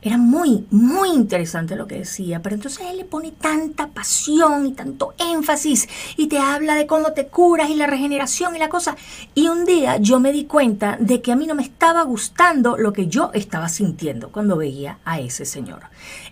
era 0.02 0.18
muy, 0.18 0.66
muy 0.71 1.11
interesante 1.11 1.76
lo 1.76 1.87
que 1.87 2.00
decía, 2.00 2.42
pero 2.42 2.56
entonces 2.56 2.85
él 2.90 2.96
le 2.96 3.05
pone 3.05 3.31
tanta 3.31 3.87
pasión 3.87 4.66
y 4.66 4.72
tanto 4.72 5.14
énfasis 5.16 5.88
y 6.16 6.26
te 6.26 6.40
habla 6.40 6.74
de 6.74 6.88
cómo 6.88 7.12
te 7.12 7.29
curas 7.29 7.70
y 7.70 7.76
la 7.76 7.87
regeneración 7.87 8.57
y 8.57 8.59
la 8.59 8.68
cosa. 8.68 8.96
Y 9.37 9.46
un 9.46 9.64
día 9.64 9.98
yo 9.98 10.18
me 10.18 10.33
di 10.33 10.44
cuenta 10.44 10.96
de 10.98 11.22
que 11.22 11.31
a 11.31 11.37
mí 11.37 11.46
no 11.46 11.55
me 11.55 11.62
estaba 11.62 12.03
gustando 12.03 12.76
lo 12.76 12.92
que 12.92 13.07
yo 13.07 13.31
estaba 13.33 13.68
sintiendo 13.68 14.31
cuando 14.31 14.57
veía 14.57 14.98
a 15.05 15.20
ese 15.20 15.44
señor. 15.44 15.83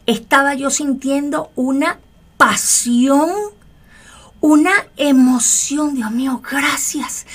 Estaba 0.05 0.55
yo 0.55 0.71
sintiendo 0.71 1.53
una 1.55 2.01
pasión 2.37 3.31
una 4.40 4.72
emoción, 4.96 5.94
Dios 5.94 6.11
mío, 6.11 6.40
gracias. 6.50 7.26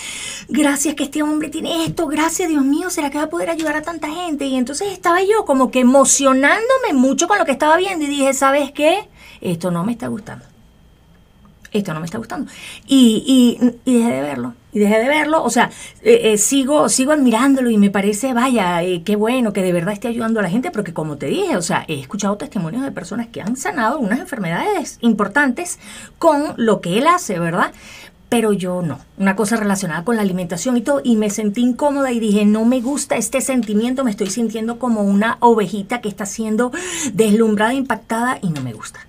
Gracias 0.48 0.96
que 0.96 1.04
este 1.04 1.24
hombre 1.24 1.50
tiene 1.50 1.86
esto, 1.86 2.08
gracias 2.08 2.50
Dios 2.50 2.64
mío, 2.64 2.90
¿será 2.90 3.10
que 3.10 3.18
va 3.18 3.26
a 3.26 3.30
poder 3.30 3.50
ayudar 3.50 3.76
a 3.76 3.82
tanta 3.82 4.10
gente? 4.10 4.46
Y 4.46 4.56
entonces 4.56 4.92
estaba 4.92 5.22
yo 5.22 5.46
como 5.46 5.72
que 5.72 5.82
emocionándome 5.82 6.94
mucho 6.94 7.28
con 7.28 7.38
lo 7.38 7.46
que 7.46 7.52
estaba 7.52 7.78
viendo 7.78 8.06
y 8.06 8.10
dije, 8.10 8.34
¿sabes 8.34 8.72
qué? 8.72 9.08
Esto 9.42 9.72
no 9.72 9.84
me 9.84 9.92
está 9.92 10.08
gustando 10.08 10.55
esto 11.78 11.94
no 11.94 12.00
me 12.00 12.06
está 12.06 12.18
gustando. 12.18 12.52
Y, 12.88 13.58
y, 13.86 13.92
dejé 13.92 14.12
de 14.12 14.22
verlo, 14.22 14.54
y 14.72 14.80
dejé 14.80 15.00
de 15.00 15.08
verlo, 15.08 15.44
o 15.44 15.50
sea, 15.50 15.70
eh, 16.02 16.34
eh, 16.34 16.38
sigo, 16.38 16.90
sigo 16.90 17.12
admirándolo 17.12 17.70
y 17.70 17.78
me 17.78 17.90
parece, 17.90 18.34
vaya, 18.34 18.84
eh, 18.84 19.04
qué 19.04 19.16
bueno 19.16 19.54
que 19.54 19.62
de 19.62 19.72
verdad 19.72 19.94
esté 19.94 20.08
ayudando 20.08 20.40
a 20.40 20.44
la 20.44 20.50
gente, 20.50 20.72
porque 20.72 20.94
como 20.94 21.18
te 21.18 21.28
dije, 21.28 21.58
o 21.58 21.62
sea, 21.62 21.86
he 21.88 22.00
escuchado 22.00 22.38
testimonios 22.38 22.84
de 22.84 22.92
personas 22.92 23.28
que 23.28 23.42
han 23.42 23.56
sanado 23.58 24.00
unas 24.00 24.20
enfermedades 24.20 24.98
importantes 25.02 25.80
con 26.18 26.54
lo 26.58 26.82
que 26.82 26.98
él 26.98 27.08
hace, 27.08 27.40
¿verdad? 27.40 27.72
Pero 28.28 28.54
yo 28.54 28.82
no, 28.82 29.00
una 29.18 29.36
cosa 29.36 29.56
relacionada 29.56 30.04
con 30.04 30.16
la 30.16 30.24
alimentación 30.24 30.76
y 30.78 30.82
todo, 30.82 31.00
y 31.04 31.16
me 31.16 31.30
sentí 31.30 31.62
incómoda 31.62 32.12
y 32.12 32.20
dije, 32.20 32.46
no 32.46 32.66
me 32.66 32.82
gusta 32.82 33.16
este 33.16 33.40
sentimiento, 33.40 34.04
me 34.04 34.12
estoy 34.12 34.30
sintiendo 34.30 34.80
como 34.80 35.04
una 35.04 35.38
ovejita 35.40 36.02
que 36.02 36.10
está 36.10 36.26
siendo 36.26 36.72
deslumbrada, 37.14 37.74
impactada 37.74 38.40
y 38.42 38.50
no 38.50 38.62
me 38.62 38.74
gusta. 38.74 39.00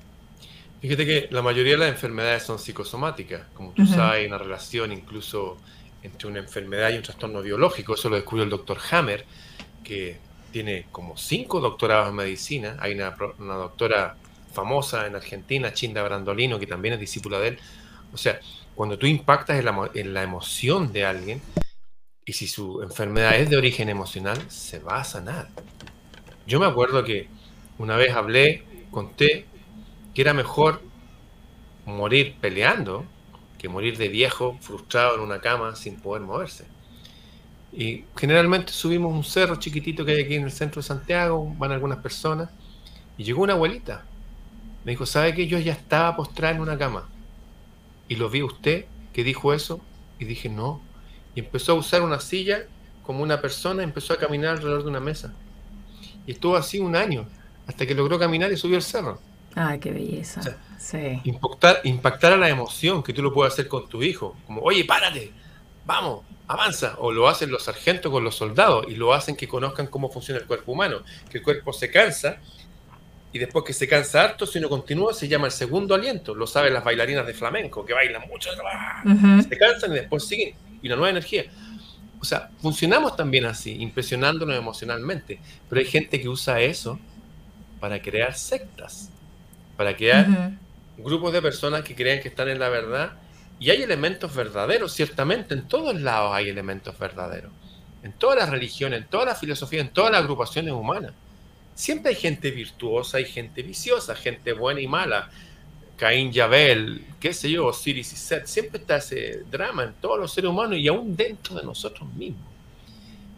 Fíjate 0.80 1.06
que 1.06 1.28
la 1.30 1.42
mayoría 1.42 1.72
de 1.72 1.78
las 1.78 1.88
enfermedades 1.88 2.42
son 2.42 2.58
psicosomáticas, 2.58 3.46
como 3.54 3.72
tú 3.72 3.86
sabes, 3.86 4.20
hay 4.20 4.26
una 4.26 4.38
relación 4.38 4.92
incluso 4.92 5.56
entre 6.02 6.28
una 6.28 6.38
enfermedad 6.38 6.90
y 6.90 6.96
un 6.96 7.02
trastorno 7.02 7.42
biológico, 7.42 7.94
eso 7.94 8.08
lo 8.08 8.16
descubrió 8.16 8.44
el 8.44 8.50
doctor 8.50 8.78
Hammer, 8.90 9.24
que 9.82 10.18
tiene 10.52 10.86
como 10.92 11.16
cinco 11.16 11.60
doctorados 11.60 12.10
en 12.10 12.16
medicina, 12.16 12.76
hay 12.78 12.94
una, 12.94 13.16
doctora 13.38 14.16
famosa 14.52 15.06
en 15.06 15.16
Argentina, 15.16 15.72
Chinda 15.72 16.02
Brandolino, 16.02 16.58
que 16.58 16.66
también 16.66 16.94
es 16.94 17.00
discípula 17.00 17.38
de 17.40 17.48
él, 17.48 17.58
o 18.12 18.16
sea, 18.16 18.38
cuando 18.74 18.98
tú 18.98 19.06
impactas 19.06 19.58
en 19.58 19.64
la, 19.64 19.90
en 19.94 20.14
la 20.14 20.22
emoción 20.22 20.92
de 20.92 21.06
alguien, 21.06 21.42
y 22.24 22.32
si 22.34 22.46
su 22.46 22.82
enfermedad 22.82 23.36
es 23.36 23.48
de 23.48 23.56
origen 23.56 23.88
emocional, 23.88 24.38
se 24.50 24.80
va 24.80 25.00
a 25.00 25.04
sanar. 25.04 25.48
Yo 26.46 26.60
me 26.60 26.66
acuerdo 26.66 27.02
que 27.04 27.28
una 27.78 27.96
vez 27.96 28.12
hablé, 28.14 28.64
conté 28.90 29.46
que 30.16 30.22
era 30.22 30.32
mejor 30.32 30.80
morir 31.84 32.36
peleando 32.40 33.04
que 33.58 33.68
morir 33.68 33.98
de 33.98 34.08
viejo, 34.08 34.56
frustrado 34.62 35.16
en 35.16 35.20
una 35.20 35.42
cama 35.42 35.76
sin 35.76 36.00
poder 36.00 36.22
moverse. 36.22 36.64
Y 37.70 38.06
generalmente 38.16 38.72
subimos 38.72 39.12
un 39.12 39.24
cerro 39.24 39.56
chiquitito 39.56 40.06
que 40.06 40.12
hay 40.12 40.22
aquí 40.22 40.36
en 40.36 40.44
el 40.44 40.52
centro 40.52 40.80
de 40.80 40.88
Santiago, 40.88 41.54
van 41.58 41.70
algunas 41.70 41.98
personas, 41.98 42.48
y 43.18 43.24
llegó 43.24 43.42
una 43.42 43.52
abuelita. 43.52 44.06
Me 44.86 44.92
dijo, 44.92 45.04
¿sabe 45.04 45.34
que 45.34 45.48
yo 45.48 45.58
ya 45.58 45.74
estaba 45.74 46.16
postrada 46.16 46.54
en 46.54 46.62
una 46.62 46.78
cama? 46.78 47.10
Y 48.08 48.16
lo 48.16 48.30
vi 48.30 48.42
usted 48.42 48.86
que 49.12 49.22
dijo 49.22 49.52
eso, 49.52 49.82
y 50.18 50.24
dije, 50.24 50.48
no. 50.48 50.80
Y 51.34 51.40
empezó 51.40 51.72
a 51.72 51.74
usar 51.74 52.00
una 52.00 52.20
silla 52.20 52.62
como 53.02 53.22
una 53.22 53.42
persona, 53.42 53.82
empezó 53.82 54.14
a 54.14 54.18
caminar 54.18 54.52
alrededor 54.52 54.82
de 54.82 54.88
una 54.88 55.00
mesa. 55.00 55.34
Y 56.26 56.30
estuvo 56.32 56.56
así 56.56 56.78
un 56.78 56.96
año, 56.96 57.28
hasta 57.66 57.84
que 57.84 57.94
logró 57.94 58.18
caminar 58.18 58.50
y 58.50 58.56
subió 58.56 58.78
el 58.78 58.82
cerro. 58.82 59.20
Ay, 59.58 59.78
qué 59.78 59.90
belleza. 59.90 60.42
sí. 60.78 61.18
impactar, 61.24 61.80
impactar 61.84 62.34
a 62.34 62.36
la 62.36 62.50
emoción 62.50 63.02
que 63.02 63.14
tú 63.14 63.22
lo 63.22 63.32
puedes 63.32 63.54
hacer 63.54 63.68
con 63.68 63.88
tu 63.88 64.02
hijo. 64.02 64.36
Como, 64.46 64.60
oye, 64.60 64.84
párate, 64.84 65.32
vamos, 65.86 66.24
avanza. 66.46 66.96
O 66.98 67.10
lo 67.10 67.26
hacen 67.26 67.50
los 67.50 67.62
sargentos 67.62 68.12
con 68.12 68.22
los 68.22 68.34
soldados 68.36 68.84
y 68.86 68.96
lo 68.96 69.14
hacen 69.14 69.34
que 69.34 69.48
conozcan 69.48 69.86
cómo 69.86 70.10
funciona 70.10 70.38
el 70.40 70.46
cuerpo 70.46 70.72
humano. 70.72 70.98
Que 71.30 71.38
el 71.38 71.44
cuerpo 71.44 71.72
se 71.72 71.90
cansa 71.90 72.36
y 73.32 73.38
después 73.38 73.64
que 73.64 73.72
se 73.72 73.88
cansa 73.88 74.24
harto, 74.24 74.46
si 74.46 74.60
no 74.60 74.68
continúa, 74.68 75.14
se 75.14 75.26
llama 75.26 75.46
el 75.46 75.52
segundo 75.52 75.94
aliento. 75.94 76.34
Lo 76.34 76.46
saben 76.46 76.74
las 76.74 76.84
bailarinas 76.84 77.26
de 77.26 77.32
flamenco, 77.32 77.86
que 77.86 77.94
bailan 77.94 78.28
mucho, 78.28 78.50
se 79.48 79.58
cansan 79.58 79.92
y 79.92 79.94
después 79.94 80.26
siguen. 80.26 80.54
Y 80.82 80.88
una 80.88 80.96
nueva 80.96 81.10
energía. 81.10 81.46
O 82.20 82.24
sea, 82.26 82.50
funcionamos 82.60 83.16
también 83.16 83.46
así, 83.46 83.74
impresionándonos 83.80 84.54
emocionalmente. 84.54 85.40
Pero 85.66 85.80
hay 85.80 85.86
gente 85.86 86.20
que 86.20 86.28
usa 86.28 86.60
eso 86.60 87.00
para 87.80 88.02
crear 88.02 88.34
sectas 88.34 89.12
para 89.76 89.96
crear 89.96 90.52
grupos 90.96 91.32
de 91.32 91.42
personas 91.42 91.82
que 91.82 91.94
crean 91.94 92.20
que 92.20 92.28
están 92.28 92.48
en 92.48 92.58
la 92.58 92.68
verdad. 92.68 93.12
Y 93.58 93.70
hay 93.70 93.82
elementos 93.82 94.34
verdaderos, 94.34 94.92
ciertamente, 94.92 95.54
en 95.54 95.66
todos 95.66 96.00
lados 96.00 96.32
hay 96.34 96.48
elementos 96.48 96.98
verdaderos. 96.98 97.52
En 98.02 98.12
todas 98.12 98.38
las 98.38 98.50
religiones, 98.50 99.02
en 99.02 99.08
todas 99.08 99.26
las 99.26 99.40
filosofías, 99.40 99.86
en 99.86 99.92
todas 99.92 100.12
las 100.12 100.22
agrupaciones 100.22 100.72
humanas. 100.72 101.12
siempre 101.74 102.10
hay 102.10 102.16
gente 102.16 102.50
virtuosa 102.50 103.20
y 103.20 103.24
gente 103.24 103.62
viciosa, 103.62 104.14
gente 104.14 104.52
buena 104.52 104.80
y 104.80 104.88
mala. 104.88 105.30
Caín 105.96 106.30
y 106.32 106.40
Abel, 106.40 107.06
qué 107.18 107.32
sé 107.32 107.50
yo, 107.50 107.66
Osiris 107.66 108.12
y 108.12 108.16
Seth, 108.16 108.46
siempre 108.46 108.80
está 108.80 108.96
ese 108.96 109.44
drama 109.50 109.84
en 109.84 109.94
todos 109.94 110.18
los 110.18 110.32
seres 110.32 110.50
humanos 110.50 110.78
y 110.78 110.88
aún 110.88 111.16
dentro 111.16 111.54
de 111.54 111.62
nosotros 111.62 112.12
mismos. 112.14 112.42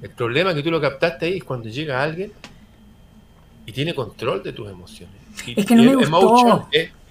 El 0.02 0.10
problema 0.10 0.54
que 0.54 0.62
tú 0.62 0.70
lo 0.70 0.80
captaste 0.80 1.26
ahí 1.26 1.36
es 1.38 1.44
cuando 1.44 1.68
llega 1.68 2.02
alguien 2.02 2.32
y 3.64 3.72
tiene 3.72 3.94
control 3.94 4.42
de 4.42 4.52
tus 4.52 4.68
emociones. 4.68 5.27
Es 5.46 5.66
que 5.66 5.74
no 5.74 5.82
me 5.82 5.96
gustó. 5.96 6.68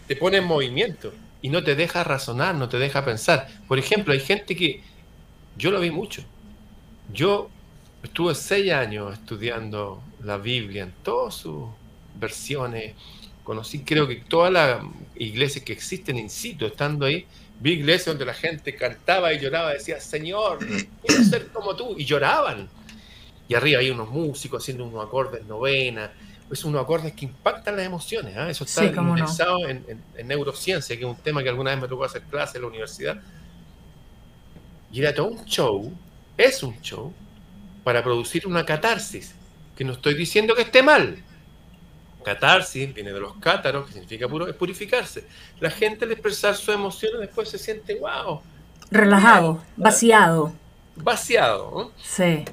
te 0.08 0.16
pone 0.16 0.38
en 0.38 0.46
movimiento 0.46 1.14
y 1.42 1.50
no 1.50 1.64
te 1.64 1.76
deja 1.76 2.04
razonar, 2.04 2.56
no 2.56 2.70
te 2.70 2.78
deja 2.78 3.06
pensar. 3.06 3.48
Por 3.68 3.80
ejemplo, 3.80 4.14
hay 4.14 4.20
gente 4.20 4.56
que 4.56 4.82
yo 5.58 5.72
lo 5.72 5.80
vi 5.80 5.92
mucho. 5.92 6.24
Yo 7.14 7.50
estuve 8.04 8.36
seis 8.36 8.72
años 8.72 9.14
estudiando 9.14 10.02
la 10.24 10.38
Biblia 10.38 10.84
en 10.84 10.94
todas 11.04 11.36
sus 11.36 11.66
versiones. 12.16 12.96
Conocí, 13.44 13.80
creo 13.80 14.08
que 14.08 14.18
todas 14.18 14.52
las 14.52 14.82
iglesias 15.16 15.64
que 15.64 15.74
existen 15.74 16.18
in 16.18 16.30
situ, 16.30 16.66
estando 16.66 17.06
ahí, 17.06 17.26
vi 17.60 17.74
iglesias 17.74 18.08
donde 18.08 18.26
la 18.26 18.34
gente 18.34 18.76
cantaba 18.76 19.34
y 19.34 19.40
lloraba, 19.40 19.74
decía, 19.74 20.00
Señor, 20.02 20.60
quiero 21.06 21.24
ser 21.24 21.48
como 21.48 21.76
tú, 21.76 21.96
y 21.98 22.06
lloraban. 22.06 22.68
Y 23.48 23.56
arriba 23.56 23.80
hay 23.80 23.90
unos 23.90 24.10
músicos 24.10 24.62
haciendo 24.62 24.86
unos 24.86 25.06
acordes 25.06 25.46
novena, 25.46 26.12
es 26.52 26.64
unos 26.64 26.82
acordes 26.82 27.14
que 27.14 27.26
impactan 27.26 27.76
las 27.76 27.86
emociones. 27.86 28.36
¿ah? 28.38 28.50
Eso 28.50 28.64
está 28.64 28.86
indexado 28.86 29.68
en, 29.68 30.04
neurociencia, 30.26 30.96
que 30.96 31.04
es 31.04 31.10
un 31.10 31.18
tema 31.18 31.44
que 31.44 31.50
alguna 31.50 31.72
vez 31.72 31.82
me 31.82 31.88
tocó 31.88 32.06
hacer 32.06 32.24
clase 32.24 32.58
en 32.58 32.64
la 32.64 32.68
universidad. 32.70 33.18
Y 34.92 35.02
era 35.02 35.14
todo 35.14 35.28
un 35.28 35.46
show, 35.46 35.94
es 36.38 36.64
un 36.64 36.80
show, 36.82 37.14
para 37.84 38.04
producir 38.04 38.48
una 38.48 38.66
catarsis. 38.66 39.36
Que 39.76 39.84
no 39.84 39.94
estoy 39.94 40.16
diciendo 40.16 40.56
que 40.56 40.64
esté 40.64 40.82
mal. 40.82 41.24
Catarsis 42.24 42.94
viene 42.94 43.14
de 43.14 43.20
los 43.20 43.38
cátaros, 43.38 43.88
que 43.88 43.94
significa 43.94 44.28
puro, 44.28 44.48
es 44.48 44.56
purificarse. 44.56 45.26
La 45.60 45.70
gente 45.70 46.04
al 46.04 46.12
expresar 46.12 46.56
sus 46.56 46.74
emociones 46.74 47.22
después 47.22 47.50
se 47.50 47.58
siente, 47.58 48.00
wow. 48.00 48.42
Relajado, 48.92 49.64
vaciado. 49.76 50.54
Vaciado. 50.96 51.72
¿no? 51.72 51.92
Sí. 52.02 52.44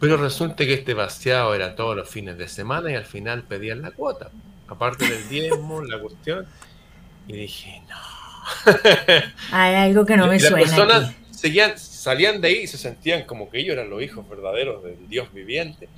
Pero 0.00 0.16
resulta 0.16 0.64
que 0.64 0.74
este 0.74 0.94
vaciado 0.94 1.54
era 1.54 1.76
todos 1.76 1.94
los 1.94 2.08
fines 2.08 2.38
de 2.38 2.48
semana 2.48 2.90
y 2.90 2.94
al 2.94 3.04
final 3.04 3.42
pedían 3.42 3.82
la 3.82 3.90
cuota. 3.90 4.30
Aparte 4.66 5.08
del 5.08 5.28
diezmo, 5.28 5.82
la 5.82 6.00
cuestión. 6.00 6.46
Y 7.28 7.34
dije, 7.34 7.82
no. 7.88 8.72
Hay 9.52 9.74
algo 9.74 10.06
que 10.06 10.16
no 10.16 10.26
me 10.26 10.40
suena. 10.40 10.60
Las 10.60 10.70
personas 10.70 11.14
Seguían, 11.40 11.78
salían 11.78 12.42
de 12.42 12.48
ahí 12.48 12.58
y 12.64 12.66
se 12.66 12.76
sentían 12.76 13.22
como 13.22 13.48
que 13.48 13.60
ellos 13.60 13.72
eran 13.72 13.88
los 13.88 14.02
hijos 14.02 14.28
verdaderos 14.28 14.84
del 14.84 15.08
Dios 15.08 15.32
viviente. 15.32 15.88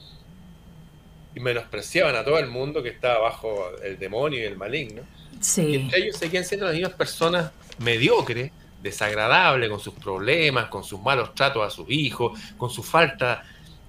Y 1.34 1.40
menospreciaban 1.40 2.14
a 2.14 2.22
todo 2.22 2.38
el 2.38 2.46
mundo 2.46 2.80
que 2.80 2.90
estaba 2.90 3.18
bajo 3.18 3.72
el 3.82 3.98
demonio 3.98 4.38
y 4.38 4.44
el 4.44 4.56
maligno. 4.56 5.02
Sí. 5.40 5.62
Y 5.62 5.74
entre 5.74 5.98
ellos 5.98 6.16
seguían 6.16 6.44
siendo 6.44 6.66
las 6.66 6.76
mismas 6.76 6.92
personas 6.92 7.50
mediocres, 7.78 8.52
desagradables, 8.84 9.68
con 9.68 9.80
sus 9.80 9.94
problemas, 9.94 10.66
con 10.66 10.84
sus 10.84 11.00
malos 11.00 11.34
tratos 11.34 11.66
a 11.66 11.70
sus 11.70 11.90
hijos, 11.90 12.38
con 12.56 12.70
su 12.70 12.84
falta 12.84 13.42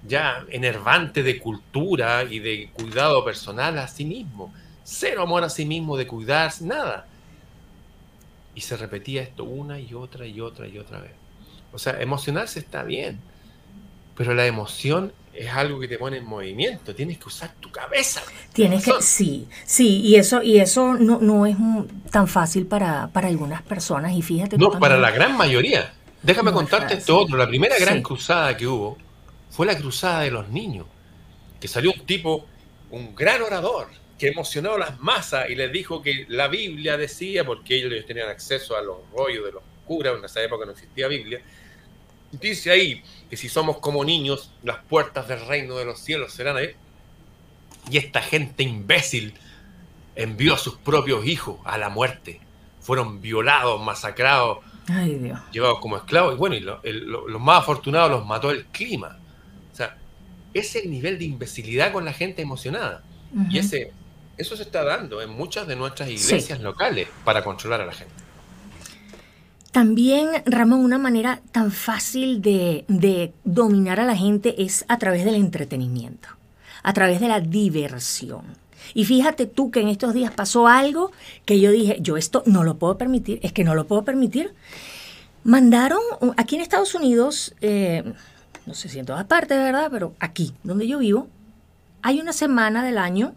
ya 0.06 0.44
enervante 0.50 1.22
de 1.22 1.38
cultura 1.38 2.24
y 2.24 2.38
de 2.38 2.70
cuidado 2.72 3.24
personal 3.24 3.78
a 3.78 3.88
sí 3.88 4.04
mismo. 4.04 4.52
Cero 4.84 5.22
amor 5.22 5.44
a 5.44 5.50
sí 5.50 5.64
mismo, 5.64 5.96
de 5.96 6.06
cuidarse, 6.06 6.64
nada. 6.64 7.06
Y 8.54 8.60
se 8.60 8.76
repetía 8.76 9.22
esto 9.22 9.44
una 9.44 9.80
y 9.80 9.94
otra 9.94 10.26
y 10.26 10.40
otra 10.40 10.68
y 10.68 10.78
otra 10.78 11.00
vez. 11.00 11.12
O 11.72 11.78
sea, 11.78 12.00
emocionarse 12.00 12.60
está 12.60 12.82
bien, 12.82 13.18
pero 14.16 14.34
la 14.34 14.46
emoción 14.46 15.12
es 15.32 15.50
algo 15.50 15.80
que 15.80 15.88
te 15.88 15.98
pone 15.98 16.18
en 16.18 16.24
movimiento, 16.24 16.94
tienes 16.94 17.18
que 17.18 17.24
usar 17.24 17.52
tu 17.58 17.70
cabeza. 17.72 18.22
Tienes 18.52 18.84
que, 18.84 18.92
sí, 19.00 19.48
sí, 19.64 20.00
y 20.02 20.14
eso, 20.14 20.42
y 20.42 20.58
eso 20.58 20.94
no, 20.94 21.18
no 21.20 21.46
es 21.46 21.56
tan 22.12 22.28
fácil 22.28 22.66
para, 22.66 23.08
para 23.08 23.28
algunas 23.28 23.62
personas, 23.62 24.12
y 24.12 24.22
fíjate. 24.22 24.56
No, 24.56 24.78
para 24.78 24.98
la 24.98 25.10
gran 25.10 25.36
mayoría. 25.36 25.92
Déjame 26.22 26.52
contarte 26.52 26.94
esto 26.94 27.18
otro. 27.18 27.36
La 27.36 27.48
primera 27.48 27.76
gran 27.78 28.00
cruzada 28.00 28.56
que 28.56 28.66
hubo 28.66 28.96
fue 29.54 29.66
la 29.66 29.76
cruzada 29.76 30.22
de 30.22 30.32
los 30.32 30.48
niños, 30.48 30.84
que 31.60 31.68
salió 31.68 31.92
un 31.92 32.04
tipo, 32.04 32.44
un 32.90 33.14
gran 33.14 33.40
orador, 33.40 33.86
que 34.18 34.26
emocionó 34.26 34.72
a 34.74 34.78
las 34.78 34.98
masas 34.98 35.48
y 35.48 35.54
les 35.54 35.70
dijo 35.70 36.02
que 36.02 36.26
la 36.28 36.48
Biblia 36.48 36.96
decía, 36.96 37.44
porque 37.46 37.76
ellos 37.76 38.04
tenían 38.04 38.28
acceso 38.28 38.76
a 38.76 38.82
los 38.82 38.96
rollos 39.16 39.44
de 39.44 39.52
los 39.52 39.62
curas, 39.86 40.18
en 40.18 40.24
esa 40.24 40.42
época 40.42 40.64
no 40.66 40.72
existía 40.72 41.06
Biblia, 41.06 41.40
dice 42.32 42.72
ahí 42.72 43.04
que 43.30 43.36
si 43.36 43.48
somos 43.48 43.78
como 43.78 44.04
niños, 44.04 44.50
las 44.64 44.78
puertas 44.78 45.28
del 45.28 45.46
reino 45.46 45.76
de 45.76 45.84
los 45.84 46.00
cielos 46.00 46.32
serán 46.32 46.56
ahí. 46.56 46.70
Y 47.88 47.98
esta 47.98 48.22
gente 48.22 48.64
imbécil 48.64 49.34
envió 50.16 50.54
a 50.54 50.58
sus 50.58 50.78
propios 50.78 51.24
hijos 51.26 51.60
a 51.64 51.78
la 51.78 51.90
muerte. 51.90 52.40
Fueron 52.80 53.20
violados, 53.20 53.80
masacrados, 53.80 54.58
llevados 55.52 55.78
como 55.78 55.96
esclavos. 55.96 56.34
Y 56.34 56.38
bueno, 56.38 56.56
y 56.56 56.90
los 56.90 57.40
más 57.40 57.60
afortunados 57.60 58.10
los 58.10 58.26
mató 58.26 58.50
el 58.50 58.64
clima. 58.66 59.20
Es 60.54 60.74
el 60.76 60.90
nivel 60.90 61.18
de 61.18 61.26
imbecilidad 61.26 61.92
con 61.92 62.04
la 62.04 62.12
gente 62.12 62.42
emocionada. 62.42 63.02
Y 63.50 63.58
ese, 63.58 63.92
eso 64.38 64.56
se 64.56 64.62
está 64.62 64.84
dando 64.84 65.20
en 65.20 65.30
muchas 65.30 65.66
de 65.66 65.76
nuestras 65.76 66.08
iglesias 66.08 66.60
locales 66.60 67.08
para 67.24 67.42
controlar 67.42 67.80
a 67.80 67.86
la 67.86 67.92
gente. 67.92 68.14
También, 69.72 70.28
Ramón, 70.46 70.84
una 70.84 70.98
manera 70.98 71.40
tan 71.50 71.72
fácil 71.72 72.40
de, 72.40 72.84
de, 72.86 73.32
dominar 73.42 73.98
a 73.98 74.04
la 74.04 74.16
gente 74.16 74.62
es 74.62 74.84
a 74.86 74.98
través 74.98 75.24
del 75.24 75.34
entretenimiento, 75.34 76.28
a 76.84 76.92
través 76.92 77.20
de 77.20 77.26
la 77.26 77.40
diversión. 77.40 78.42
Y 78.94 79.04
fíjate 79.04 79.46
tú 79.46 79.72
que 79.72 79.80
en 79.80 79.88
estos 79.88 80.14
días 80.14 80.32
pasó 80.32 80.68
algo 80.68 81.10
que 81.44 81.58
yo 81.58 81.72
dije, 81.72 81.98
yo 82.00 82.16
esto 82.16 82.44
no 82.46 82.62
lo 82.62 82.76
puedo 82.76 82.96
permitir, 82.96 83.40
es 83.42 83.52
que 83.52 83.64
no 83.64 83.74
lo 83.74 83.88
puedo 83.88 84.04
permitir. 84.04 84.54
Mandaron, 85.42 86.00
aquí 86.36 86.54
en 86.54 86.62
Estados 86.62 86.94
Unidos, 86.94 87.56
eh, 87.60 88.04
no 88.66 88.74
sé 88.74 88.88
si 88.88 88.98
en 88.98 89.06
todas 89.06 89.24
partes, 89.24 89.58
¿verdad? 89.58 89.88
Pero 89.90 90.14
aquí, 90.20 90.54
donde 90.62 90.86
yo 90.86 90.98
vivo, 90.98 91.28
hay 92.02 92.20
una 92.20 92.32
semana 92.32 92.84
del 92.84 92.98
año 92.98 93.34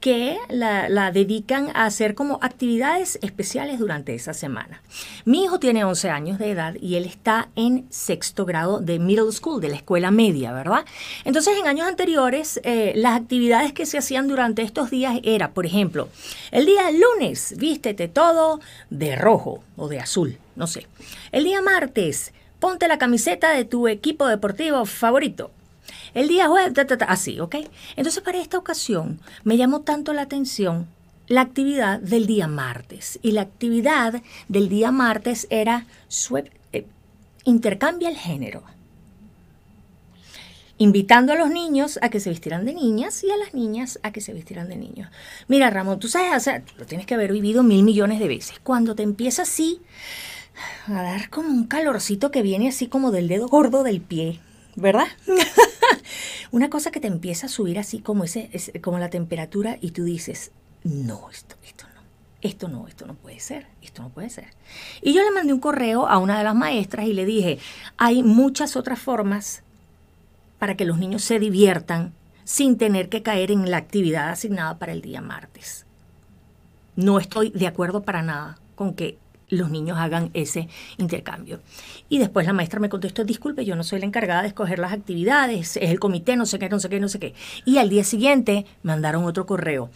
que 0.00 0.38
la, 0.48 1.10
dedican 1.12 1.68
a 1.74 1.84
hacer 1.84 2.14
como 2.14 2.38
actividades 2.40 3.18
especiales 3.20 3.78
durante 3.78 4.14
esa 4.14 4.32
semana. 4.32 4.82
Mi 5.26 5.44
hijo 5.44 5.60
tiene 5.60 5.84
11 5.84 6.08
años 6.08 6.38
de 6.38 6.50
edad 6.50 6.74
y 6.80 6.94
él 6.94 7.04
está 7.04 7.50
en 7.54 7.86
sexto 7.90 8.46
grado 8.46 8.80
de 8.80 8.98
middle 8.98 9.30
school, 9.30 9.60
de 9.60 9.68
la 9.68 9.76
escuela 9.76 10.10
media, 10.10 10.52
¿verdad? 10.52 10.86
Entonces, 11.24 11.58
en 11.58 11.66
años 11.66 11.86
anteriores, 11.86 12.60
eh, 12.64 12.92
las 12.96 13.20
actividades 13.20 13.74
que 13.74 13.84
se 13.84 13.98
hacían 13.98 14.26
durante 14.26 14.62
estos 14.62 14.90
días 14.90 15.20
era, 15.22 15.52
por 15.52 15.66
ejemplo, 15.66 16.08
el 16.50 16.64
día 16.64 16.90
lunes, 16.90 17.54
vístete 17.58 18.08
todo 18.08 18.60
de 18.88 19.16
rojo 19.16 19.62
o 19.76 19.88
de 19.88 20.00
azul, 20.00 20.38
no 20.56 20.66
sé. 20.66 20.86
El 21.30 21.44
día 21.44 21.60
martes, 21.60 22.32
ponte 22.60 22.86
la 22.86 22.98
camiseta 22.98 23.52
de 23.52 23.64
tu 23.64 23.88
equipo 23.88 24.28
deportivo 24.28 24.84
favorito. 24.84 25.50
El 26.14 26.28
día 26.28 26.48
jueves, 26.48 26.72
así, 27.08 27.40
¿ok? 27.40 27.56
Entonces 27.96 28.22
para 28.22 28.40
esta 28.40 28.58
ocasión 28.58 29.20
me 29.44 29.56
llamó 29.56 29.80
tanto 29.80 30.12
la 30.12 30.22
atención 30.22 30.86
la 31.30 31.42
actividad 31.42 32.00
del 32.00 32.26
día 32.26 32.48
martes. 32.48 33.20
Y 33.22 33.32
la 33.32 33.42
actividad 33.42 34.20
del 34.48 34.68
día 34.68 34.90
martes 34.90 35.46
era 35.48 35.86
eh, 36.72 36.86
intercambia 37.44 38.08
el 38.08 38.16
género. 38.16 38.64
Invitando 40.76 41.32
a 41.32 41.36
los 41.36 41.50
niños 41.50 42.00
a 42.02 42.08
que 42.08 42.18
se 42.18 42.30
vistieran 42.30 42.64
de 42.64 42.74
niñas 42.74 43.22
y 43.22 43.30
a 43.30 43.36
las 43.36 43.54
niñas 43.54 44.00
a 44.02 44.10
que 44.10 44.20
se 44.20 44.32
vistieran 44.32 44.68
de 44.68 44.76
niños. 44.76 45.08
Mira, 45.46 45.70
Ramón, 45.70 46.00
tú 46.00 46.08
sabes, 46.08 46.48
o 46.48 46.50
lo 46.78 46.86
tienes 46.86 47.06
que 47.06 47.14
haber 47.14 47.32
vivido 47.32 47.62
mil 47.62 47.84
millones 47.84 48.18
de 48.18 48.26
veces. 48.26 48.58
Cuando 48.64 48.96
te 48.96 49.04
empieza 49.04 49.42
así 49.42 49.80
a 50.86 51.02
dar 51.02 51.30
como 51.30 51.48
un 51.48 51.66
calorcito 51.66 52.30
que 52.30 52.42
viene 52.42 52.68
así 52.68 52.86
como 52.86 53.10
del 53.10 53.28
dedo 53.28 53.48
gordo 53.48 53.82
del 53.82 54.00
pie, 54.00 54.40
¿verdad? 54.76 55.08
Una 56.50 56.70
cosa 56.70 56.90
que 56.90 57.00
te 57.00 57.06
empieza 57.06 57.46
a 57.46 57.50
subir 57.50 57.78
así 57.78 58.00
como, 58.00 58.24
ese, 58.24 58.50
como 58.80 58.98
la 58.98 59.10
temperatura 59.10 59.78
y 59.80 59.92
tú 59.92 60.04
dices, 60.04 60.52
no, 60.82 61.30
esto, 61.30 61.56
esto 61.64 61.84
no, 61.94 62.02
esto 62.40 62.68
no, 62.68 62.88
esto 62.88 63.06
no 63.06 63.14
puede 63.14 63.40
ser, 63.40 63.66
esto 63.82 64.02
no 64.02 64.10
puede 64.10 64.30
ser. 64.30 64.48
Y 65.02 65.12
yo 65.12 65.22
le 65.22 65.30
mandé 65.30 65.52
un 65.52 65.60
correo 65.60 66.08
a 66.08 66.18
una 66.18 66.38
de 66.38 66.44
las 66.44 66.54
maestras 66.54 67.06
y 67.06 67.12
le 67.12 67.24
dije, 67.24 67.58
hay 67.96 68.22
muchas 68.22 68.76
otras 68.76 68.98
formas 68.98 69.62
para 70.58 70.76
que 70.76 70.84
los 70.84 70.98
niños 70.98 71.22
se 71.22 71.38
diviertan 71.38 72.12
sin 72.44 72.78
tener 72.78 73.08
que 73.08 73.22
caer 73.22 73.50
en 73.52 73.70
la 73.70 73.76
actividad 73.76 74.30
asignada 74.30 74.78
para 74.78 74.92
el 74.92 75.02
día 75.02 75.20
martes. 75.20 75.86
No 76.96 77.18
estoy 77.18 77.50
de 77.50 77.66
acuerdo 77.66 78.02
para 78.02 78.22
nada 78.22 78.58
con 78.74 78.94
que 78.94 79.18
los 79.50 79.70
niños 79.70 79.98
hagan 79.98 80.30
ese 80.34 80.68
intercambio. 80.98 81.60
Y 82.08 82.18
después 82.18 82.46
la 82.46 82.52
maestra 82.52 82.80
me 82.80 82.88
contestó, 82.88 83.24
disculpe, 83.24 83.64
yo 83.64 83.76
no 83.76 83.84
soy 83.84 84.00
la 84.00 84.06
encargada 84.06 84.42
de 84.42 84.48
escoger 84.48 84.78
las 84.78 84.92
actividades, 84.92 85.76
es 85.76 85.90
el 85.90 86.00
comité, 86.00 86.36
no 86.36 86.46
sé 86.46 86.58
qué, 86.58 86.68
no 86.68 86.80
sé 86.80 86.88
qué, 86.88 87.00
no 87.00 87.08
sé 87.08 87.18
qué. 87.18 87.34
Y 87.64 87.78
al 87.78 87.88
día 87.88 88.04
siguiente 88.04 88.66
mandaron 88.82 89.24
otro 89.24 89.46
correo. 89.46 89.90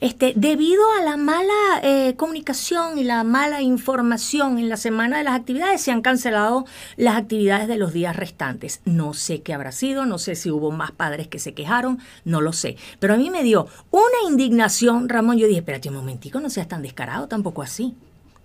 este, 0.00 0.32
debido 0.34 0.82
a 0.98 1.02
la 1.02 1.16
mala 1.18 1.80
eh, 1.82 2.14
comunicación 2.16 2.98
y 2.98 3.04
la 3.04 3.22
mala 3.22 3.60
información 3.60 4.58
en 4.58 4.68
la 4.70 4.78
semana 4.78 5.18
de 5.18 5.24
las 5.24 5.34
actividades, 5.34 5.82
se 5.82 5.90
han 5.90 6.00
cancelado 6.00 6.64
las 6.96 7.16
actividades 7.16 7.68
de 7.68 7.76
los 7.76 7.92
días 7.92 8.16
restantes. 8.16 8.80
No 8.86 9.12
sé 9.12 9.42
qué 9.42 9.52
habrá 9.52 9.72
sido, 9.72 10.06
no 10.06 10.18
sé 10.18 10.36
si 10.36 10.50
hubo 10.50 10.70
más 10.70 10.92
padres 10.92 11.28
que 11.28 11.38
se 11.38 11.52
quejaron, 11.52 11.98
no 12.24 12.40
lo 12.40 12.52
sé. 12.52 12.76
Pero 12.98 13.14
a 13.14 13.16
mí 13.18 13.28
me 13.28 13.42
dio 13.42 13.66
una 13.90 14.28
indignación, 14.28 15.08
Ramón. 15.08 15.36
Yo 15.36 15.46
dije, 15.46 15.58
espérate 15.58 15.90
un 15.90 15.96
momentico, 15.96 16.40
no 16.40 16.48
seas 16.48 16.68
tan 16.68 16.82
descarado, 16.82 17.28
tampoco 17.28 17.62
así. 17.62 17.94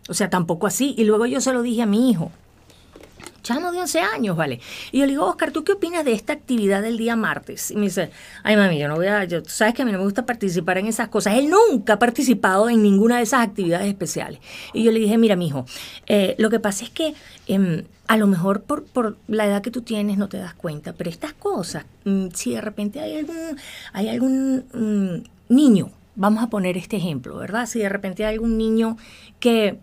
O 0.08 0.14
sea, 0.14 0.30
tampoco 0.30 0.68
así. 0.68 0.96
Y 0.98 1.06
luego 1.06 1.26
yo 1.26 1.42
se 1.42 1.54
lo 1.54 1.62
dije 1.62 1.82
a 1.82 1.86
mi 1.86 2.10
hijo 2.10 2.32
chamo 3.46 3.72
de 3.72 3.80
11 3.80 4.00
años, 4.00 4.36
¿vale? 4.36 4.60
Y 4.92 5.00
yo 5.00 5.06
le 5.06 5.12
digo, 5.12 5.26
Oscar, 5.26 5.52
¿tú 5.52 5.64
qué 5.64 5.74
opinas 5.74 6.04
de 6.04 6.14
esta 6.14 6.34
actividad 6.34 6.82
del 6.82 6.98
día 6.98 7.16
martes? 7.16 7.72
Y 7.72 7.76
me 7.76 7.84
dice, 7.84 8.10
ay, 8.44 8.58
mami, 8.58 8.80
yo 8.80 8.88
no 8.88 8.96
voy 8.96 9.08
a, 9.08 9.26
sabes 9.46 9.74
que 9.76 9.84
a 9.84 9.86
mí 9.86 9.92
no 9.92 10.00
me 10.00 10.04
gusta 10.04 10.26
participar 10.26 10.80
en 10.80 10.88
esas 10.88 11.08
cosas. 11.10 11.36
Él 11.36 11.50
nunca 11.50 11.94
ha 11.94 12.00
participado 12.00 12.70
en 12.70 12.82
ninguna 12.82 13.18
de 13.18 13.24
esas 13.24 13.48
actividades 13.48 13.88
especiales. 13.88 14.40
Y 14.74 14.84
yo 14.84 14.92
le 14.92 15.00
dije, 15.00 15.18
mira, 15.18 15.36
mijo, 15.36 15.66
eh, 16.08 16.36
lo 16.40 16.50
que 16.50 16.60
pasa 16.60 16.84
es 16.84 16.90
que 16.90 17.14
em, 17.46 17.84
a 18.08 18.18
lo 18.18 18.26
mejor 18.26 18.64
por, 18.64 19.18
la 19.28 19.46
edad 19.46 19.62
que 19.62 19.72
tú 19.72 19.84
tienes 19.84 20.18
no 20.18 20.28
te 20.28 20.38
das 20.38 20.56
cuenta, 20.56 20.94
pero 20.94 21.12
estas 21.12 21.34
cosas, 21.34 21.86
mm, 22.04 22.30
si 22.34 22.56
de 22.56 22.62
repente 22.62 23.00
hay 23.00 23.18
algún, 23.18 23.58
hay 23.94 24.10
algún 24.10 24.66
mm, 24.74 25.54
niño, 25.54 25.92
vamos 26.16 26.44
a 26.44 26.50
poner 26.50 26.78
este 26.78 26.98
ejemplo, 26.98 27.38
¿verdad? 27.38 27.68
Si 27.68 27.80
de 27.80 27.90
repente 27.90 28.26
hay 28.26 28.34
algún 28.34 28.58
niño 28.58 28.98
que 29.40 29.78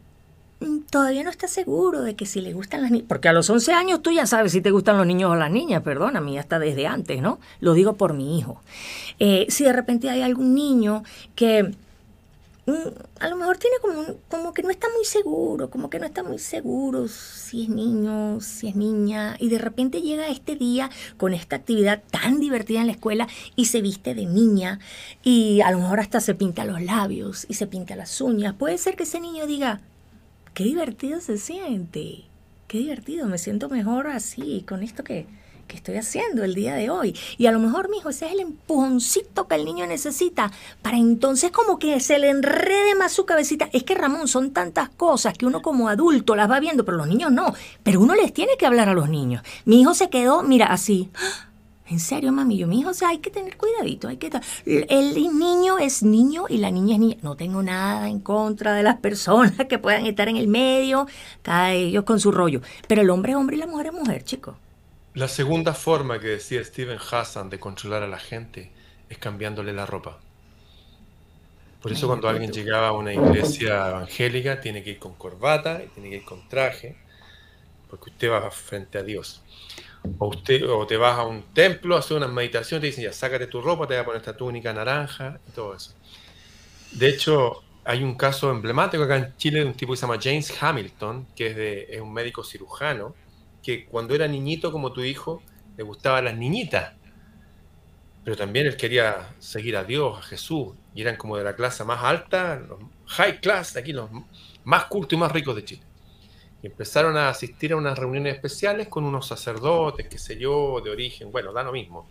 todavía 0.90 1.24
no 1.24 1.30
está 1.30 1.48
seguro 1.48 2.02
de 2.02 2.14
que 2.14 2.26
si 2.26 2.40
le 2.40 2.52
gustan 2.52 2.82
las 2.82 2.90
niñas, 2.90 3.06
porque 3.08 3.28
a 3.28 3.32
los 3.32 3.48
11 3.48 3.72
años 3.72 4.02
tú 4.02 4.10
ya 4.10 4.26
sabes 4.26 4.52
si 4.52 4.60
te 4.60 4.70
gustan 4.70 4.96
los 4.96 5.06
niños 5.06 5.30
o 5.30 5.36
las 5.36 5.50
niñas, 5.50 5.82
perdona, 5.82 6.18
a 6.18 6.22
mí 6.22 6.38
hasta 6.38 6.58
desde 6.58 6.86
antes, 6.86 7.22
¿no? 7.22 7.38
Lo 7.60 7.74
digo 7.74 7.94
por 7.94 8.12
mi 8.12 8.38
hijo. 8.38 8.60
Eh, 9.18 9.46
si 9.48 9.64
de 9.64 9.72
repente 9.72 10.10
hay 10.10 10.22
algún 10.22 10.54
niño 10.54 11.02
que 11.34 11.74
mm, 12.66 12.72
a 13.20 13.28
lo 13.28 13.36
mejor 13.36 13.56
tiene 13.58 13.76
como, 13.80 14.04
como 14.28 14.52
que 14.52 14.62
no 14.62 14.70
está 14.70 14.88
muy 14.94 15.04
seguro, 15.04 15.70
como 15.70 15.88
que 15.88 15.98
no 15.98 16.06
está 16.06 16.22
muy 16.22 16.38
seguro 16.38 17.08
si 17.08 17.64
es 17.64 17.68
niño, 17.68 18.40
si 18.40 18.68
es 18.68 18.76
niña, 18.76 19.36
y 19.38 19.48
de 19.48 19.58
repente 19.58 20.02
llega 20.02 20.28
este 20.28 20.56
día 20.56 20.90
con 21.16 21.34
esta 21.34 21.56
actividad 21.56 22.02
tan 22.10 22.40
divertida 22.40 22.80
en 22.80 22.86
la 22.86 22.92
escuela 22.92 23.28
y 23.56 23.66
se 23.66 23.80
viste 23.80 24.14
de 24.14 24.26
niña 24.26 24.78
y 25.22 25.60
a 25.60 25.70
lo 25.70 25.78
mejor 25.78 26.00
hasta 26.00 26.20
se 26.20 26.34
pinta 26.34 26.64
los 26.64 26.82
labios 26.82 27.46
y 27.48 27.54
se 27.54 27.66
pinta 27.66 27.96
las 27.96 28.20
uñas, 28.20 28.54
puede 28.54 28.78
ser 28.78 28.96
que 28.96 29.04
ese 29.04 29.20
niño 29.20 29.46
diga, 29.46 29.80
qué 30.54 30.64
divertido 30.64 31.20
se 31.20 31.38
siente, 31.38 32.24
qué 32.68 32.78
divertido, 32.78 33.26
me 33.26 33.38
siento 33.38 33.68
mejor 33.68 34.08
así, 34.08 34.64
con 34.68 34.82
esto 34.82 35.02
que, 35.04 35.26
que 35.66 35.76
estoy 35.76 35.96
haciendo 35.96 36.44
el 36.44 36.54
día 36.54 36.74
de 36.74 36.90
hoy. 36.90 37.16
Y 37.38 37.46
a 37.46 37.52
lo 37.52 37.58
mejor, 37.58 37.88
mi 37.88 37.98
hijo, 37.98 38.10
ese 38.10 38.26
es 38.26 38.32
el 38.32 38.40
empujoncito 38.40 39.48
que 39.48 39.54
el 39.54 39.64
niño 39.64 39.86
necesita 39.86 40.50
para 40.82 40.98
entonces 40.98 41.50
como 41.50 41.78
que 41.78 42.00
se 42.00 42.18
le 42.18 42.30
enrede 42.30 42.94
más 42.94 43.12
su 43.12 43.24
cabecita. 43.24 43.70
Es 43.72 43.82
que, 43.84 43.94
Ramón, 43.94 44.28
son 44.28 44.52
tantas 44.52 44.90
cosas 44.90 45.36
que 45.36 45.46
uno 45.46 45.62
como 45.62 45.88
adulto 45.88 46.36
las 46.36 46.50
va 46.50 46.60
viendo, 46.60 46.84
pero 46.84 46.98
los 46.98 47.08
niños 47.08 47.32
no. 47.32 47.54
Pero 47.82 48.00
uno 48.00 48.14
les 48.14 48.32
tiene 48.32 48.56
que 48.58 48.66
hablar 48.66 48.88
a 48.88 48.94
los 48.94 49.08
niños. 49.08 49.42
Mi 49.64 49.80
hijo 49.80 49.94
se 49.94 50.10
quedó, 50.10 50.42
mira, 50.42 50.66
así. 50.66 51.10
En 51.88 51.98
serio, 51.98 52.32
mami, 52.32 52.56
yo, 52.56 52.66
mi 52.66 52.80
hijo, 52.80 52.90
o 52.90 52.94
sea, 52.94 53.08
hay 53.08 53.18
que 53.18 53.30
tener 53.30 53.56
cuidadito, 53.56 54.08
hay 54.08 54.16
que... 54.16 54.30
El 54.64 55.14
niño 55.14 55.78
es 55.78 56.02
niño 56.02 56.44
y 56.48 56.58
la 56.58 56.70
niña 56.70 56.94
es 56.94 57.00
niña. 57.00 57.16
No 57.22 57.36
tengo 57.36 57.62
nada 57.62 58.08
en 58.08 58.20
contra 58.20 58.74
de 58.74 58.82
las 58.82 58.98
personas 58.98 59.66
que 59.68 59.78
puedan 59.78 60.06
estar 60.06 60.28
en 60.28 60.36
el 60.36 60.48
medio, 60.48 61.06
cada 61.42 61.72
ellos 61.72 62.04
con 62.04 62.20
su 62.20 62.30
rollo. 62.30 62.62
Pero 62.86 63.02
el 63.02 63.10
hombre 63.10 63.32
es 63.32 63.36
hombre 63.36 63.56
y 63.56 63.58
la 63.58 63.66
mujer 63.66 63.86
es 63.86 63.92
mujer, 63.92 64.24
chico. 64.24 64.56
La 65.14 65.28
segunda 65.28 65.74
forma 65.74 66.18
que 66.20 66.28
decía 66.28 66.64
Steven 66.64 66.98
Hassan 66.98 67.50
de 67.50 67.60
controlar 67.60 68.02
a 68.02 68.08
la 68.08 68.18
gente 68.18 68.70
es 69.10 69.18
cambiándole 69.18 69.72
la 69.74 69.84
ropa. 69.84 70.18
Por 71.82 71.92
eso 71.92 72.06
cuando 72.06 72.28
alguien 72.28 72.52
llegaba 72.52 72.88
a 72.88 72.92
una 72.92 73.12
iglesia 73.12 73.88
evangélica 73.88 74.60
tiene 74.60 74.84
que 74.84 74.90
ir 74.90 74.98
con 74.98 75.14
corbata 75.14 75.82
tiene 75.94 76.10
que 76.10 76.16
ir 76.16 76.24
con 76.24 76.48
traje, 76.48 76.96
porque 77.90 78.10
usted 78.10 78.30
va 78.30 78.50
frente 78.52 78.98
a 78.98 79.02
Dios. 79.02 79.42
O, 80.18 80.28
usted, 80.28 80.68
o 80.68 80.86
te 80.86 80.96
vas 80.96 81.18
a 81.18 81.24
un 81.24 81.42
templo, 81.54 81.96
haces 81.96 82.12
una 82.12 82.28
meditación, 82.28 82.80
te 82.80 82.88
dicen 82.88 83.04
ya, 83.04 83.12
sácate 83.12 83.46
tu 83.46 83.60
ropa, 83.60 83.86
te 83.86 83.94
voy 83.94 84.02
a 84.02 84.04
poner 84.04 84.20
esta 84.20 84.36
túnica 84.36 84.72
naranja 84.72 85.40
y 85.48 85.52
todo 85.52 85.74
eso. 85.74 85.94
De 86.92 87.08
hecho, 87.08 87.62
hay 87.84 88.02
un 88.02 88.14
caso 88.14 88.50
emblemático 88.50 89.02
acá 89.02 89.16
en 89.16 89.36
Chile 89.36 89.60
de 89.60 89.66
un 89.66 89.74
tipo 89.74 89.92
que 89.92 89.96
se 89.96 90.02
llama 90.02 90.18
James 90.22 90.52
Hamilton, 90.60 91.26
que 91.34 91.46
es, 91.48 91.56
de, 91.56 91.86
es 91.90 92.00
un 92.00 92.12
médico 92.12 92.44
cirujano, 92.44 93.14
que 93.62 93.86
cuando 93.86 94.14
era 94.14 94.28
niñito 94.28 94.72
como 94.72 94.92
tu 94.92 95.02
hijo, 95.02 95.42
le 95.76 95.82
gustaban 95.84 96.24
las 96.24 96.36
niñitas. 96.36 96.94
Pero 98.24 98.36
también 98.36 98.66
él 98.66 98.76
quería 98.76 99.34
seguir 99.38 99.76
a 99.76 99.84
Dios, 99.84 100.18
a 100.18 100.22
Jesús, 100.22 100.74
y 100.94 101.02
eran 101.02 101.16
como 101.16 101.36
de 101.36 101.44
la 101.44 101.56
clase 101.56 101.84
más 101.84 102.02
alta, 102.04 102.56
los 102.56 102.78
high 103.06 103.40
class, 103.40 103.76
aquí 103.76 103.92
los 103.92 104.10
más 104.64 104.84
cultos 104.84 105.16
y 105.16 105.20
más 105.20 105.32
ricos 105.32 105.56
de 105.56 105.64
Chile. 105.64 105.82
Y 106.62 106.68
empezaron 106.68 107.16
a 107.16 107.28
asistir 107.28 107.72
a 107.72 107.76
unas 107.76 107.98
reuniones 107.98 108.34
especiales 108.34 108.88
con 108.88 109.04
unos 109.04 109.26
sacerdotes, 109.26 110.08
qué 110.08 110.18
sé 110.18 110.38
yo, 110.38 110.80
de 110.80 110.90
origen, 110.90 111.32
bueno, 111.32 111.52
da 111.52 111.64
lo 111.64 111.72
mismo. 111.72 112.08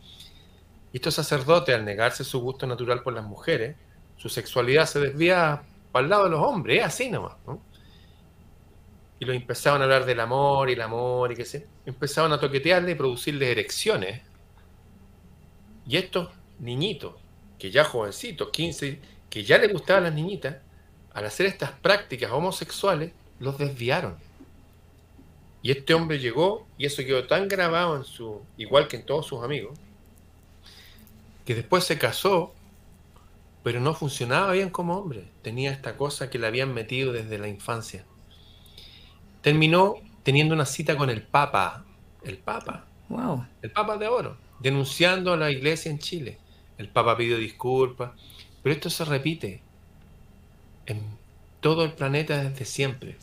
Y 0.91 0.97
estos 0.97 1.13
sacerdotes, 1.13 1.73
al 1.73 1.85
negarse 1.85 2.25
su 2.25 2.41
gusto 2.41 2.67
natural 2.67 3.01
por 3.01 3.13
las 3.13 3.23
mujeres, 3.23 3.77
su 4.17 4.27
sexualidad 4.27 4.85
se 4.85 4.99
desvía 4.99 5.63
para 5.93 6.03
el 6.03 6.09
lado 6.09 6.25
de 6.25 6.31
los 6.31 6.41
hombres, 6.41 6.79
es 6.79 6.85
así 6.85 7.09
nomás. 7.09 7.37
¿no? 7.47 7.61
Y 9.19 9.25
los 9.25 9.35
empezaban 9.35 9.81
a 9.81 9.85
hablar 9.85 10.05
del 10.05 10.19
amor 10.19 10.69
y 10.69 10.73
el 10.73 10.81
amor 10.81 11.31
y 11.31 11.35
qué 11.35 11.45
sé. 11.45 11.67
Empezaban 11.85 12.33
a 12.33 12.39
toquetearle 12.39 12.91
y 12.91 12.95
producirles 12.95 13.49
erecciones. 13.49 14.21
Y 15.87 15.95
estos 15.95 16.29
niñitos, 16.59 17.15
que 17.57 17.71
ya 17.71 17.85
jovencitos, 17.85 18.49
15, 18.49 18.99
que 19.29 19.43
ya 19.43 19.57
les 19.57 19.71
gustaban 19.71 20.03
las 20.03 20.13
niñitas, 20.13 20.57
al 21.13 21.25
hacer 21.25 21.45
estas 21.45 21.71
prácticas 21.71 22.31
homosexuales, 22.31 23.13
los 23.39 23.57
desviaron 23.57 24.17
y 25.62 25.71
este 25.71 25.93
hombre 25.93 26.19
llegó 26.19 26.67
y 26.78 26.86
eso 26.86 27.04
quedó 27.04 27.28
tan 27.28 27.47
grabado 27.47 27.95
en 27.95 28.04
su, 28.04 28.41
igual 28.58 28.88
que 28.88 28.97
en 28.97 29.06
todos 29.06 29.28
sus 29.28 29.43
amigos, 29.43 29.78
que 31.45 31.56
después 31.56 31.84
se 31.84 31.97
casó, 31.97 32.54
pero 33.63 33.80
no 33.80 33.93
funcionaba 33.93 34.54
bien 34.54 34.69
como 34.69 34.97
hombre. 34.97 35.26
Tenía 35.43 35.71
esta 35.71 35.97
cosa 35.97 36.30
que 36.30 36.39
le 36.39 36.47
habían 36.47 36.74
metido 36.74 37.13
desde 37.13 37.38
la 37.38 37.47
infancia. 37.47 38.06
Terminó 39.41 39.95
teniendo 40.24 40.56
una 40.56 40.65
cita 40.65 40.97
con 40.97 41.10
el 41.10 41.21
Papa, 41.21 41.86
el 42.24 42.38
Papa, 42.38 42.86
wow. 43.10 43.45
el 43.62 43.71
Papa 43.71 43.97
de 43.97 44.08
Oro, 44.08 44.38
denunciando 44.60 45.34
a 45.34 45.38
la 45.38 45.52
iglesia 45.52 45.91
en 45.91 46.00
Chile. 46.00 46.39
El 46.78 46.89
Papa 46.89 47.17
pidió 47.17 47.38
disculpas, 47.38 48.12
pero 48.63 48.74
esto 48.74 48.89
se 48.89 49.06
repite 49.06 49.62
en 50.88 51.02
todo 51.60 51.84
el 51.84 51.93
planeta 51.93 52.43
desde 52.43 52.65
siempre. 52.65 53.17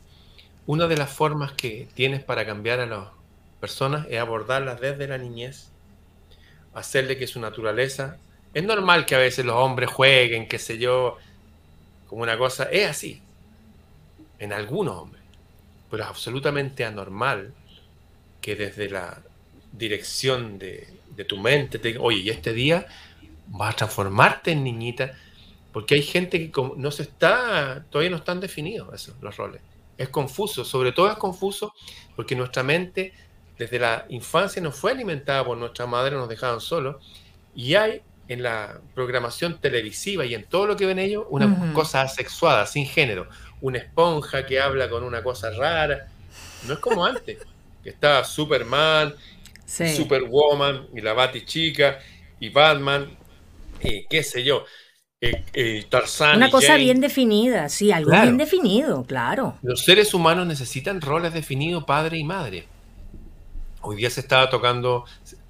Una 0.69 0.87
de 0.87 0.99
las 0.99 1.11
formas 1.11 1.53
que 1.53 1.89
tienes 1.95 2.23
para 2.23 2.45
cambiar 2.45 2.79
a 2.81 2.85
las 2.85 3.09
personas 3.59 4.07
es 4.11 4.21
abordarlas 4.21 4.79
desde 4.79 5.09
la 5.09 5.17
niñez, 5.17 5.71
hacerle 6.75 7.17
que 7.17 7.27
su 7.27 7.41
naturaleza. 7.41 8.19
Es 8.53 8.65
normal 8.65 9.07
que 9.07 9.15
a 9.15 9.19
veces 9.19 9.47
los 9.47 9.57
hombres 9.57 9.91
jueguen, 9.91 10.47
qué 10.47 10.59
sé 10.59 10.77
yo, 10.77 11.17
como 12.07 12.21
una 12.21 12.37
cosa. 12.37 12.65
Es 12.65 12.87
así, 12.87 13.23
en 14.39 14.53
algunos 14.53 14.95
hombres. 14.95 15.23
Pero 15.91 16.03
es 16.03 16.09
absolutamente 16.11 16.85
anormal 16.85 17.55
que 18.43 18.55
desde 18.55 18.91
la 18.91 19.23
dirección 19.73 20.59
de, 20.59 20.87
tu 21.27 21.39
mente 21.39 21.79
te 21.79 21.97
oye, 21.97 22.19
y 22.19 22.29
este 22.29 22.53
día 22.53 22.87
vas 23.47 23.73
a 23.73 23.77
transformarte 23.79 24.51
en 24.51 24.65
niñita, 24.65 25.17
porque 25.73 25.95
hay 25.95 26.03
gente 26.03 26.51
que 26.51 26.73
no 26.77 26.91
se 26.91 27.05
está, 27.05 27.87
todavía 27.89 28.11
no 28.11 28.19
están 28.19 28.39
definidos 28.39 28.93
esos, 28.93 29.15
los 29.23 29.35
roles 29.35 29.63
es 29.99 30.09
confuso, 30.09 30.65
sobre 30.65 30.93
todo 30.93 31.11
es 31.11 31.19
confuso 31.19 31.75
porque 32.17 32.35
nuestra 32.35 32.63
mente 32.63 33.13
desde 33.59 33.79
la 33.79 34.07
infancia 34.09 34.63
nos 34.63 34.77
fue 34.77 34.93
alimentada 34.93 35.45
por 35.45 35.59
nuestra 35.59 35.87
madre, 35.87 36.15
nos 36.15 36.29
dejaban 36.29 36.61
solos, 36.61 37.05
y 37.55 37.75
hay 37.75 38.03
en 38.29 38.43
la 38.43 38.81
programación 38.95 39.61
televisiva 39.61 40.25
y 40.25 40.35
en 40.35 40.45
todo 40.45 40.67
lo 40.67 40.77
que 40.77 40.87
ven 40.87 40.99
ellos 40.99 41.25
una 41.29 41.73
cosa 41.73 42.03
asexuada, 42.03 42.67
sin 42.67 42.87
género, 42.87 43.29
una 43.61 43.79
esponja 43.79 44.47
que 44.47 44.61
habla 44.61 44.89
con 44.89 45.03
una 45.03 45.23
cosa 45.23 45.51
rara, 45.51 46.09
no 46.67 46.75
es 46.75 46.79
como 46.79 47.05
antes, 47.05 47.39
que 47.83 47.91
estaba 47.91 48.23
Superman, 48.23 49.15
Superwoman 49.67 50.89
y 50.95 51.01
la 51.01 51.13
Bati 51.13 51.45
chica 51.45 51.99
y 52.39 52.51
Batman 52.51 53.17
y 53.81 54.07
qué 54.07 54.23
sé 54.23 54.45
yo. 54.45 54.65
Eh, 55.21 55.45
eh, 55.53 55.89
Una 56.37 56.49
cosa 56.49 56.77
bien 56.77 57.01
definida, 57.01 57.69
sí, 57.69 57.91
algo 57.91 58.13
bien 58.13 58.37
definido, 58.37 59.03
claro. 59.03 59.59
Los 59.63 59.85
seres 59.85 60.15
humanos 60.15 60.47
necesitan 60.47 61.01
roles 61.01 61.33
definidos, 61.33 61.83
padre 61.83 62.19
y 62.19 62.25
madre. 62.25 62.67
Hoy 63.81 63.97
día 63.97 64.11
se 64.11 64.21
estaba 64.21 64.49
tocando, 64.49 65.07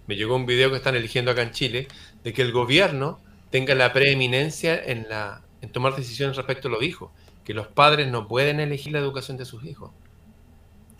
me 0.07 0.16
llegó 0.16 0.37
un 0.37 0.46
video 0.46 0.70
que 0.70 0.78
están 0.78 0.96
eligiendo 0.96 1.31
acá 1.31 1.42
en 1.42 1.50
Chile, 1.50 1.87
de 2.24 2.33
que 2.33 2.40
el 2.40 2.52
gobierno 2.52 3.20
tenga 3.50 3.74
la 3.74 3.92
preeminencia 3.92 4.83
en, 4.83 5.07
la, 5.07 5.42
en 5.61 5.70
tomar 5.70 5.94
decisiones 5.94 6.38
respecto 6.38 6.68
a 6.68 6.70
los 6.70 6.83
hijos, 6.83 7.11
que 7.44 7.52
los 7.52 7.66
padres 7.66 8.09
no 8.09 8.26
pueden 8.26 8.61
elegir 8.61 8.94
la 8.94 9.00
educación 9.00 9.37
de 9.37 9.44
sus 9.44 9.64
hijos. 9.64 9.90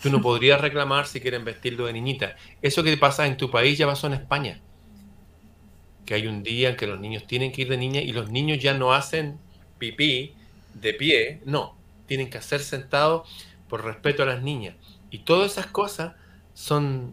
Tú 0.03 0.11
no 0.11 0.21
podrías 0.23 0.61
reclamar 0.61 1.07
si 1.07 1.23
quieren 1.23 1.43
vestirlo 1.43 1.87
de 1.87 1.95
niñita. 1.95 2.37
Eso 2.61 2.83
que 2.83 2.95
pasa 2.99 3.27
en 3.27 3.39
tu 3.39 3.51
país 3.51 3.79
ya 3.79 3.87
pasó 3.87 4.09
en 4.09 4.13
España 4.13 4.61
que 6.09 6.15
hay 6.15 6.27
un 6.27 6.43
día 6.43 6.71
en 6.71 6.77
que 6.77 6.87
los 6.87 6.99
niños 6.99 7.27
tienen 7.27 7.53
que 7.53 7.61
ir 7.61 7.69
de 7.69 7.77
niña 7.77 8.01
y 8.01 8.13
los 8.13 8.31
niños 8.31 8.59
ya 8.61 8.73
no 8.73 8.95
hacen 8.95 9.39
pipí 9.77 10.33
de 10.73 10.95
pie, 10.95 11.43
no, 11.45 11.77
tienen 12.07 12.31
que 12.31 12.39
hacer 12.39 12.61
sentados 12.61 13.29
por 13.69 13.85
respeto 13.85 14.23
a 14.23 14.27
las 14.27 14.43
niñas. 14.43 14.75
Y 15.11 15.19
todas 15.19 15.53
esas 15.53 15.67
cosas 15.67 16.15
son... 16.55 17.13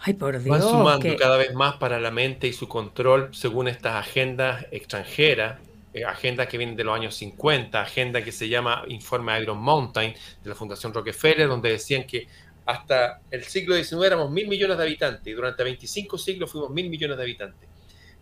Ay, 0.00 0.14
por 0.14 0.42
Dios, 0.42 0.48
van 0.48 0.62
sumando 0.62 1.14
cada 1.18 1.36
vez 1.36 1.52
más 1.52 1.76
para 1.76 2.00
la 2.00 2.10
mente 2.10 2.46
y 2.46 2.54
su 2.54 2.68
control 2.68 3.34
según 3.34 3.68
estas 3.68 3.96
agendas 3.96 4.64
extranjeras, 4.70 5.60
eh, 5.92 6.06
agendas 6.06 6.46
que 6.46 6.56
vienen 6.56 6.74
de 6.74 6.84
los 6.84 6.96
años 6.96 7.16
50, 7.16 7.82
agenda 7.82 8.24
que 8.24 8.32
se 8.32 8.48
llama 8.48 8.84
Informe 8.88 9.38
Iron 9.42 9.58
Mountain 9.58 10.14
de 10.42 10.48
la 10.48 10.54
Fundación 10.54 10.94
Rockefeller, 10.94 11.48
donde 11.48 11.70
decían 11.70 12.04
que 12.04 12.28
hasta 12.68 13.22
el 13.30 13.44
siglo 13.44 13.74
XIX 13.74 14.04
éramos 14.04 14.30
mil 14.30 14.46
millones 14.46 14.76
de 14.76 14.84
habitantes 14.84 15.26
y 15.26 15.32
durante 15.32 15.64
25 15.64 16.18
siglos 16.18 16.52
fuimos 16.52 16.68
mil 16.68 16.90
millones 16.90 17.16
de 17.16 17.22
habitantes 17.22 17.68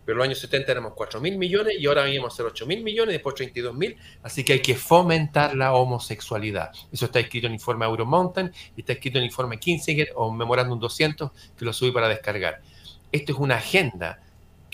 pero 0.05 0.15
en 0.15 0.17
los 0.19 0.25
años 0.27 0.39
70 0.39 0.71
éramos 0.71 0.93
4 0.95 1.19
mil 1.19 1.37
millones 1.37 1.75
y 1.77 1.85
ahora 1.85 2.03
vamos 2.03 2.33
a 2.33 2.37
ser 2.37 2.45
8 2.45 2.65
mil 2.65 2.81
millones, 2.81 3.11
después 3.11 3.35
32 3.35 3.75
mil, 3.75 3.97
así 4.23 4.45
que 4.45 4.53
hay 4.53 4.61
que 4.61 4.73
fomentar 4.73 5.53
la 5.53 5.73
homosexualidad. 5.73 6.71
Eso 6.93 7.07
está 7.07 7.19
escrito 7.19 7.47
en 7.47 7.51
el 7.51 7.55
informe 7.55 7.85
Euromountain 7.85 8.49
y 8.77 8.79
está 8.79 8.93
escrito 8.93 9.17
en 9.17 9.25
el 9.25 9.29
informe 9.29 9.59
Kinsinger 9.59 10.13
o 10.15 10.31
Memorándum 10.31 10.79
200 10.79 11.29
que 11.57 11.65
lo 11.65 11.73
subí 11.73 11.91
para 11.91 12.07
descargar. 12.07 12.61
Esto 13.11 13.33
es 13.33 13.37
una 13.37 13.55
agenda 13.55 14.21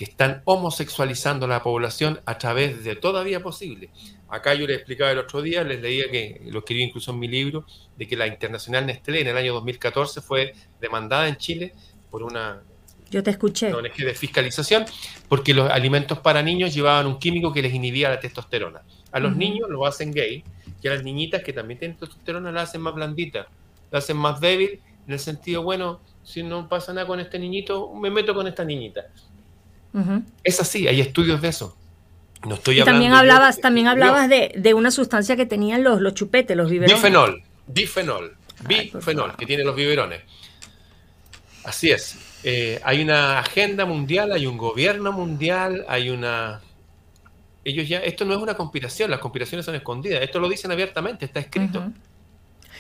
que 0.04 0.12
están 0.12 0.42
homosexualizando 0.44 1.48
la 1.48 1.64
población 1.64 2.20
a 2.26 2.38
través 2.38 2.84
de 2.84 2.98
toda 2.98 3.24
vía 3.24 3.42
posible. 3.42 3.90
Acá 4.28 4.54
yo 4.54 4.68
les 4.68 4.76
explicaba 4.76 5.12
el 5.12 5.18
otro 5.18 5.42
día, 5.42 5.64
les 5.64 5.82
leía 5.82 6.12
que 6.12 6.42
lo 6.48 6.60
escribí 6.60 6.84
incluso 6.84 7.12
en 7.12 7.20
mi 7.20 7.30
libro, 7.30 7.66
de 7.96 8.06
que 8.06 8.18
la 8.18 8.28
Internacional 8.28 8.86
Nestlé 8.86 9.22
en 9.22 9.28
el 9.28 9.38
año 9.38 9.54
2014 9.54 10.20
fue 10.22 10.56
demandada 10.82 11.30
en 11.30 11.38
Chile 11.38 11.74
por 12.12 12.22
una 12.22 12.62
yo 13.10 13.22
te 13.22 13.30
escuché. 13.30 13.70
No, 13.70 13.80
es 13.80 13.94
que 13.94 14.04
de 14.04 14.16
fiscalización, 14.16 14.86
porque 15.30 15.54
los 15.54 15.70
alimentos 15.70 16.18
para 16.18 16.42
niños 16.42 16.74
llevaban 16.74 17.06
un 17.06 17.20
químico 17.20 17.54
que 17.54 17.62
les 17.62 17.72
inhibía 17.72 18.10
la 18.10 18.20
testosterona. 18.20 18.82
A 19.12 19.20
los 19.20 19.36
niños 19.38 19.70
lo 19.70 19.86
hacen 19.86 20.12
gay, 20.12 20.44
y 20.82 20.88
a 20.88 20.96
las 20.96 21.04
niñitas 21.04 21.44
que 21.44 21.54
también 21.54 21.80
tienen 21.80 21.96
testosterona 21.96 22.52
la 22.52 22.64
hacen 22.64 22.82
más 22.82 22.96
blandita, 22.96 23.48
la 23.92 24.00
hacen 24.00 24.18
más 24.18 24.42
débil, 24.42 24.82
en 25.06 25.14
el 25.14 25.20
sentido, 25.20 25.62
bueno, 25.62 26.02
si 26.24 26.42
no 26.42 26.68
pasa 26.68 26.92
nada 26.92 27.06
con 27.06 27.20
este 27.20 27.38
niñito, 27.38 27.94
me 27.94 28.10
meto 28.10 28.34
con 28.34 28.48
esta 28.48 28.66
niñita. 28.66 29.06
Es 30.44 30.60
así, 30.60 30.88
hay 30.88 31.02
estudios 31.02 31.42
de 31.42 31.50
eso. 31.50 31.78
No 32.46 32.56
estoy 32.56 32.82
y 32.82 32.84
también 32.84 33.14
hablabas, 33.14 33.62
también 33.62 33.88
hablabas 33.88 34.30
de, 34.30 34.74
una 34.74 34.92
sustancia 34.92 35.36
que 35.36 35.46
tenían 35.46 35.84
los, 35.84 36.02
los 36.02 36.14
chupetes, 36.14 36.58
los 36.58 36.70
biberones. 36.70 37.02
Bifenol, 37.02 37.44
bifenol, 37.68 38.36
bifenol, 38.68 39.36
que 39.38 39.46
tienen 39.46 39.66
los 39.66 39.76
biberones. 39.76 40.22
Así 41.64 41.92
es. 41.92 42.18
Eh, 42.44 42.82
hay 42.84 43.02
una 43.02 43.40
agenda 43.40 43.86
mundial, 43.86 44.34
hay 44.34 44.46
un 44.46 44.58
gobierno 44.58 45.12
mundial, 45.14 45.86
hay 45.88 46.10
una... 46.10 46.62
Ellos 47.64 47.88
ya, 47.88 48.00
esto 48.00 48.26
no 48.26 48.34
es 48.34 48.42
una 48.42 48.56
conspiración, 48.56 49.10
las 49.10 49.22
conspiraciones 49.22 49.66
son 49.66 49.76
escondidas, 49.76 50.22
esto 50.22 50.40
lo 50.40 50.50
dicen 50.50 50.70
abiertamente, 50.72 51.24
está 51.24 51.40
escrito. 51.40 51.94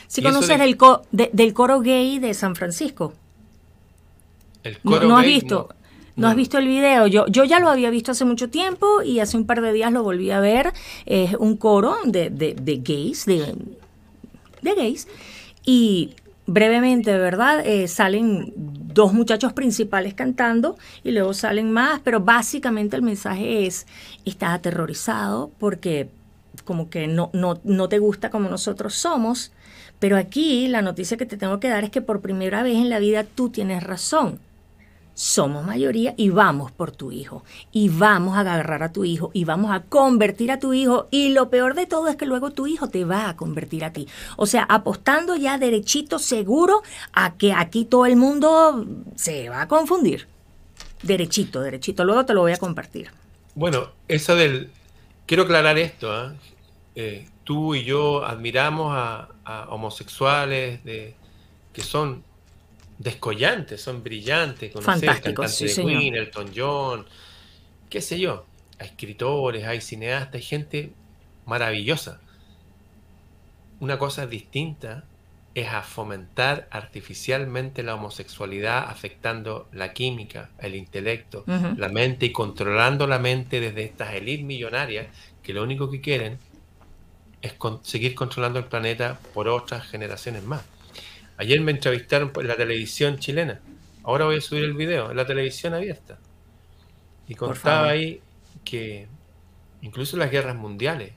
Si 0.07 0.21
conoces 0.21 0.59
el 0.59 0.77
del 1.11 1.53
coro 1.53 1.79
gay 1.79 2.19
de 2.19 2.33
San 2.33 2.57
Francisco. 2.57 3.13
El 4.63 4.79
coro 4.79 5.07
no, 5.07 5.17
has 5.17 5.25
visto. 5.25 5.69
No. 5.69 5.82
Has 6.21 6.35
visto 6.35 6.57
el 6.57 6.67
video? 6.67 7.07
Yo, 7.07 7.25
yo 7.27 7.43
ya 7.43 7.59
lo 7.59 7.69
había 7.69 7.89
visto 7.89 8.11
hace 8.11 8.25
mucho 8.25 8.49
tiempo 8.49 9.01
y 9.01 9.19
hace 9.19 9.37
un 9.37 9.45
par 9.45 9.61
de 9.61 9.73
días 9.73 9.91
lo 9.91 10.03
volví 10.03 10.31
a 10.31 10.39
ver. 10.39 10.73
Es 11.05 11.33
un 11.35 11.57
coro 11.57 11.97
de, 12.05 12.29
de, 12.29 12.53
de 12.53 12.77
gays, 12.77 13.25
de, 13.25 13.55
de 14.61 14.75
gays. 14.75 15.07
Y 15.65 16.11
brevemente, 16.45 17.17
¿verdad? 17.17 17.65
Eh, 17.65 17.87
salen 17.87 18.53
dos 18.55 19.13
muchachos 19.13 19.53
principales 19.53 20.13
cantando 20.13 20.77
y 21.03 21.11
luego 21.11 21.33
salen 21.33 21.71
más, 21.71 21.99
pero 22.03 22.19
básicamente 22.19 22.95
el 22.95 23.01
mensaje 23.01 23.65
es, 23.65 23.87
estás 24.25 24.51
aterrorizado 24.51 25.51
porque 25.57 26.09
como 26.65 26.89
que 26.89 27.07
no, 27.07 27.29
no, 27.33 27.59
no 27.63 27.89
te 27.89 27.97
gusta 27.97 28.29
como 28.29 28.49
nosotros 28.49 28.93
somos, 28.93 29.51
pero 29.99 30.17
aquí 30.17 30.67
la 30.67 30.81
noticia 30.81 31.17
que 31.17 31.25
te 31.25 31.37
tengo 31.37 31.59
que 31.59 31.69
dar 31.69 31.83
es 31.83 31.89
que 31.89 32.01
por 32.01 32.21
primera 32.21 32.61
vez 32.61 32.75
en 32.75 32.89
la 32.89 32.99
vida 32.99 33.23
tú 33.23 33.49
tienes 33.49 33.81
razón 33.81 34.39
somos 35.13 35.65
mayoría 35.65 36.13
y 36.17 36.29
vamos 36.29 36.71
por 36.71 36.91
tu 36.91 37.11
hijo. 37.11 37.43
Y 37.71 37.89
vamos 37.89 38.35
a 38.35 38.41
agarrar 38.41 38.83
a 38.83 38.91
tu 38.91 39.05
hijo 39.05 39.31
y 39.33 39.45
vamos 39.45 39.71
a 39.71 39.81
convertir 39.83 40.51
a 40.51 40.59
tu 40.59 40.73
hijo. 40.73 41.07
Y 41.11 41.29
lo 41.29 41.49
peor 41.49 41.75
de 41.75 41.85
todo 41.85 42.07
es 42.07 42.15
que 42.15 42.25
luego 42.25 42.51
tu 42.51 42.67
hijo 42.67 42.89
te 42.89 43.05
va 43.05 43.29
a 43.29 43.35
convertir 43.35 43.85
a 43.85 43.93
ti. 43.93 44.07
O 44.37 44.45
sea, 44.45 44.63
apostando 44.63 45.35
ya 45.35 45.57
derechito, 45.57 46.19
seguro, 46.19 46.81
a 47.13 47.35
que 47.35 47.53
aquí 47.53 47.85
todo 47.85 48.05
el 48.05 48.15
mundo 48.15 48.85
se 49.15 49.49
va 49.49 49.61
a 49.61 49.67
confundir. 49.67 50.27
Derechito, 51.01 51.61
derechito. 51.61 52.03
Luego 52.05 52.25
te 52.25 52.33
lo 52.33 52.41
voy 52.41 52.53
a 52.53 52.57
compartir. 52.57 53.11
Bueno, 53.55 53.89
eso 54.07 54.35
del... 54.35 54.71
Quiero 55.25 55.43
aclarar 55.43 55.77
esto. 55.77 56.11
¿ah? 56.11 56.33
Eh, 56.95 57.27
tú 57.43 57.75
y 57.75 57.83
yo 57.83 58.25
admiramos 58.25 58.93
a, 58.95 59.29
homosexuales 59.69 60.83
de, 60.85 61.15
que 61.73 61.81
son 61.81 62.23
descollantes, 63.03 63.81
son 63.81 64.01
brillantes, 64.01 64.73
Fantásticos, 64.81 65.51
sí, 65.51 65.67
de 65.67 65.75
Queen, 65.75 66.15
Elton 66.15 66.51
John, 66.55 67.05
qué 67.89 68.01
sé 68.01 68.17
yo, 68.19 68.45
hay 68.79 68.87
escritores, 68.87 69.65
hay 69.65 69.81
cineastas, 69.81 70.35
hay 70.35 70.41
gente 70.41 70.93
maravillosa. 71.45 72.21
Una 73.79 73.99
cosa 73.99 74.25
distinta 74.25 75.03
es 75.53 75.67
a 75.67 75.83
fomentar 75.83 76.67
artificialmente 76.71 77.83
la 77.83 77.95
homosexualidad 77.95 78.89
afectando 78.89 79.67
la 79.71 79.93
química, 79.93 80.49
el 80.57 80.73
intelecto, 80.73 81.43
la 81.45 81.89
mente 81.89 82.27
y 82.27 82.31
controlando 82.31 83.05
la 83.05 83.19
mente 83.19 83.59
desde 83.59 83.83
estas 83.83 84.15
élites 84.15 84.45
millonarias 84.45 85.07
que 85.43 85.53
lo 85.53 85.61
único 85.61 85.91
que 85.91 86.01
quieren 86.01 86.39
es 87.41 87.53
seguir 87.83 88.15
controlando 88.15 88.57
el 88.57 88.65
planeta 88.65 89.19
por 89.33 89.49
otras 89.49 89.85
generaciones 89.85 90.43
más. 90.43 90.63
Ayer 91.37 91.59
me 91.61 91.71
entrevistaron 91.71 92.31
por 92.31 92.45
la 92.45 92.55
televisión 92.55 93.17
chilena. 93.17 93.59
Ahora 94.03 94.25
voy 94.25 94.37
a 94.37 94.41
subir 94.41 94.63
el 94.63 94.73
video 94.73 95.11
en 95.11 95.17
la 95.17 95.25
televisión 95.25 95.73
abierta. 95.73 96.19
Y 97.27 97.35
contaba 97.35 97.89
ahí 97.89 98.21
que 98.63 99.07
incluso 99.81 100.17
las 100.17 100.29
guerras 100.29 100.55
mundiales 100.55 101.13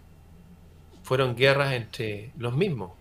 fueron 1.02 1.36
guerras 1.36 1.72
entre 1.72 2.30
los 2.38 2.54
mismos. 2.54 2.92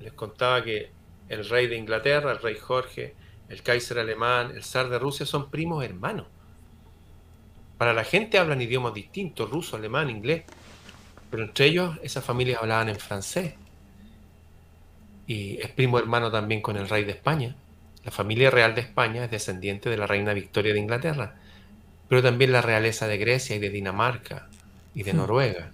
Les 0.00 0.12
contaba 0.12 0.62
que 0.62 0.90
el 1.28 1.48
rey 1.48 1.66
de 1.66 1.76
Inglaterra, 1.76 2.32
el 2.32 2.38
rey 2.38 2.56
Jorge, 2.56 3.14
el 3.48 3.62
Kaiser 3.62 3.98
alemán, 3.98 4.52
el 4.54 4.62
zar 4.62 4.88
de 4.88 4.98
Rusia 4.98 5.26
son 5.26 5.50
primos 5.50 5.84
hermanos. 5.84 6.26
Para 7.76 7.92
la 7.92 8.04
gente 8.04 8.38
hablan 8.38 8.62
idiomas 8.62 8.94
distintos, 8.94 9.50
ruso, 9.50 9.76
alemán, 9.76 10.10
inglés, 10.10 10.44
pero 11.30 11.42
entre 11.42 11.66
ellos 11.66 11.98
esas 12.02 12.24
familias 12.24 12.60
hablaban 12.60 12.88
en 12.88 12.96
francés 12.96 13.54
y 15.30 15.60
es 15.62 15.68
primo 15.68 15.96
hermano 16.00 16.32
también 16.32 16.60
con 16.60 16.76
el 16.76 16.88
rey 16.88 17.04
de 17.04 17.12
España. 17.12 17.54
La 18.04 18.10
familia 18.10 18.50
real 18.50 18.74
de 18.74 18.80
España 18.80 19.24
es 19.24 19.30
descendiente 19.30 19.88
de 19.88 19.96
la 19.96 20.08
reina 20.08 20.34
Victoria 20.34 20.72
de 20.72 20.80
Inglaterra, 20.80 21.36
pero 22.08 22.20
también 22.20 22.50
la 22.50 22.62
realeza 22.62 23.06
de 23.06 23.16
Grecia 23.16 23.54
y 23.54 23.60
de 23.60 23.70
Dinamarca 23.70 24.48
y 24.92 25.04
de 25.04 25.12
hmm. 25.12 25.16
Noruega. 25.16 25.70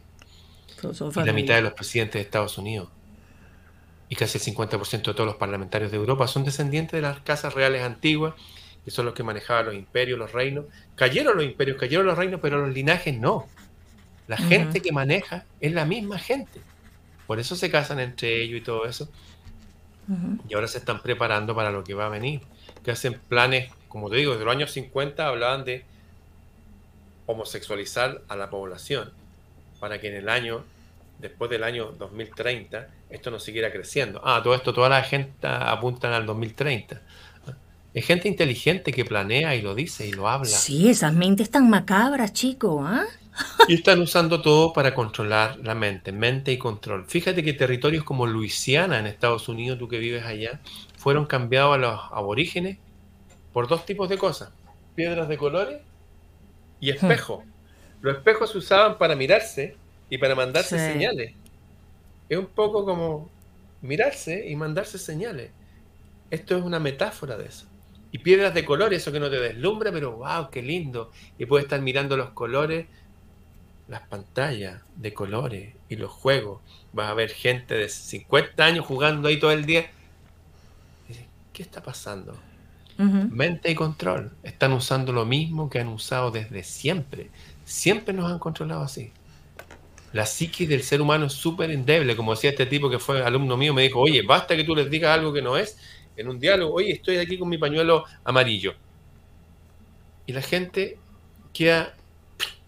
Y 0.82 1.24
la 1.24 1.32
mitad 1.32 1.54
de 1.54 1.62
los 1.62 1.72
presidentes 1.72 2.16
de 2.16 2.20
Estados 2.20 2.58
Unidos 2.58 2.90
y 4.10 4.14
casi 4.14 4.36
el 4.36 4.44
50% 4.44 4.90
de 4.90 5.14
todos 5.14 5.26
los 5.26 5.36
parlamentarios 5.36 5.90
de 5.90 5.96
Europa 5.96 6.26
son 6.26 6.44
descendientes 6.44 6.92
de 6.92 7.00
las 7.00 7.20
casas 7.20 7.54
reales 7.54 7.82
antiguas, 7.82 8.34
que 8.84 8.90
son 8.90 9.06
los 9.06 9.14
que 9.14 9.22
manejaban 9.22 9.64
los 9.64 9.74
imperios, 9.74 10.18
los 10.18 10.32
reinos. 10.32 10.66
Cayeron 10.96 11.34
los 11.34 11.46
imperios, 11.46 11.78
cayeron 11.78 12.04
los 12.04 12.18
reinos, 12.18 12.40
pero 12.42 12.58
los 12.58 12.74
linajes 12.74 13.18
no. 13.18 13.46
La 14.28 14.36
gente 14.36 14.82
que 14.82 14.92
maneja 14.92 15.46
es 15.62 15.72
la 15.72 15.86
misma 15.86 16.18
gente. 16.18 16.60
Por 17.26 17.40
eso 17.40 17.56
se 17.56 17.70
casan 17.70 18.00
entre 18.00 18.42
ellos 18.42 18.58
y 18.58 18.62
todo 18.62 18.84
eso. 18.84 19.08
Y 20.48 20.54
ahora 20.54 20.68
se 20.68 20.78
están 20.78 21.02
preparando 21.02 21.54
para 21.54 21.70
lo 21.70 21.82
que 21.82 21.94
va 21.94 22.06
a 22.06 22.08
venir. 22.08 22.40
Que 22.84 22.92
hacen 22.92 23.20
planes, 23.28 23.72
como 23.88 24.08
te 24.08 24.16
digo, 24.16 24.32
desde 24.32 24.44
los 24.44 24.54
años 24.54 24.70
50 24.70 25.26
hablaban 25.26 25.64
de 25.64 25.84
homosexualizar 27.26 28.22
a 28.28 28.36
la 28.36 28.50
población 28.50 29.12
para 29.80 30.00
que 30.00 30.08
en 30.08 30.14
el 30.14 30.28
año, 30.28 30.64
después 31.18 31.50
del 31.50 31.64
año 31.64 31.92
2030, 31.98 32.88
esto 33.10 33.30
no 33.30 33.38
siguiera 33.38 33.72
creciendo. 33.72 34.20
Ah, 34.24 34.40
todo 34.42 34.54
esto, 34.54 34.72
toda 34.72 34.88
la 34.88 35.02
gente 35.02 35.34
apuntan 35.42 36.12
al 36.12 36.26
2030. 36.26 37.00
Es 37.94 38.04
gente 38.04 38.28
inteligente 38.28 38.92
que 38.92 39.04
planea 39.04 39.54
y 39.54 39.62
lo 39.62 39.74
dice 39.74 40.06
y 40.06 40.12
lo 40.12 40.28
habla. 40.28 40.46
Sí, 40.46 40.90
esas 40.90 41.14
mentes 41.14 41.50
tan 41.50 41.70
macabras, 41.70 42.32
chico, 42.32 42.84
¿ah? 42.84 43.06
Y 43.68 43.74
están 43.74 44.00
usando 44.00 44.40
todo 44.42 44.72
para 44.72 44.94
controlar 44.94 45.58
la 45.62 45.74
mente, 45.74 46.12
mente 46.12 46.52
y 46.52 46.58
control. 46.58 47.04
Fíjate 47.06 47.42
que 47.42 47.52
territorios 47.52 48.04
como 48.04 48.26
Luisiana 48.26 48.98
en 48.98 49.06
Estados 49.06 49.48
Unidos, 49.48 49.78
tú 49.78 49.88
que 49.88 49.98
vives 49.98 50.24
allá, 50.24 50.60
fueron 50.96 51.26
cambiados 51.26 51.74
a 51.74 51.78
los 51.78 52.00
aborígenes 52.12 52.78
por 53.52 53.68
dos 53.68 53.84
tipos 53.84 54.08
de 54.08 54.18
cosas, 54.18 54.50
piedras 54.94 55.28
de 55.28 55.36
colores 55.36 55.80
y 56.80 56.90
espejos. 56.90 57.44
Los 58.00 58.16
espejos 58.18 58.50
se 58.52 58.58
usaban 58.58 58.98
para 58.98 59.16
mirarse 59.16 59.76
y 60.10 60.18
para 60.18 60.34
mandarse 60.34 60.78
señales. 60.78 61.34
Es 62.28 62.38
un 62.38 62.46
poco 62.46 62.84
como 62.84 63.30
mirarse 63.82 64.48
y 64.48 64.56
mandarse 64.56 64.98
señales. 64.98 65.50
Esto 66.30 66.56
es 66.56 66.62
una 66.62 66.78
metáfora 66.78 67.36
de 67.36 67.46
eso. 67.46 67.66
Y 68.12 68.18
piedras 68.18 68.54
de 68.54 68.64
colores, 68.64 69.02
eso 69.02 69.12
que 69.12 69.20
no 69.20 69.30
te 69.30 69.40
deslumbra, 69.40 69.92
pero 69.92 70.16
wow, 70.16 70.50
qué 70.50 70.62
lindo. 70.62 71.10
Y 71.38 71.46
puedes 71.46 71.64
estar 71.64 71.80
mirando 71.80 72.16
los 72.16 72.30
colores 72.30 72.86
las 73.88 74.02
pantallas 74.02 74.82
de 74.96 75.14
colores 75.14 75.74
y 75.88 75.96
los 75.96 76.10
juegos. 76.10 76.60
Vas 76.92 77.10
a 77.10 77.14
ver 77.14 77.30
gente 77.30 77.74
de 77.74 77.88
50 77.88 78.64
años 78.64 78.86
jugando 78.86 79.28
ahí 79.28 79.38
todo 79.38 79.52
el 79.52 79.64
día. 79.64 79.90
¿Qué 81.52 81.62
está 81.62 81.82
pasando? 81.82 82.36
Mente 82.98 83.70
y 83.70 83.74
control. 83.74 84.32
Están 84.42 84.72
usando 84.72 85.12
lo 85.12 85.24
mismo 85.26 85.68
que 85.68 85.80
han 85.80 85.88
usado 85.88 86.30
desde 86.30 86.64
siempre. 86.64 87.30
Siempre 87.64 88.14
nos 88.14 88.30
han 88.30 88.38
controlado 88.38 88.82
así. 88.82 89.12
La 90.12 90.24
psique 90.24 90.66
del 90.66 90.82
ser 90.82 91.02
humano 91.02 91.26
es 91.26 91.34
súper 91.34 91.70
endeble. 91.70 92.16
Como 92.16 92.32
decía 92.32 92.50
este 92.50 92.66
tipo 92.66 92.88
que 92.88 92.98
fue 92.98 93.22
alumno 93.22 93.56
mío, 93.56 93.74
me 93.74 93.82
dijo, 93.82 94.00
oye, 94.00 94.22
basta 94.22 94.56
que 94.56 94.64
tú 94.64 94.74
les 94.74 94.90
digas 94.90 95.16
algo 95.16 95.32
que 95.32 95.42
no 95.42 95.56
es 95.56 95.78
en 96.16 96.28
un 96.28 96.38
diálogo. 96.40 96.74
Oye, 96.74 96.92
estoy 96.92 97.18
aquí 97.18 97.38
con 97.38 97.48
mi 97.48 97.58
pañuelo 97.58 98.04
amarillo. 98.24 98.74
Y 100.26 100.32
la 100.32 100.42
gente 100.42 100.98
queda 101.52 101.94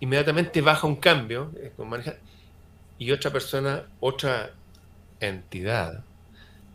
inmediatamente 0.01 0.61
baja 0.61 0.87
un 0.87 0.97
cambio 0.97 1.53
y 2.99 3.11
otra 3.11 3.31
persona, 3.31 3.85
otra 4.01 4.53
entidad 5.21 6.05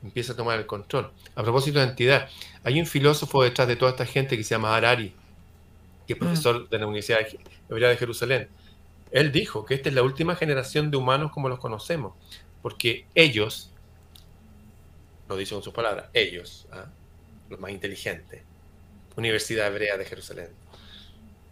empieza 0.04 0.34
a 0.34 0.36
tomar 0.36 0.60
el 0.60 0.66
control. 0.66 1.12
A 1.36 1.44
propósito 1.44 1.80
de 1.80 1.86
entidad, 1.86 2.30
hay 2.64 2.80
un 2.80 2.86
filósofo 2.86 3.42
detrás 3.44 3.68
de 3.68 3.76
toda 3.76 3.92
esta 3.92 4.06
gente 4.06 4.38
que 4.38 4.44
se 4.44 4.52
llama 4.52 4.76
Harari, 4.76 5.14
que 6.06 6.14
es 6.14 6.20
mm. 6.20 6.20
profesor 6.20 6.70
de 6.70 6.78
la 6.78 6.86
Universidad 6.86 7.20
Hebrea 7.70 7.90
de 7.90 7.98
Jerusalén. 7.98 8.50
Él 9.12 9.32
dijo 9.32 9.66
que 9.66 9.76
esta 9.76 9.90
es 9.90 9.96
la 9.96 10.04
última 10.04 10.36
generación 10.36 10.92
de 10.92 10.98
humanos 10.98 11.32
como 11.32 11.48
los 11.48 11.60
conocemos, 11.60 12.14
porque 12.62 13.06
ellos, 13.16 13.72
lo 15.30 15.38
dice 15.38 15.54
con 15.54 15.64
sus 15.64 15.74
palabras, 15.74 16.10
ellos, 16.14 16.68
¿ah? 16.72 16.88
los 17.50 17.60
más 17.60 17.72
inteligentes, 17.72 18.42
Universidad 19.16 19.68
Hebrea 19.68 19.98
de 19.98 20.06
Jerusalén, 20.06 20.50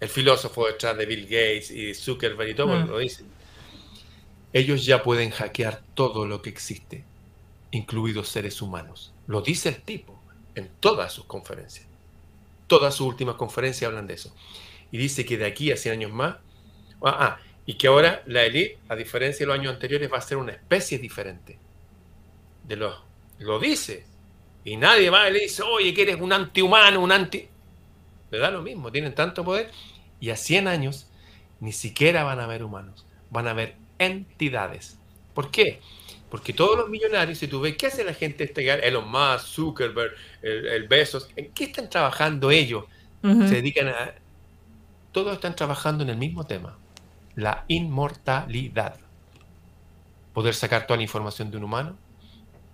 el 0.01 0.09
filósofo 0.09 0.65
detrás 0.65 0.97
de 0.97 1.05
Bill 1.05 1.25
Gates 1.25 1.69
y 1.69 1.93
Zuckerberg 1.93 2.49
y 2.49 2.55
todo, 2.55 2.75
mm. 2.75 2.89
lo 2.89 2.97
dice. 2.97 3.23
Ellos 4.51 4.83
ya 4.83 5.03
pueden 5.03 5.29
hackear 5.29 5.83
todo 5.93 6.25
lo 6.25 6.41
que 6.41 6.49
existe, 6.49 7.05
incluidos 7.69 8.27
seres 8.27 8.63
humanos. 8.63 9.13
Lo 9.27 9.41
dice 9.41 9.69
el 9.69 9.83
tipo 9.83 10.19
en 10.55 10.69
todas 10.79 11.13
sus 11.13 11.25
conferencias. 11.25 11.87
Todas 12.65 12.95
sus 12.95 13.07
últimas 13.07 13.35
conferencias 13.35 13.87
hablan 13.87 14.07
de 14.07 14.15
eso. 14.15 14.35
Y 14.91 14.97
dice 14.97 15.23
que 15.23 15.37
de 15.37 15.45
aquí 15.45 15.71
a 15.71 15.77
100 15.77 15.93
años 15.93 16.11
más, 16.11 16.37
ah, 17.03 17.17
ah, 17.19 17.39
y 17.67 17.75
que 17.75 17.85
ahora 17.85 18.23
la 18.25 18.43
élite, 18.43 18.79
a 18.89 18.95
diferencia 18.95 19.45
de 19.45 19.51
los 19.51 19.59
años 19.59 19.73
anteriores, 19.73 20.11
va 20.11 20.17
a 20.17 20.21
ser 20.21 20.37
una 20.37 20.51
especie 20.51 20.97
diferente. 20.97 21.59
De 22.63 22.75
los, 22.75 22.95
lo 23.37 23.59
dice. 23.59 24.07
Y 24.65 24.77
nadie 24.77 25.11
va 25.11 25.29
y 25.29 25.33
le 25.33 25.39
dice, 25.41 25.61
oye, 25.61 25.93
que 25.93 26.01
eres 26.01 26.19
un 26.19 26.33
antihumano, 26.33 26.99
un 27.01 27.11
anti... 27.11 27.47
Le 28.31 28.39
da 28.39 28.49
lo 28.49 28.61
mismo, 28.61 28.89
tienen 28.91 29.13
tanto 29.13 29.43
poder 29.43 29.69
y 30.21 30.29
a 30.29 30.37
100 30.37 30.69
años 30.69 31.07
ni 31.59 31.73
siquiera 31.73 32.23
van 32.23 32.39
a 32.39 32.45
haber 32.45 32.63
humanos, 32.63 33.05
van 33.29 33.47
a 33.47 33.51
haber 33.51 33.75
entidades. 33.99 34.97
¿Por 35.33 35.51
qué? 35.51 35.81
Porque 36.29 36.53
todos 36.53 36.77
los 36.77 36.89
millonarios, 36.89 37.39
si 37.39 37.47
tú 37.47 37.59
ves, 37.59 37.75
¿qué 37.75 37.87
hace 37.87 38.05
la 38.05 38.13
gente 38.13 38.45
este 38.45 38.87
Elon 38.87 39.09
Musk, 39.09 39.47
Zuckerberg, 39.47 40.13
el, 40.41 40.65
el 40.67 40.87
Bezos? 40.87 41.29
¿En 41.35 41.51
qué 41.51 41.65
están 41.65 41.89
trabajando 41.89 42.51
ellos? 42.51 42.85
Se 43.21 43.55
dedican 43.55 43.89
a... 43.89 44.15
Todos 45.11 45.33
están 45.33 45.55
trabajando 45.55 46.03
en 46.03 46.09
el 46.09 46.17
mismo 46.17 46.45
tema, 46.47 46.77
la 47.35 47.65
inmortalidad. 47.67 48.97
Poder 50.33 50.55
sacar 50.55 50.87
toda 50.87 50.97
la 50.97 51.03
información 51.03 51.51
de 51.51 51.57
un 51.57 51.65
humano 51.65 51.97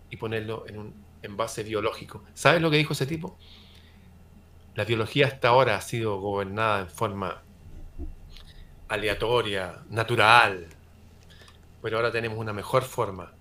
y 0.09 0.17
ponerlo 0.17 0.65
en 0.67 0.77
un 0.77 0.93
envase 1.21 1.63
biológico. 1.63 2.23
¿Sabes 2.33 2.61
lo 2.61 2.69
que 2.69 2.77
dijo 2.77 2.93
ese 2.93 3.07
tipo? 3.07 3.37
La 4.77 4.85
biología 4.85 5.25
hasta 5.25 5.47
ahora 5.47 5.75
ha 5.75 5.81
sido 5.81 6.19
gobernada 6.19 6.81
en 6.81 6.87
forma 6.87 7.41
aleatoria, 8.87 9.79
natural, 9.89 10.67
pero 11.81 11.97
ahora 11.97 12.11
tenemos 12.11 12.37
una 12.37 12.53
mejor 12.53 12.83
forma. 12.83 13.33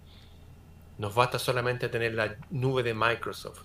Nos 0.97 1.15
basta 1.15 1.39
solamente 1.39 1.91
tener 1.91 2.15
la 2.15 2.37
nube 2.49 2.83
de 2.83 2.95
Microsoft. 2.95 3.65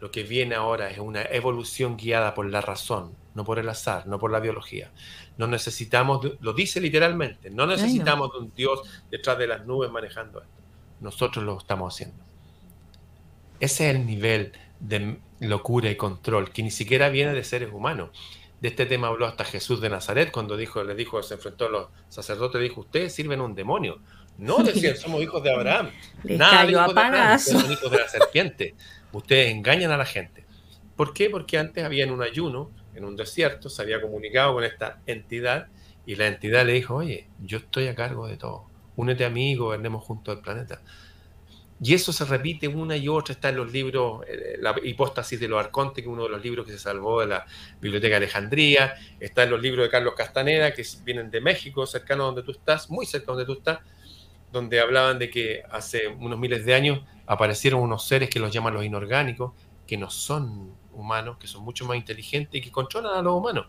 Lo 0.00 0.10
que 0.10 0.24
viene 0.24 0.56
ahora 0.56 0.90
es 0.90 0.98
una 0.98 1.22
evolución 1.22 1.96
guiada 1.96 2.34
por 2.34 2.46
la 2.46 2.60
razón, 2.60 3.14
no 3.36 3.44
por 3.44 3.60
el 3.60 3.68
azar, 3.68 4.08
no 4.08 4.18
por 4.18 4.32
la 4.32 4.40
biología. 4.40 4.90
No 5.38 5.46
necesitamos, 5.46 6.26
lo 6.40 6.54
dice 6.54 6.80
literalmente, 6.80 7.50
no 7.50 7.68
necesitamos 7.68 8.32
de 8.32 8.38
un 8.38 8.52
Dios 8.52 8.80
detrás 9.12 9.38
de 9.38 9.46
las 9.46 9.64
nubes 9.64 9.92
manejando 9.92 10.40
esto. 10.40 10.60
Nosotros 10.98 11.44
lo 11.44 11.56
estamos 11.56 11.94
haciendo. 11.94 12.24
Ese 13.60 13.90
es 13.90 13.94
el 13.94 14.04
nivel 14.04 14.54
de 14.80 15.20
locura 15.40 15.90
y 15.90 15.96
control, 15.96 16.50
que 16.50 16.62
ni 16.62 16.70
siquiera 16.70 17.08
viene 17.08 17.32
de 17.32 17.44
seres 17.44 17.70
humanos. 17.72 18.10
De 18.60 18.68
este 18.68 18.86
tema 18.86 19.08
habló 19.08 19.26
hasta 19.26 19.44
Jesús 19.44 19.80
de 19.80 19.90
Nazaret 19.90 20.30
cuando 20.32 20.56
dijo, 20.56 20.82
le 20.82 20.94
dijo, 20.94 21.22
se 21.22 21.34
enfrentó 21.34 21.66
a 21.66 21.70
los 21.70 21.88
sacerdotes, 22.08 22.60
dijo, 22.60 22.80
ustedes 22.80 23.14
sirven 23.14 23.40
un 23.40 23.54
demonio. 23.54 23.98
No 24.38 24.58
decían, 24.64 24.96
somos 24.96 25.22
hijos 25.22 25.42
de 25.42 25.52
Abraham. 25.52 25.90
Nada 26.24 26.64
de 26.64 26.72
hijos 26.72 26.94
de 26.94 27.38
son 27.38 27.72
hijos 27.72 27.90
de 27.90 27.98
la 27.98 28.08
serpiente. 28.08 28.74
Ustedes 29.12 29.52
engañan 29.52 29.90
a 29.90 29.96
la 29.96 30.06
gente. 30.06 30.44
¿Por 30.96 31.12
qué? 31.12 31.28
Porque 31.28 31.58
antes 31.58 31.84
había 31.84 32.04
en 32.04 32.10
un 32.10 32.22
ayuno, 32.22 32.70
en 32.94 33.04
un 33.04 33.16
desierto, 33.16 33.68
se 33.68 33.82
había 33.82 34.00
comunicado 34.00 34.54
con 34.54 34.64
esta 34.64 35.00
entidad 35.06 35.68
y 36.06 36.14
la 36.14 36.26
entidad 36.26 36.64
le 36.64 36.72
dijo, 36.72 36.94
oye, 36.94 37.28
yo 37.42 37.58
estoy 37.58 37.88
a 37.88 37.94
cargo 37.94 38.26
de 38.26 38.36
todo. 38.36 38.64
Únete 38.96 39.26
a 39.26 39.30
mí 39.30 39.52
y 39.52 39.56
gobernemos 39.56 40.02
junto 40.02 40.32
al 40.32 40.40
planeta. 40.40 40.80
Y 41.80 41.92
eso 41.92 42.12
se 42.12 42.24
repite 42.24 42.68
una 42.68 42.96
y 42.96 43.06
otra, 43.08 43.34
está 43.34 43.50
en 43.50 43.56
los 43.56 43.70
libros, 43.70 44.24
eh, 44.26 44.56
la 44.60 44.74
hipóstasis 44.82 45.38
de 45.38 45.46
los 45.46 45.60
arcontes, 45.60 46.02
que 46.02 46.08
es 46.08 46.12
uno 46.12 46.22
de 46.22 46.30
los 46.30 46.42
libros 46.42 46.64
que 46.64 46.72
se 46.72 46.78
salvó 46.78 47.20
de 47.20 47.26
la 47.26 47.46
Biblioteca 47.80 48.12
de 48.12 48.24
Alejandría, 48.24 48.94
está 49.20 49.42
en 49.42 49.50
los 49.50 49.60
libros 49.60 49.84
de 49.84 49.90
Carlos 49.90 50.14
Castaneda, 50.16 50.72
que 50.72 50.82
vienen 51.04 51.30
de 51.30 51.40
México, 51.42 51.86
cercano 51.86 52.22
a 52.22 52.26
donde 52.26 52.42
tú 52.42 52.52
estás, 52.52 52.88
muy 52.88 53.04
cerca 53.04 53.26
donde 53.26 53.44
tú 53.44 53.52
estás, 53.52 53.80
donde 54.50 54.80
hablaban 54.80 55.18
de 55.18 55.28
que 55.28 55.62
hace 55.70 56.08
unos 56.08 56.38
miles 56.38 56.64
de 56.64 56.74
años 56.74 57.00
aparecieron 57.26 57.80
unos 57.80 58.06
seres 58.06 58.30
que 58.30 58.40
los 58.40 58.50
llaman 58.50 58.72
los 58.72 58.84
inorgánicos, 58.84 59.52
que 59.86 59.98
no 59.98 60.08
son 60.08 60.74
humanos, 60.92 61.36
que 61.38 61.46
son 61.46 61.62
mucho 61.62 61.84
más 61.84 61.98
inteligentes 61.98 62.58
y 62.58 62.64
que 62.64 62.72
controlan 62.72 63.18
a 63.18 63.22
los 63.22 63.34
humanos. 63.34 63.66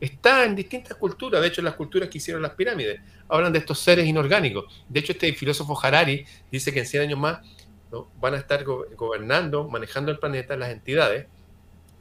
Está 0.00 0.44
en 0.44 0.56
distintas 0.56 0.96
culturas, 0.96 1.42
de 1.42 1.48
hecho 1.48 1.60
las 1.60 1.74
culturas 1.74 2.08
que 2.08 2.18
hicieron 2.18 2.42
las 2.42 2.52
pirámides, 2.52 3.00
hablan 3.28 3.52
de 3.52 3.58
estos 3.58 3.78
seres 3.78 4.06
inorgánicos. 4.06 4.64
De 4.88 5.00
hecho 5.00 5.12
este 5.12 5.32
filósofo 5.34 5.78
Harari 5.80 6.24
dice 6.50 6.72
que 6.72 6.80
en 6.80 6.86
100 6.86 7.02
años 7.02 7.18
más 7.18 7.40
van 8.20 8.34
a 8.34 8.38
estar 8.38 8.64
gobernando, 8.64 9.68
manejando 9.68 10.10
el 10.10 10.18
planeta, 10.18 10.56
las 10.56 10.70
entidades, 10.70 11.26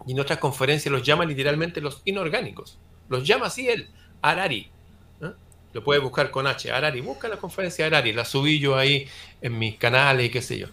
y 0.08 0.14
en 0.14 0.20
otras 0.20 0.40
conferencias 0.40 0.92
los 0.92 1.04
llama 1.04 1.26
literalmente 1.26 1.82
los 1.82 2.02
inorgánicos. 2.06 2.80
Los 3.10 3.28
llama 3.28 3.48
así 3.48 3.68
él, 3.68 3.90
Harari. 4.22 4.72
Lo 5.72 5.84
puedes 5.84 6.02
buscar 6.02 6.32
con 6.32 6.48
H, 6.48 6.72
Harari. 6.72 7.02
Busca 7.02 7.28
la 7.28 7.38
conferencia 7.38 7.86
de 7.86 7.96
Harari, 7.96 8.14
la 8.14 8.26
subí 8.26 8.60
yo 8.60 8.76
ahí 8.76 9.08
en 9.42 9.60
mis 9.60 9.78
canales 9.78 10.26
y 10.26 10.30
qué 10.30 10.42
sé 10.42 10.58
yo. 10.58 10.68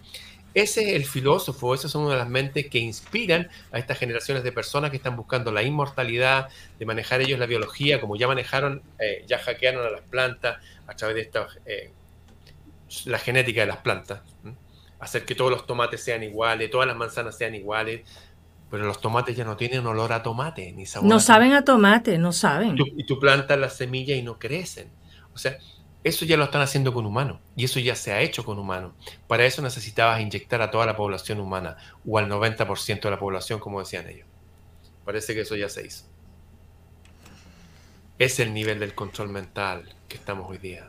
Ese 0.57 0.89
es 0.89 0.95
el 0.95 1.05
filósofo, 1.05 1.75
esas 1.75 1.91
son 1.91 2.05
una 2.05 2.13
de 2.13 2.17
las 2.17 2.29
mentes 2.29 2.65
que 2.67 2.79
inspiran 2.79 3.47
a 3.71 3.77
estas 3.77 3.99
generaciones 3.99 4.43
de 4.43 4.51
personas 4.51 4.89
que 4.89 4.97
están 4.97 5.15
buscando 5.15 5.51
la 5.51 5.61
inmortalidad, 5.61 6.47
de 6.79 6.85
manejar 6.87 7.21
ellos 7.21 7.37
la 7.37 7.45
biología, 7.45 8.01
como 8.01 8.15
ya 8.15 8.27
manejaron, 8.27 8.81
eh, 8.97 9.23
ya 9.27 9.37
hackearon 9.37 9.85
a 9.85 9.91
las 9.91 10.01
plantas 10.01 10.57
a 10.87 10.95
través 10.95 11.15
de 11.15 11.21
esta, 11.21 11.47
eh, 11.67 11.91
la 13.05 13.19
genética 13.19 13.61
de 13.61 13.67
las 13.67 13.77
plantas, 13.77 14.21
hacer 14.99 15.25
que 15.25 15.35
todos 15.35 15.51
los 15.51 15.67
tomates 15.67 16.03
sean 16.03 16.23
iguales, 16.23 16.71
todas 16.71 16.87
las 16.87 16.97
manzanas 16.97 17.37
sean 17.37 17.53
iguales, 17.53 18.01
pero 18.71 18.83
los 18.83 18.99
tomates 18.99 19.37
ya 19.37 19.45
no 19.45 19.57
tienen 19.57 19.85
olor 19.85 20.11
a 20.11 20.23
tomate, 20.23 20.71
ni 20.71 20.87
sabor. 20.87 21.07
No 21.07 21.19
saben 21.19 21.53
a 21.53 21.65
tomate, 21.65 22.17
no 22.17 22.33
saben. 22.33 22.73
Y 22.73 22.77
tú, 22.77 22.85
y 22.97 23.05
tú 23.05 23.19
plantas 23.19 23.59
las 23.59 23.75
semillas 23.75 24.17
y 24.17 24.23
no 24.23 24.39
crecen. 24.39 24.89
O 25.35 25.37
sea, 25.37 25.55
eso 26.07 26.25
ya 26.25 26.37
lo 26.37 26.45
están 26.45 26.61
haciendo 26.61 26.93
con 26.93 27.05
humanos 27.05 27.39
y 27.55 27.65
eso 27.65 27.79
ya 27.79 27.95
se 27.95 28.11
ha 28.11 28.21
hecho 28.21 28.43
con 28.43 28.59
humanos. 28.59 28.93
Para 29.27 29.45
eso 29.45 29.61
necesitabas 29.61 30.21
inyectar 30.21 30.61
a 30.61 30.71
toda 30.71 30.85
la 30.85 30.95
población 30.95 31.39
humana 31.39 31.77
o 32.05 32.17
al 32.17 32.29
90% 32.29 33.01
de 33.01 33.11
la 33.11 33.19
población, 33.19 33.59
como 33.59 33.79
decían 33.79 34.07
ellos. 34.07 34.27
Parece 35.05 35.33
que 35.33 35.41
eso 35.41 35.55
ya 35.55 35.69
se 35.69 35.85
hizo. 35.85 36.05
Es 38.19 38.39
el 38.39 38.53
nivel 38.53 38.79
del 38.79 38.95
control 38.95 39.29
mental 39.29 39.93
que 40.07 40.17
estamos 40.17 40.49
hoy 40.49 40.57
día. 40.57 40.87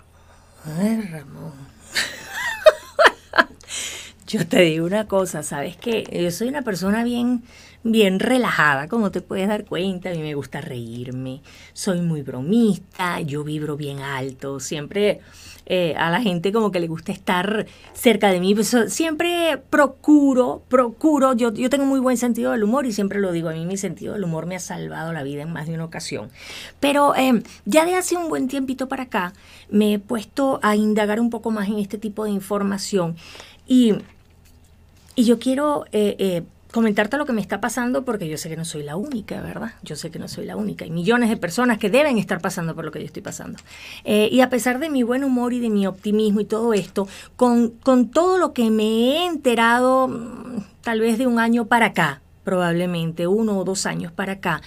Ay, 0.64 1.00
Ramón. 1.02 1.52
Yo 4.26 4.46
te 4.46 4.60
digo 4.60 4.86
una 4.86 5.08
cosa, 5.08 5.42
¿sabes 5.42 5.76
qué? 5.76 6.04
Yo 6.12 6.30
soy 6.30 6.48
una 6.48 6.62
persona 6.62 7.02
bien 7.02 7.42
bien 7.90 8.20
relajada, 8.20 8.88
como 8.88 9.10
te 9.10 9.20
puedes 9.20 9.48
dar 9.48 9.64
cuenta. 9.64 10.10
A 10.10 10.12
mí 10.12 10.22
me 10.22 10.34
gusta 10.34 10.60
reírme, 10.60 11.40
soy 11.72 12.00
muy 12.00 12.22
bromista, 12.22 13.20
yo 13.20 13.44
vibro 13.44 13.76
bien 13.76 14.00
alto, 14.00 14.60
siempre 14.60 15.20
eh, 15.70 15.94
a 15.98 16.10
la 16.10 16.22
gente 16.22 16.50
como 16.50 16.72
que 16.72 16.80
le 16.80 16.86
gusta 16.86 17.12
estar 17.12 17.66
cerca 17.92 18.30
de 18.30 18.40
mí. 18.40 18.54
Pues, 18.54 18.74
siempre 18.88 19.60
procuro, 19.68 20.62
procuro, 20.68 21.34
yo, 21.34 21.52
yo 21.52 21.68
tengo 21.68 21.84
muy 21.84 22.00
buen 22.00 22.16
sentido 22.16 22.52
del 22.52 22.64
humor 22.64 22.86
y 22.86 22.92
siempre 22.92 23.20
lo 23.20 23.32
digo, 23.32 23.50
a 23.50 23.52
mí 23.52 23.66
mi 23.66 23.76
sentido 23.76 24.14
del 24.14 24.24
humor 24.24 24.46
me 24.46 24.56
ha 24.56 24.60
salvado 24.60 25.12
la 25.12 25.22
vida 25.22 25.42
en 25.42 25.52
más 25.52 25.66
de 25.66 25.74
una 25.74 25.84
ocasión. 25.84 26.30
Pero 26.80 27.14
em, 27.14 27.42
ya 27.66 27.84
de 27.84 27.96
hace 27.96 28.16
un 28.16 28.30
buen 28.30 28.48
tiempito 28.48 28.88
para 28.88 29.04
acá 29.04 29.34
me 29.68 29.94
he 29.94 29.98
puesto 29.98 30.58
a 30.62 30.74
indagar 30.74 31.20
un 31.20 31.28
poco 31.28 31.50
más 31.50 31.68
en 31.68 31.78
este 31.78 31.98
tipo 31.98 32.24
de 32.24 32.30
información 32.30 33.16
y, 33.66 33.92
y 35.14 35.24
yo 35.24 35.38
quiero... 35.38 35.84
Eh, 35.92 36.16
eh, 36.18 36.42
comentarte 36.72 37.16
lo 37.16 37.24
que 37.24 37.32
me 37.32 37.40
está 37.40 37.60
pasando 37.60 38.04
porque 38.04 38.28
yo 38.28 38.36
sé 38.36 38.48
que 38.48 38.56
no 38.56 38.64
soy 38.64 38.82
la 38.82 38.96
única, 38.96 39.40
¿verdad? 39.40 39.72
Yo 39.82 39.96
sé 39.96 40.10
que 40.10 40.18
no 40.18 40.28
soy 40.28 40.44
la 40.44 40.56
única. 40.56 40.84
Hay 40.84 40.90
millones 40.90 41.30
de 41.30 41.36
personas 41.36 41.78
que 41.78 41.90
deben 41.90 42.18
estar 42.18 42.40
pasando 42.40 42.74
por 42.74 42.84
lo 42.84 42.90
que 42.90 43.00
yo 43.00 43.06
estoy 43.06 43.22
pasando. 43.22 43.58
Eh, 44.04 44.28
y 44.30 44.40
a 44.40 44.50
pesar 44.50 44.78
de 44.78 44.90
mi 44.90 45.02
buen 45.02 45.24
humor 45.24 45.52
y 45.52 45.60
de 45.60 45.70
mi 45.70 45.86
optimismo 45.86 46.40
y 46.40 46.44
todo 46.44 46.74
esto, 46.74 47.08
con, 47.36 47.70
con 47.70 48.10
todo 48.10 48.38
lo 48.38 48.52
que 48.52 48.70
me 48.70 48.84
he 48.84 49.26
enterado 49.26 50.08
mm, 50.08 50.62
tal 50.82 51.00
vez 51.00 51.18
de 51.18 51.26
un 51.26 51.38
año 51.38 51.66
para 51.66 51.86
acá, 51.86 52.20
probablemente 52.44 53.26
uno 53.26 53.58
o 53.58 53.64
dos 53.64 53.86
años 53.86 54.12
para 54.12 54.34
acá, 54.34 54.60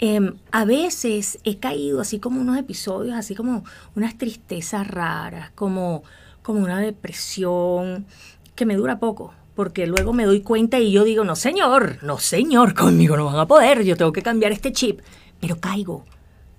em, 0.00 0.34
a 0.52 0.64
veces 0.64 1.38
he 1.44 1.58
caído 1.58 2.00
así 2.00 2.18
como 2.18 2.40
unos 2.40 2.58
episodios, 2.58 3.14
así 3.14 3.34
como 3.34 3.64
unas 3.94 4.16
tristezas 4.16 4.86
raras, 4.86 5.50
como, 5.54 6.02
como 6.42 6.60
una 6.60 6.80
depresión 6.80 8.06
que 8.54 8.66
me 8.66 8.76
dura 8.76 8.98
poco 8.98 9.34
porque 9.54 9.86
luego 9.86 10.12
me 10.12 10.24
doy 10.24 10.40
cuenta 10.40 10.78
y 10.78 10.92
yo 10.92 11.04
digo, 11.04 11.24
no 11.24 11.36
señor, 11.36 11.98
no 12.02 12.18
señor, 12.18 12.74
conmigo 12.74 13.16
no 13.16 13.26
van 13.26 13.38
a 13.38 13.46
poder, 13.46 13.84
yo 13.84 13.96
tengo 13.96 14.12
que 14.12 14.22
cambiar 14.22 14.52
este 14.52 14.72
chip, 14.72 15.00
pero 15.40 15.58
caigo, 15.60 16.04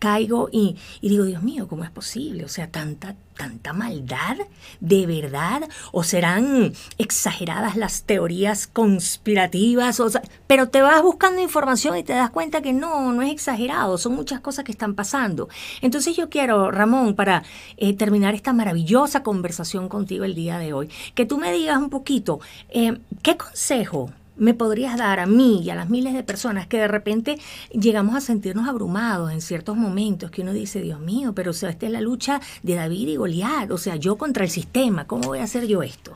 caigo 0.03 0.49
y, 0.51 0.75
digo, 1.01 1.23
Dios 1.23 1.41
mío, 1.43 1.69
¿cómo 1.69 1.85
es 1.85 1.89
posible? 1.89 2.43
O 2.43 2.49
sea, 2.49 2.69
tanta, 2.69 3.15
tanta 3.37 3.71
maldad, 3.71 4.35
¿de 4.81 5.05
verdad? 5.05 5.69
¿O 5.93 6.03
serán 6.03 6.73
exageradas 6.97 7.77
las 7.77 8.03
teorías 8.03 8.67
conspirativas? 8.67 10.01
O 10.01 10.09
pero 10.45 10.67
te 10.67 10.81
vas 10.81 11.01
buscando 11.01 11.41
información 11.41 11.95
y 11.95 12.03
te 12.03 12.11
das 12.11 12.31
cuenta 12.31 12.61
que 12.61 12.73
no, 12.73 13.13
no 13.13 13.21
es 13.21 13.31
exagerado, 13.31 13.97
son 13.97 14.13
muchas 14.13 14.41
cosas 14.41 14.65
que 14.65 14.73
están 14.73 14.93
pasando. 14.93 15.47
Entonces 15.81 16.17
yo 16.17 16.29
quiero, 16.29 16.69
Ramón, 16.69 17.15
para 17.15 17.43
eh, 17.77 17.93
terminar 17.93 18.35
esta 18.35 18.51
maravillosa 18.51 19.23
conversación 19.23 19.87
contigo 19.87 20.25
el 20.25 20.35
día 20.35 20.57
de 20.59 20.73
hoy, 20.73 20.89
que 21.15 21.25
tú 21.25 21.37
me 21.37 21.53
digas 21.53 21.77
un 21.77 21.89
poquito, 21.89 22.41
eh, 22.67 22.99
¿qué 23.21 23.37
consejo? 23.37 24.11
Me 24.35 24.53
podrías 24.53 24.97
dar 24.97 25.19
a 25.19 25.25
mí 25.25 25.61
y 25.63 25.69
a 25.69 25.75
las 25.75 25.89
miles 25.89 26.13
de 26.13 26.23
personas 26.23 26.67
que 26.67 26.77
de 26.77 26.87
repente 26.87 27.37
llegamos 27.71 28.15
a 28.15 28.21
sentirnos 28.21 28.67
abrumados 28.67 29.31
en 29.31 29.41
ciertos 29.41 29.75
momentos, 29.75 30.31
que 30.31 30.41
uno 30.41 30.53
dice, 30.53 30.81
Dios 30.81 30.99
mío, 30.99 31.33
pero 31.33 31.51
o 31.51 31.67
esta 31.67 31.85
es 31.85 31.91
la 31.91 32.01
lucha 32.01 32.41
de 32.63 32.75
David 32.75 33.09
y 33.09 33.15
Goliat, 33.15 33.71
o 33.71 33.77
sea, 33.77 33.95
yo 33.95 34.17
contra 34.17 34.43
el 34.43 34.49
sistema, 34.49 35.05
¿cómo 35.05 35.27
voy 35.27 35.39
a 35.39 35.43
hacer 35.43 35.67
yo 35.67 35.83
esto? 35.83 36.15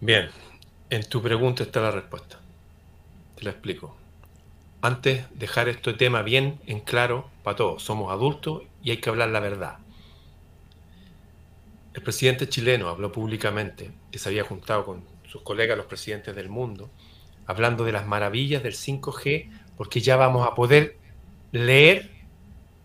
Bien, 0.00 0.28
en 0.90 1.08
tu 1.08 1.22
pregunta 1.22 1.62
está 1.62 1.80
la 1.80 1.90
respuesta. 1.90 2.38
Te 3.36 3.44
la 3.44 3.50
explico. 3.50 3.96
Antes, 4.80 5.26
dejar 5.34 5.68
este 5.68 5.92
tema 5.92 6.22
bien 6.22 6.60
en 6.66 6.80
claro 6.80 7.30
para 7.44 7.56
todos. 7.56 7.84
Somos 7.84 8.10
adultos 8.10 8.62
y 8.82 8.90
hay 8.90 8.96
que 8.96 9.10
hablar 9.10 9.28
la 9.28 9.38
verdad. 9.38 9.78
El 11.94 12.02
presidente 12.02 12.48
chileno 12.48 12.88
habló 12.88 13.12
públicamente 13.12 13.92
que 14.10 14.18
se 14.18 14.28
había 14.28 14.44
juntado 14.44 14.84
con 14.84 15.11
sus 15.32 15.40
colegas, 15.40 15.78
los 15.78 15.86
presidentes 15.86 16.36
del 16.36 16.50
mundo, 16.50 16.90
hablando 17.46 17.84
de 17.84 17.92
las 17.92 18.06
maravillas 18.06 18.62
del 18.62 18.74
5G, 18.74 19.48
porque 19.78 20.02
ya 20.02 20.16
vamos 20.16 20.46
a 20.46 20.54
poder 20.54 20.98
leer 21.52 22.10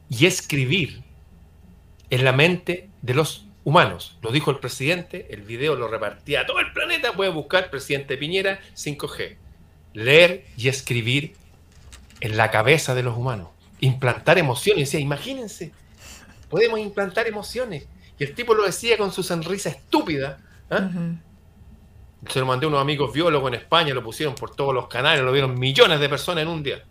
y 0.09 0.27
escribir 0.27 1.03
en 2.09 2.23
la 2.23 2.31
mente 2.31 2.89
de 3.01 3.13
los 3.13 3.47
humanos. 3.65 4.17
Lo 4.21 4.31
dijo 4.31 4.49
el 4.49 4.59
presidente, 4.59 5.27
el 5.29 5.41
video 5.41 5.75
lo 5.75 5.89
repartía 5.89 6.41
a 6.41 6.45
todo 6.45 6.59
el 6.59 6.71
planeta, 6.71 7.11
puede 7.11 7.31
buscar 7.31 7.69
presidente 7.69 8.15
Piñera 8.15 8.61
5G. 8.77 9.35
Leer 9.93 10.45
y 10.55 10.69
escribir 10.69 11.35
en 12.21 12.37
la 12.37 12.49
cabeza 12.49 12.95
de 12.95 13.03
los 13.03 13.17
humanos. 13.17 13.49
Implantar 13.81 14.37
emociones. 14.37 14.93
imagínense, 14.93 15.73
podemos 16.49 16.79
implantar 16.79 17.27
emociones. 17.27 17.87
Y 18.17 18.23
el 18.23 18.33
tipo 18.33 18.53
lo 18.53 18.65
decía 18.65 18.97
con 18.97 19.11
su 19.11 19.21
sonrisa 19.21 19.67
estúpida. 19.67 20.39
¿ah? 20.69 20.89
Se 22.29 22.39
lo 22.39 22.45
mandé 22.45 22.65
a 22.65 22.69
unos 22.69 22.81
amigos 22.81 23.13
biólogos 23.13 23.49
en 23.49 23.59
España, 23.59 23.93
lo 23.93 24.03
pusieron 24.03 24.35
por 24.35 24.55
todos 24.55 24.73
los 24.73 24.87
canales, 24.87 25.23
lo 25.23 25.31
vieron 25.31 25.57
millones 25.57 25.99
de 25.99 26.09
personas 26.09 26.43
en 26.43 26.47
un 26.49 26.63
día. 26.63 26.83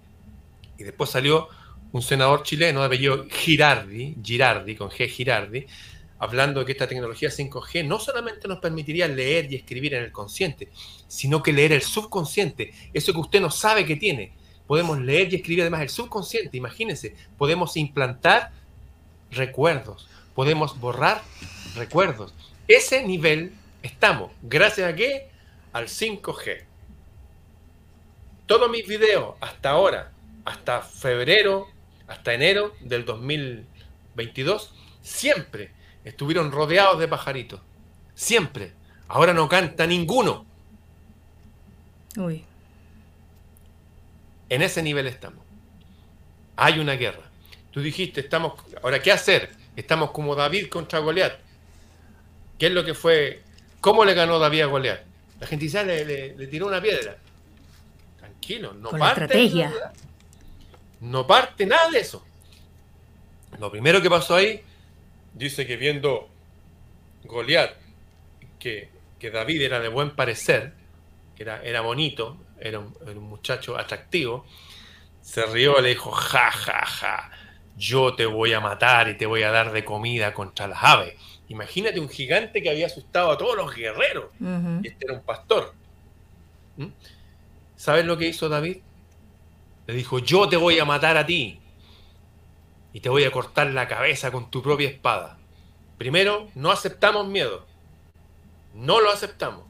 Y 0.78 0.84
después 0.84 1.10
salió 1.10 1.48
un 1.92 2.02
senador 2.02 2.42
chileno 2.42 2.80
de 2.80 2.86
apellido 2.86 3.26
Girardi, 3.28 4.16
Girardi, 4.22 4.76
con 4.76 4.90
G 4.90 5.08
Girardi, 5.08 5.66
hablando 6.18 6.60
de 6.60 6.66
que 6.66 6.72
esta 6.72 6.86
tecnología 6.86 7.28
5G 7.28 7.86
no 7.86 7.98
solamente 7.98 8.48
nos 8.48 8.58
permitiría 8.58 9.08
leer 9.08 9.52
y 9.52 9.56
escribir 9.56 9.94
en 9.94 10.04
el 10.04 10.12
consciente, 10.12 10.68
sino 11.06 11.42
que 11.42 11.52
leer 11.52 11.72
el 11.72 11.82
subconsciente, 11.82 12.72
eso 12.92 13.12
que 13.12 13.20
usted 13.20 13.40
no 13.40 13.50
sabe 13.50 13.84
que 13.84 13.96
tiene. 13.96 14.32
Podemos 14.66 14.98
leer 14.98 15.32
y 15.32 15.36
escribir 15.36 15.62
además 15.62 15.82
el 15.82 15.88
subconsciente, 15.88 16.56
imagínense, 16.56 17.14
podemos 17.38 17.76
implantar 17.76 18.50
recuerdos, 19.30 20.08
podemos 20.34 20.78
borrar 20.80 21.22
recuerdos. 21.76 22.34
Ese 22.66 23.04
nivel 23.04 23.52
Estamos, 23.86 24.32
gracias 24.42 24.92
a 24.92 24.96
qué? 24.96 25.30
Al 25.72 25.86
5G. 25.86 26.64
Todos 28.46 28.68
mis 28.68 28.84
videos 28.84 29.36
hasta 29.40 29.70
ahora, 29.70 30.10
hasta 30.44 30.82
febrero, 30.82 31.68
hasta 32.08 32.34
enero 32.34 32.74
del 32.80 33.04
2022, 33.04 34.74
siempre 35.02 35.70
estuvieron 36.02 36.50
rodeados 36.50 36.98
de 36.98 37.06
pajaritos. 37.06 37.60
Siempre. 38.16 38.72
Ahora 39.06 39.32
no 39.32 39.48
canta 39.48 39.86
ninguno. 39.86 40.44
Uy. 42.16 42.44
En 44.48 44.62
ese 44.62 44.82
nivel 44.82 45.06
estamos. 45.06 45.44
Hay 46.56 46.80
una 46.80 46.94
guerra. 46.94 47.22
Tú 47.70 47.80
dijiste, 47.80 48.20
estamos. 48.20 48.54
Ahora, 48.82 49.00
¿qué 49.00 49.12
hacer? 49.12 49.50
Estamos 49.76 50.10
como 50.10 50.34
David 50.34 50.70
contra 50.70 50.98
Goliat. 50.98 51.38
¿Qué 52.58 52.66
es 52.66 52.72
lo 52.72 52.84
que 52.84 52.94
fue 52.94 53.45
¿Cómo 53.86 54.04
le 54.04 54.14
ganó 54.14 54.40
David 54.40 54.62
a 54.62 54.66
Goliat? 54.66 55.00
La 55.38 55.46
gente 55.46 55.66
dice, 55.66 55.78
ah, 55.78 55.84
le, 55.84 56.46
tiró 56.48 56.66
una 56.66 56.82
piedra. 56.82 57.16
Tranquilo, 58.18 58.74
no 58.74 58.90
parte. 58.90 59.22
Estrategia. 59.22 59.72
no 61.02 61.24
parte 61.24 61.66
nada 61.66 61.88
de 61.90 62.00
eso. 62.00 62.26
Lo 63.60 63.70
primero 63.70 64.02
que 64.02 64.10
pasó 64.10 64.34
ahí, 64.34 64.60
dice 65.34 65.68
que 65.68 65.76
viendo 65.76 66.28
Goliat, 67.22 67.76
que, 68.58 68.90
David 69.20 69.62
era 69.62 69.78
de 69.78 69.88
buen 69.88 70.16
parecer, 70.16 70.72
que 71.36 71.44
era, 71.44 71.62
era 71.62 71.80
bonito, 71.80 72.38
era 72.58 72.80
un, 72.80 72.92
era 73.02 73.12
un, 73.12 73.28
muchacho 73.28 73.78
atractivo, 73.78 74.46
se 75.22 75.46
rió 75.46 75.78
y 75.78 75.82
le 75.82 75.88
dijo, 75.90 76.10
ja, 76.10 76.50
ja, 76.50 76.84
ja, 76.84 77.30
yo 77.76 78.16
te 78.16 78.26
voy 78.26 78.52
a 78.52 78.58
matar 78.58 79.08
y 79.10 79.16
te 79.16 79.26
voy 79.26 79.44
a 79.44 79.52
dar 79.52 79.70
de 79.70 79.84
comida 79.84 80.34
contra 80.34 80.66
las 80.66 80.82
aves. 80.82 81.14
Imagínate 81.48 82.00
un 82.00 82.08
gigante 82.08 82.62
que 82.62 82.70
había 82.70 82.86
asustado 82.86 83.30
a 83.30 83.38
todos 83.38 83.56
los 83.56 83.74
guerreros. 83.74 84.30
Este 84.82 85.04
era 85.04 85.14
un 85.14 85.22
pastor. 85.22 85.74
¿Mm? 86.76 86.86
¿Sabes 87.76 88.04
lo 88.04 88.16
que 88.16 88.26
hizo 88.26 88.48
David? 88.48 88.78
Le 89.86 89.94
dijo, 89.94 90.18
yo 90.18 90.48
te 90.48 90.56
voy 90.56 90.78
a 90.78 90.84
matar 90.84 91.16
a 91.16 91.26
ti. 91.26 91.60
Y 92.92 93.00
te 93.00 93.08
voy 93.08 93.24
a 93.24 93.30
cortar 93.30 93.68
la 93.68 93.86
cabeza 93.86 94.32
con 94.32 94.50
tu 94.50 94.62
propia 94.62 94.88
espada. 94.88 95.38
Primero, 95.98 96.48
no 96.54 96.70
aceptamos 96.70 97.28
miedo. 97.28 97.66
No 98.74 99.00
lo 99.00 99.10
aceptamos. 99.10 99.64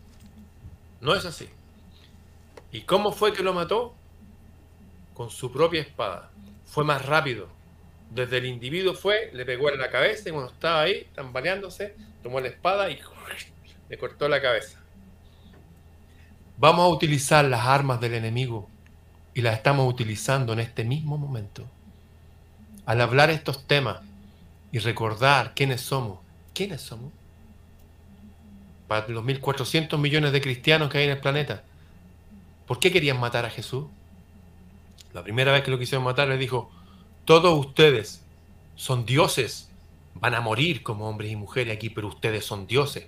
No 1.01 1.15
es 1.15 1.25
así. 1.25 1.49
¿Y 2.73 2.83
cómo 2.83 3.13
fue 3.13 3.33
que 3.33 3.43
lo 3.43 3.53
mató? 3.53 3.95
Con 5.15 5.31
su 5.31 5.53
propia 5.53 5.83
espada. 5.83 6.31
Fue 6.65 6.85
más 6.85 7.05
rápido, 7.05 7.49
desde 8.11 8.39
el 8.39 8.47
individuo 8.47 8.95
fue, 8.95 9.31
le 9.33 9.45
pegó 9.45 9.71
en 9.71 9.79
la 9.79 9.91
cabeza 9.91 10.29
y 10.29 10.33
cuando 10.33 10.53
estaba 10.53 10.83
ahí, 10.83 11.07
tambaleándose, 11.15 11.95
tomó 12.23 12.41
la 12.41 12.49
espada 12.49 12.91
y 12.91 12.99
le 13.89 13.99
cortó 13.99 14.29
la 14.29 14.41
cabeza. 14.41 14.81
Vamos 16.59 16.87
a 16.87 16.89
utilizar 16.89 17.45
las 17.45 17.67
armas 17.67 18.01
del 18.01 18.15
enemigo 18.15 18.69
y 19.35 19.43
las 19.43 19.55
estamos 19.55 19.93
utilizando 19.93 20.55
en 20.55 20.61
este 20.61 20.85
mismo 20.85 21.19
momento. 21.19 21.65
Al 22.87 23.01
hablar 23.01 23.31
estos 23.31 23.67
temas 23.67 23.99
y 24.73 24.79
recordar 24.79 25.53
quiénes 25.55 25.83
somos, 25.83 26.21
quiénes 26.55 26.81
somos, 26.81 27.13
para 28.89 29.07
los 29.09 29.25
1.400 29.25 29.99
millones 29.99 30.33
de 30.33 30.41
cristianos 30.41 30.89
que 30.89 30.99
hay 30.99 31.05
en 31.05 31.11
el 31.11 31.21
planeta, 31.21 31.65
¿por 32.67 32.79
qué 32.79 32.91
querían 32.93 33.21
matar 33.21 33.45
a 33.45 33.51
Jesús? 33.51 33.87
La 35.13 35.23
primera 35.23 35.53
vez 35.53 35.63
que 35.63 35.71
lo 35.71 35.79
quisieron 35.79 36.05
matar 36.05 36.29
le 36.29 36.39
dijo, 36.39 36.71
todos 37.27 37.59
ustedes 37.59 38.23
son 38.77 39.05
dioses, 39.05 39.69
van 40.15 40.35
a 40.35 40.41
morir 40.41 40.83
como 40.83 41.09
hombres 41.09 41.31
y 41.31 41.37
mujeres 41.37 41.77
aquí, 41.77 41.91
pero 41.91 42.09
ustedes 42.09 42.45
son 42.45 42.67
dioses. 42.67 43.07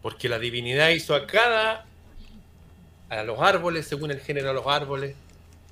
Porque 0.00 0.28
la 0.28 0.40
divinidad 0.40 0.88
hizo 0.88 1.14
a 1.14 1.26
cada, 1.26 1.86
a 3.08 3.22
los 3.22 3.38
árboles 3.40 3.86
según 3.86 4.10
el 4.10 4.20
género 4.20 4.48
de 4.48 4.54
los 4.54 4.66
árboles, 4.66 5.14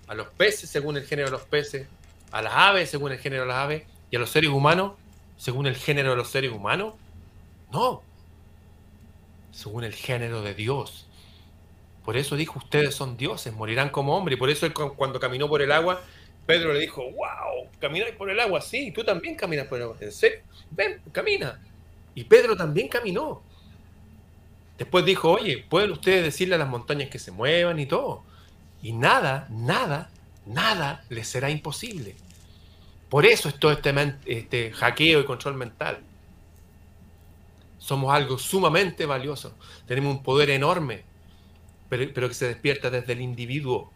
a 0.07 0.15
los 0.15 0.29
peces 0.29 0.71
según 0.71 0.97
el 0.97 1.05
género 1.05 1.29
de 1.29 1.33
los 1.33 1.43
peces, 1.43 1.89
a 2.31 2.43
las 2.43 2.53
aves 2.55 2.91
según 2.91 3.13
el 3.13 3.19
género 3.19 3.43
de 3.43 3.49
las 3.49 3.57
aves, 3.57 3.83
y 4.11 4.17
a 4.17 4.19
los 4.21 4.31
seres 4.31 4.51
humanos 4.51 4.93
según 5.37 5.67
el 5.67 5.75
género 5.75 6.11
de 6.11 6.17
los 6.17 6.29
seres 6.29 6.53
humanos. 6.53 6.95
No, 7.73 8.03
según 9.53 9.85
el 9.85 9.95
género 9.95 10.43
de 10.43 10.55
Dios. 10.55 11.07
Por 12.05 12.17
eso 12.17 12.37
dijo, 12.37 12.59
ustedes 12.59 12.95
son 12.95 13.17
dioses, 13.17 13.55
morirán 13.55 13.89
como 13.89 14.17
hombres. 14.17 14.37
Y 14.37 14.39
por 14.39 14.51
eso 14.51 14.67
cuando 14.97 15.19
caminó 15.19 15.49
por 15.49 15.63
el 15.63 15.73
agua, 15.73 16.03
Pedro 16.47 16.73
le 16.73 16.81
dijo, 16.81 17.03
wow, 17.03 17.50
camináis 17.81 18.15
por 18.15 18.31
el 18.31 18.39
agua, 18.39 18.61
sí, 18.61 18.93
tú 18.93 19.05
también 19.05 19.35
caminas 19.35 19.67
por 19.67 19.79
el 19.79 19.85
agua. 19.85 19.97
¿En 20.01 20.13
serio? 20.13 20.41
Ven, 20.71 21.01
camina. 21.13 21.61
Y 22.15 22.25
Pedro 22.25 22.57
también 22.57 22.89
caminó. 22.89 23.43
Después 24.79 25.05
dijo, 25.05 25.31
oye, 25.31 25.65
¿pueden 25.69 25.93
ustedes 25.93 26.25
decirle 26.25 26.55
a 26.55 26.59
las 26.59 26.69
montañas 26.69 27.11
que 27.11 27.19
se 27.19 27.31
muevan 27.31 27.79
y 27.79 27.87
todo? 27.87 28.23
Y 28.83 28.93
nada, 28.93 29.47
nada, 29.51 30.11
nada 30.47 31.05
les 31.09 31.29
será 31.29 31.51
imposible. 31.51 32.15
Por 33.11 33.27
eso 33.27 33.49
es 33.49 33.59
todo 33.59 33.73
este, 33.73 33.93
este 34.27 34.73
hackeo 34.73 35.21
y 35.21 35.25
control 35.25 35.55
mental. 35.55 35.99
Somos 37.79 38.15
algo 38.15 38.39
sumamente 38.39 39.05
valioso. 39.05 39.55
Tenemos 39.87 40.17
un 40.17 40.23
poder 40.23 40.51
enorme, 40.51 41.03
pero, 41.89 42.29
que 42.29 42.35
se 42.35 42.47
despierta 42.47 42.89
desde 42.89 43.13
el 43.15 43.21
individuo. 43.21 43.91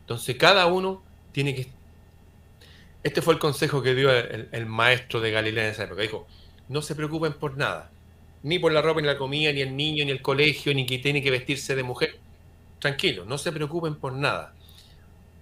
Entonces 0.00 0.36
cada 0.36 0.66
uno 0.66 1.02
tiene 1.32 1.54
que... 1.54 1.68
Este 3.02 3.22
fue 3.22 3.34
el 3.34 3.40
consejo 3.40 3.82
que 3.82 3.94
dio 3.94 4.10
el, 4.10 4.66
maestro 4.66 5.20
de 5.20 5.30
Galilea 5.30 5.64
en 5.64 5.70
esa 5.70 5.84
época. 5.84 6.02
Dijo, 6.02 6.26
no 6.68 6.82
se 6.82 6.94
preocupen 6.94 7.32
por 7.32 7.56
nada. 7.56 7.90
Ni 8.42 8.58
por 8.58 8.72
la 8.72 8.82
ropa, 8.82 9.00
ni 9.00 9.06
la 9.06 9.18
comida, 9.18 9.52
ni 9.52 9.60
el 9.60 9.76
niño, 9.76 10.04
ni 10.04 10.10
el 10.10 10.22
colegio, 10.22 10.74
ni 10.74 10.86
que 10.86 10.98
tiene 10.98 11.22
que 11.22 11.30
vestirse 11.30 11.76
de 11.76 11.82
mujer. 11.82 12.18
Tranquilo, 12.78 13.24
no 13.24 13.38
se 13.38 13.52
preocupen 13.52 13.96
por 13.96 14.12
nada. 14.12 14.54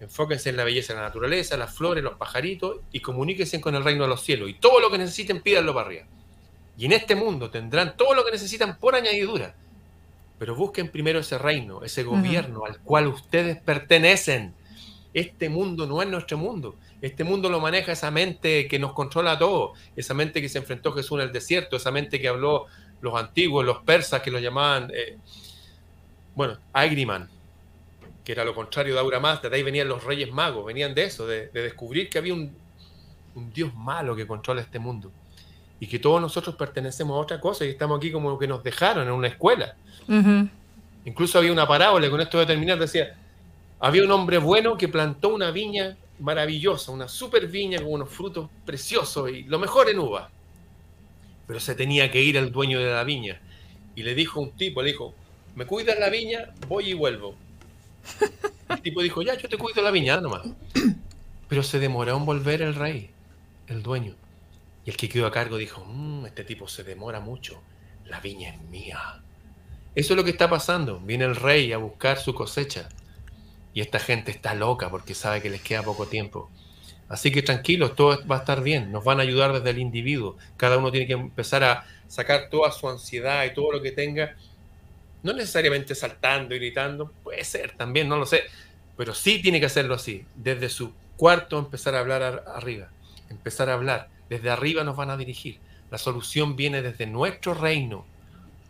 Enfóquense 0.00 0.50
en 0.50 0.56
la 0.56 0.64
belleza 0.64 0.92
de 0.92 1.00
la 1.00 1.06
naturaleza, 1.06 1.56
las 1.56 1.74
flores, 1.74 2.04
los 2.04 2.16
pajaritos 2.16 2.80
y 2.92 3.00
comuníquense 3.00 3.60
con 3.60 3.74
el 3.74 3.84
reino 3.84 4.02
de 4.02 4.08
los 4.08 4.22
cielos. 4.22 4.50
Y 4.50 4.54
todo 4.54 4.80
lo 4.80 4.90
que 4.90 4.98
necesiten, 4.98 5.40
pídanlo 5.40 5.74
para 5.74 5.86
arriba. 5.86 6.06
Y 6.76 6.84
en 6.84 6.92
este 6.92 7.14
mundo 7.14 7.50
tendrán 7.50 7.96
todo 7.96 8.14
lo 8.14 8.24
que 8.24 8.32
necesitan 8.32 8.78
por 8.78 8.94
añadidura. 8.94 9.54
Pero 10.38 10.54
busquen 10.54 10.90
primero 10.90 11.20
ese 11.20 11.38
reino, 11.38 11.82
ese 11.82 12.02
gobierno 12.02 12.66
al 12.66 12.78
cual 12.80 13.06
ustedes 13.06 13.56
pertenecen. 13.56 14.54
Este 15.14 15.48
mundo 15.48 15.86
no 15.86 16.02
es 16.02 16.08
nuestro 16.08 16.36
mundo. 16.36 16.76
Este 17.02 17.24
mundo 17.24 17.48
lo 17.48 17.60
maneja 17.60 17.92
esa 17.92 18.10
mente 18.10 18.68
que 18.68 18.78
nos 18.78 18.92
controla 18.92 19.32
a 19.32 19.38
todos. 19.38 19.78
Esa 19.96 20.14
mente 20.14 20.40
que 20.40 20.48
se 20.48 20.58
enfrentó 20.58 20.92
Jesús 20.92 21.18
en 21.18 21.26
el 21.26 21.32
desierto. 21.32 21.76
Esa 21.76 21.90
mente 21.90 22.20
que 22.20 22.28
habló 22.28 22.66
los 23.00 23.14
antiguos, 23.14 23.64
los 23.64 23.78
persas 23.78 24.22
que 24.22 24.30
lo 24.30 24.38
llamaban, 24.38 24.90
eh, 24.94 25.18
bueno, 26.34 26.58
Agriman 26.72 27.28
que 28.26 28.32
era 28.32 28.44
lo 28.44 28.56
contrario 28.56 28.92
de 28.92 28.98
Aura 28.98 29.20
Mazda, 29.20 29.48
de 29.48 29.54
ahí 29.54 29.62
venían 29.62 29.86
los 29.86 30.02
reyes 30.02 30.32
magos, 30.32 30.66
venían 30.66 30.92
de 30.94 31.04
eso, 31.04 31.28
de, 31.28 31.46
descubrir 31.50 32.10
que 32.10 32.18
había 32.18 32.34
un, 32.34 32.52
Dios 33.54 33.72
malo 33.72 34.16
que 34.16 34.26
controla 34.26 34.62
este 34.62 34.80
mundo 34.80 35.12
y 35.78 35.86
que 35.86 36.00
todos 36.00 36.20
nosotros 36.20 36.56
pertenecemos 36.56 37.16
a 37.16 37.20
otra 37.20 37.40
cosa 37.40 37.64
y 37.64 37.68
estamos 37.68 37.98
aquí 37.98 38.10
como 38.10 38.36
que 38.36 38.48
nos 38.48 38.64
dejaron 38.64 39.06
en 39.06 39.12
una 39.12 39.28
escuela. 39.28 39.76
Incluso 41.04 41.38
había 41.38 41.52
una 41.52 41.68
parábola, 41.68 42.10
con 42.10 42.20
esto 42.20 42.38
voy 42.38 42.44
a 42.46 42.48
terminar, 42.48 42.80
decía, 42.80 43.16
había 43.78 44.02
un 44.02 44.10
hombre 44.10 44.38
bueno 44.38 44.76
que 44.76 44.88
plantó 44.88 45.28
una 45.28 45.52
viña 45.52 45.96
maravillosa, 46.18 46.92
una 46.92 47.08
super 47.08 47.46
viña 47.46 47.78
con 47.78 47.92
unos 47.92 48.10
frutos 48.10 48.48
preciosos 48.64 49.30
y 49.30 49.42
lo 49.44 49.58
mejor 49.58 49.88
en 49.88 49.98
uva. 49.98 50.30
Pero 51.46 51.60
se 51.60 51.74
tenía 51.74 52.10
que 52.10 52.22
ir 52.22 52.38
al 52.38 52.50
dueño 52.52 52.78
de 52.78 52.90
la 52.90 53.04
viña 53.04 53.40
y 53.94 54.02
le 54.02 54.14
dijo 54.14 54.40
un 54.40 54.52
tipo, 54.52 54.82
le 54.82 54.90
dijo, 54.90 55.14
me 55.54 55.66
cuidas 55.66 55.98
la 55.98 56.10
viña, 56.10 56.52
voy 56.68 56.90
y 56.90 56.94
vuelvo. 56.94 57.34
El 58.68 58.82
tipo 58.82 59.00
dijo, 59.02 59.22
ya, 59.22 59.34
yo 59.34 59.48
te 59.48 59.56
cuido 59.56 59.82
la 59.82 59.90
viña 59.90 60.20
nomás. 60.20 60.46
Pero 61.48 61.62
se 61.62 61.78
demoró 61.78 62.16
en 62.16 62.26
volver 62.26 62.62
el 62.62 62.74
rey, 62.74 63.10
el 63.68 63.82
dueño. 63.82 64.14
Y 64.84 64.90
el 64.90 64.96
que 64.96 65.08
quedó 65.08 65.26
a 65.26 65.32
cargo 65.32 65.56
dijo, 65.56 65.84
mmm, 65.84 66.26
este 66.26 66.44
tipo 66.44 66.68
se 66.68 66.84
demora 66.84 67.20
mucho, 67.20 67.60
la 68.04 68.20
viña 68.20 68.50
es 68.50 68.60
mía. 68.62 69.22
Eso 69.94 70.12
es 70.12 70.16
lo 70.16 70.24
que 70.24 70.30
está 70.30 70.50
pasando. 70.50 71.00
Viene 71.00 71.24
el 71.24 71.36
rey 71.36 71.72
a 71.72 71.78
buscar 71.78 72.18
su 72.18 72.34
cosecha. 72.34 72.88
Y 73.76 73.82
esta 73.82 74.00
gente 74.00 74.32
está 74.32 74.54
loca 74.54 74.90
porque 74.90 75.14
sabe 75.14 75.40
que 75.40 75.50
les 75.50 75.60
queda 75.60 75.84
poco 75.84 76.06
tiempo. 76.06 76.50
Así 77.08 77.30
que 77.30 77.42
tranquilos, 77.42 77.94
todo 77.94 78.26
va 78.26 78.36
a 78.36 78.38
estar 78.38 78.62
bien. 78.62 78.90
Nos 78.90 79.04
van 79.04 79.20
a 79.20 79.22
ayudar 79.22 79.52
desde 79.52 79.70
el 79.70 79.78
individuo. 79.78 80.36
Cada 80.56 80.78
uno 80.78 80.90
tiene 80.90 81.06
que 81.06 81.12
empezar 81.12 81.62
a 81.62 81.86
sacar 82.08 82.48
toda 82.50 82.72
su 82.72 82.88
ansiedad 82.88 83.44
y 83.44 83.54
todo 83.54 83.72
lo 83.72 83.82
que 83.82 83.92
tenga 83.92 84.34
no 85.26 85.32
necesariamente 85.32 85.94
saltando 85.94 86.54
y 86.54 86.58
gritando, 86.58 87.12
puede 87.24 87.44
ser 87.44 87.72
también, 87.72 88.08
no 88.08 88.16
lo 88.16 88.26
sé, 88.26 88.44
pero 88.96 89.12
sí 89.12 89.42
tiene 89.42 89.58
que 89.58 89.66
hacerlo 89.66 89.94
así, 89.94 90.24
desde 90.36 90.68
su 90.68 90.92
cuarto 91.16 91.58
empezar 91.58 91.96
a 91.96 92.00
hablar 92.00 92.44
arriba, 92.46 92.88
empezar 93.28 93.68
a 93.68 93.74
hablar, 93.74 94.08
desde 94.30 94.50
arriba 94.50 94.84
nos 94.84 94.96
van 94.96 95.10
a 95.10 95.16
dirigir. 95.16 95.58
La 95.90 95.98
solución 95.98 96.54
viene 96.54 96.80
desde 96.80 97.06
nuestro 97.06 97.54
reino, 97.54 98.06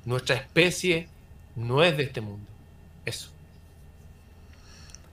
nuestra 0.07 0.37
especie 0.37 1.09
no 1.57 1.83
es 1.83 1.95
de 1.97 2.05
este 2.05 2.23
mundo, 2.23 2.49
eso. 3.05 3.36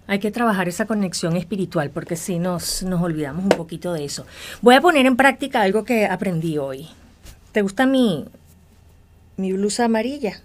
Hay 0.07 0.19
que 0.19 0.31
trabajar 0.31 0.67
esa 0.67 0.85
conexión 0.85 1.37
espiritual 1.37 1.89
porque 1.89 2.15
si 2.15 2.39
nos, 2.39 2.83
nos 2.83 3.01
olvidamos 3.01 3.43
un 3.43 3.49
poquito 3.49 3.93
de 3.93 4.05
eso. 4.05 4.25
Voy 4.61 4.75
a 4.75 4.81
poner 4.81 5.05
en 5.05 5.15
práctica 5.15 5.61
algo 5.61 5.85
que 5.85 6.05
aprendí 6.05 6.57
hoy. 6.57 6.87
¿Te 7.51 7.61
gusta 7.61 7.85
mi, 7.85 8.25
mi 9.37 9.53
blusa 9.53 9.85
amarilla? 9.85 10.41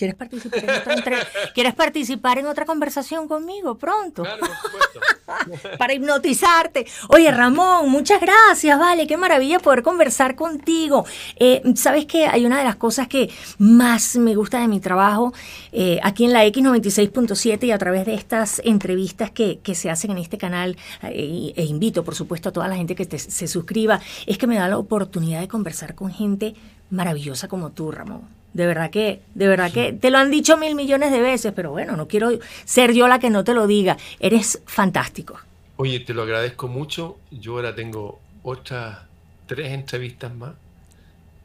¿Quieres 0.00 0.16
participar 0.16 0.64
en 0.64 0.98
otra, 0.98 1.18
¿Quieres 1.54 1.74
participar 1.74 2.38
en 2.38 2.46
otra 2.46 2.64
conversación 2.64 3.28
conmigo 3.28 3.76
pronto? 3.76 4.22
Claro, 4.22 4.40
por 4.40 4.48
supuesto. 4.62 5.68
Para 5.78 5.92
hipnotizarte. 5.92 6.86
Oye, 7.08 7.30
Ramón, 7.30 7.90
muchas 7.90 8.18
gracias, 8.18 8.78
vale, 8.78 9.06
qué 9.06 9.18
maravilla 9.18 9.58
poder 9.58 9.82
conversar 9.82 10.36
contigo. 10.36 11.04
Eh, 11.36 11.60
Sabes 11.74 12.06
que 12.06 12.26
hay 12.26 12.46
una 12.46 12.56
de 12.56 12.64
las 12.64 12.76
cosas 12.76 13.08
que 13.08 13.28
más 13.58 14.16
me 14.16 14.34
gusta 14.34 14.58
de 14.60 14.68
mi 14.68 14.80
trabajo 14.80 15.34
eh, 15.70 16.00
aquí 16.02 16.24
en 16.24 16.32
la 16.32 16.46
X96.7 16.46 17.64
y 17.64 17.70
a 17.70 17.76
través 17.76 18.06
de 18.06 18.14
estas 18.14 18.62
entrevistas 18.64 19.30
que, 19.30 19.60
se 19.74 19.90
hacen 19.90 20.12
en 20.12 20.18
este 20.18 20.38
canal, 20.38 20.78
eh, 21.02 21.52
e 21.54 21.64
invito 21.64 22.04
por 22.04 22.14
supuesto 22.14 22.48
a 22.48 22.52
toda 22.52 22.68
la 22.68 22.76
gente 22.76 22.94
que 22.94 23.18
se 23.18 23.46
suscriba, 23.46 24.00
es 24.26 24.38
que 24.38 24.46
me 24.46 24.56
da 24.56 24.66
la 24.66 24.78
oportunidad 24.78 25.40
de 25.40 25.48
conversar 25.48 25.94
con 25.94 26.10
gente 26.10 26.54
maravillosa 26.88 27.48
como 27.48 27.72
tú, 27.72 27.92
Ramón. 27.92 28.39
De 28.52 28.66
verdad 28.66 28.90
que, 28.90 29.20
de 29.34 29.46
verdad 29.46 29.72
que 29.72 29.92
te 29.92 30.10
lo 30.10 30.18
han 30.18 30.30
dicho 30.30 30.56
mil 30.56 30.74
millones 30.74 31.12
de 31.12 31.20
veces, 31.20 31.52
pero 31.54 31.70
bueno, 31.70 31.96
no 31.96 32.08
quiero 32.08 32.30
ser 32.64 32.92
yo 32.92 33.06
la 33.06 33.18
que 33.18 33.30
no 33.30 33.44
te 33.44 33.54
lo 33.54 33.66
diga. 33.66 33.96
Eres 34.18 34.60
fantástico. 34.66 35.38
Oye, 35.76 36.00
te 36.00 36.12
lo 36.12 36.22
agradezco 36.22 36.68
mucho. 36.68 37.18
Yo 37.30 37.56
ahora 37.56 37.74
tengo 37.74 38.20
otras 38.42 38.98
tres 39.46 39.72
entrevistas 39.72 40.34
más 40.34 40.52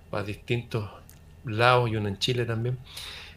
para 0.09 0.23
distintos 0.23 0.89
lados 1.45 1.89
y 1.89 1.95
una 1.95 2.09
en 2.09 2.17
Chile 2.17 2.45
también. 2.45 2.77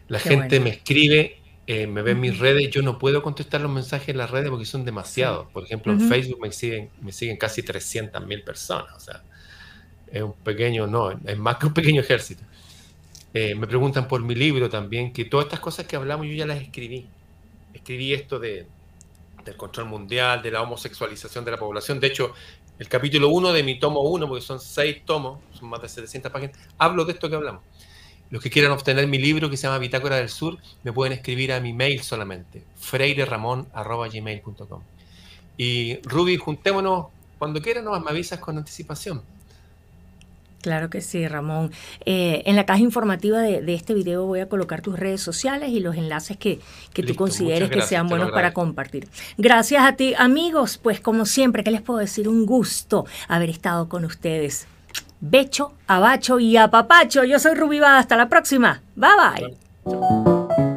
La 0.07 0.19
gente 0.19 0.59
me 0.59 0.71
escribe, 0.71 1.37
eh, 1.67 1.85
me 1.85 2.01
ve 2.01 2.11
en 2.11 2.19
mis 2.19 2.39
redes. 2.39 2.69
Yo 2.71 2.81
no 2.81 2.97
puedo 2.97 3.21
contestar 3.21 3.61
los 3.61 3.71
mensajes 3.71 4.09
en 4.09 4.17
las 4.17 4.31
redes 4.31 4.49
porque 4.49 4.65
son 4.65 4.83
demasiados. 4.83 5.47
Por 5.51 5.63
ejemplo, 5.63 5.93
en 5.93 6.09
Facebook 6.09 6.41
me 6.41 6.51
siguen, 6.51 6.89
me 7.01 7.11
siguen 7.11 7.37
casi 7.37 7.61
300 7.61 8.25
mil 8.25 8.41
personas. 8.41 8.95
O 8.95 8.99
sea, 8.99 9.23
es 10.11 10.21
un 10.21 10.33
pequeño, 10.33 10.87
no, 10.87 11.11
es 11.11 11.37
más 11.37 11.57
que 11.57 11.67
un 11.67 11.73
pequeño 11.73 12.01
ejército. 12.01 12.43
Eh, 13.33 13.55
me 13.55 13.67
preguntan 13.67 14.07
por 14.07 14.23
mi 14.23 14.35
libro 14.35 14.69
también, 14.69 15.13
que 15.13 15.25
todas 15.25 15.45
estas 15.45 15.59
cosas 15.59 15.85
que 15.85 15.95
hablamos 15.95 16.27
yo 16.27 16.33
ya 16.33 16.45
las 16.45 16.61
escribí. 16.61 17.07
Escribí 17.73 18.13
esto 18.13 18.39
de, 18.39 18.67
del 19.45 19.55
control 19.55 19.87
mundial, 19.87 20.41
de 20.41 20.51
la 20.51 20.61
homosexualización 20.61 21.45
de 21.45 21.51
la 21.51 21.57
población. 21.57 21.99
De 21.99 22.07
hecho, 22.07 22.33
el 22.79 22.87
capítulo 22.87 23.29
1 23.29 23.53
de 23.53 23.63
mi 23.63 23.77
tomo 23.77 24.01
1, 24.01 24.27
porque 24.27 24.41
son 24.41 24.59
seis 24.59 25.03
tomos, 25.05 25.39
son 25.53 25.69
más 25.69 25.81
de 25.81 25.89
700 25.89 26.31
páginas, 26.31 26.57
hablo 26.77 27.05
de 27.05 27.13
esto 27.13 27.29
que 27.29 27.35
hablamos. 27.35 27.61
Los 28.31 28.43
que 28.43 28.49
quieran 28.49 28.71
obtener 28.71 29.07
mi 29.07 29.17
libro 29.17 29.49
que 29.49 29.57
se 29.57 29.63
llama 29.63 29.79
Bitácora 29.79 30.17
del 30.17 30.29
Sur, 30.29 30.57
me 30.83 30.93
pueden 30.93 31.13
escribir 31.13 31.51
a 31.51 31.59
mi 31.59 31.73
mail 31.73 32.01
solamente, 32.01 32.63
freireramon.gmail.com. 32.77 34.81
Y 35.57 35.99
Ruby, 36.03 36.37
juntémonos 36.37 37.07
cuando 37.37 37.61
quieran, 37.61 37.85
nomás 37.85 38.03
me 38.03 38.11
avisas 38.11 38.39
con 38.39 38.57
anticipación. 38.57 39.23
Claro 40.61 40.89
que 40.89 41.01
sí, 41.01 41.27
Ramón. 41.27 41.71
Eh, 42.05 42.43
en 42.45 42.55
la 42.55 42.65
caja 42.65 42.81
informativa 42.81 43.39
de, 43.39 43.73
este 43.73 43.93
video 43.93 44.25
voy 44.25 44.41
a 44.41 44.49
colocar 44.49 44.81
tus 44.81 44.99
redes 44.99 45.21
sociales 45.21 45.69
y 45.69 45.79
los 45.79 45.95
enlaces 45.95 46.37
que, 46.37 46.59
tú 46.93 47.15
consideres 47.15 47.69
que 47.69 47.81
sean 47.81 48.07
buenos 48.07 48.31
para 48.31 48.53
compartir. 48.53 49.07
Gracias 49.37 49.83
a 49.83 49.95
ti, 49.95 50.13
amigos. 50.17 50.77
Pues 50.77 50.99
como 50.99 51.25
siempre, 51.25 51.63
¿qué 51.63 51.71
les 51.71 51.81
puedo 51.81 51.99
decir? 51.99 52.27
Un 52.27 52.45
gusto 52.45 53.05
haber 53.27 53.49
estado 53.49 53.87
con 53.87 54.03
ustedes. 54.05 54.67
Becho, 55.21 55.73
abacho 55.87 56.39
y 56.39 56.57
apapacho. 56.57 57.23
Yo 57.23 57.39
soy 57.39 57.55
Rubí 57.55 57.79
Hasta 57.79 58.17
la 58.17 58.29
próxima. 58.29 58.81
Bye 58.95 59.55
bye. 59.85 60.68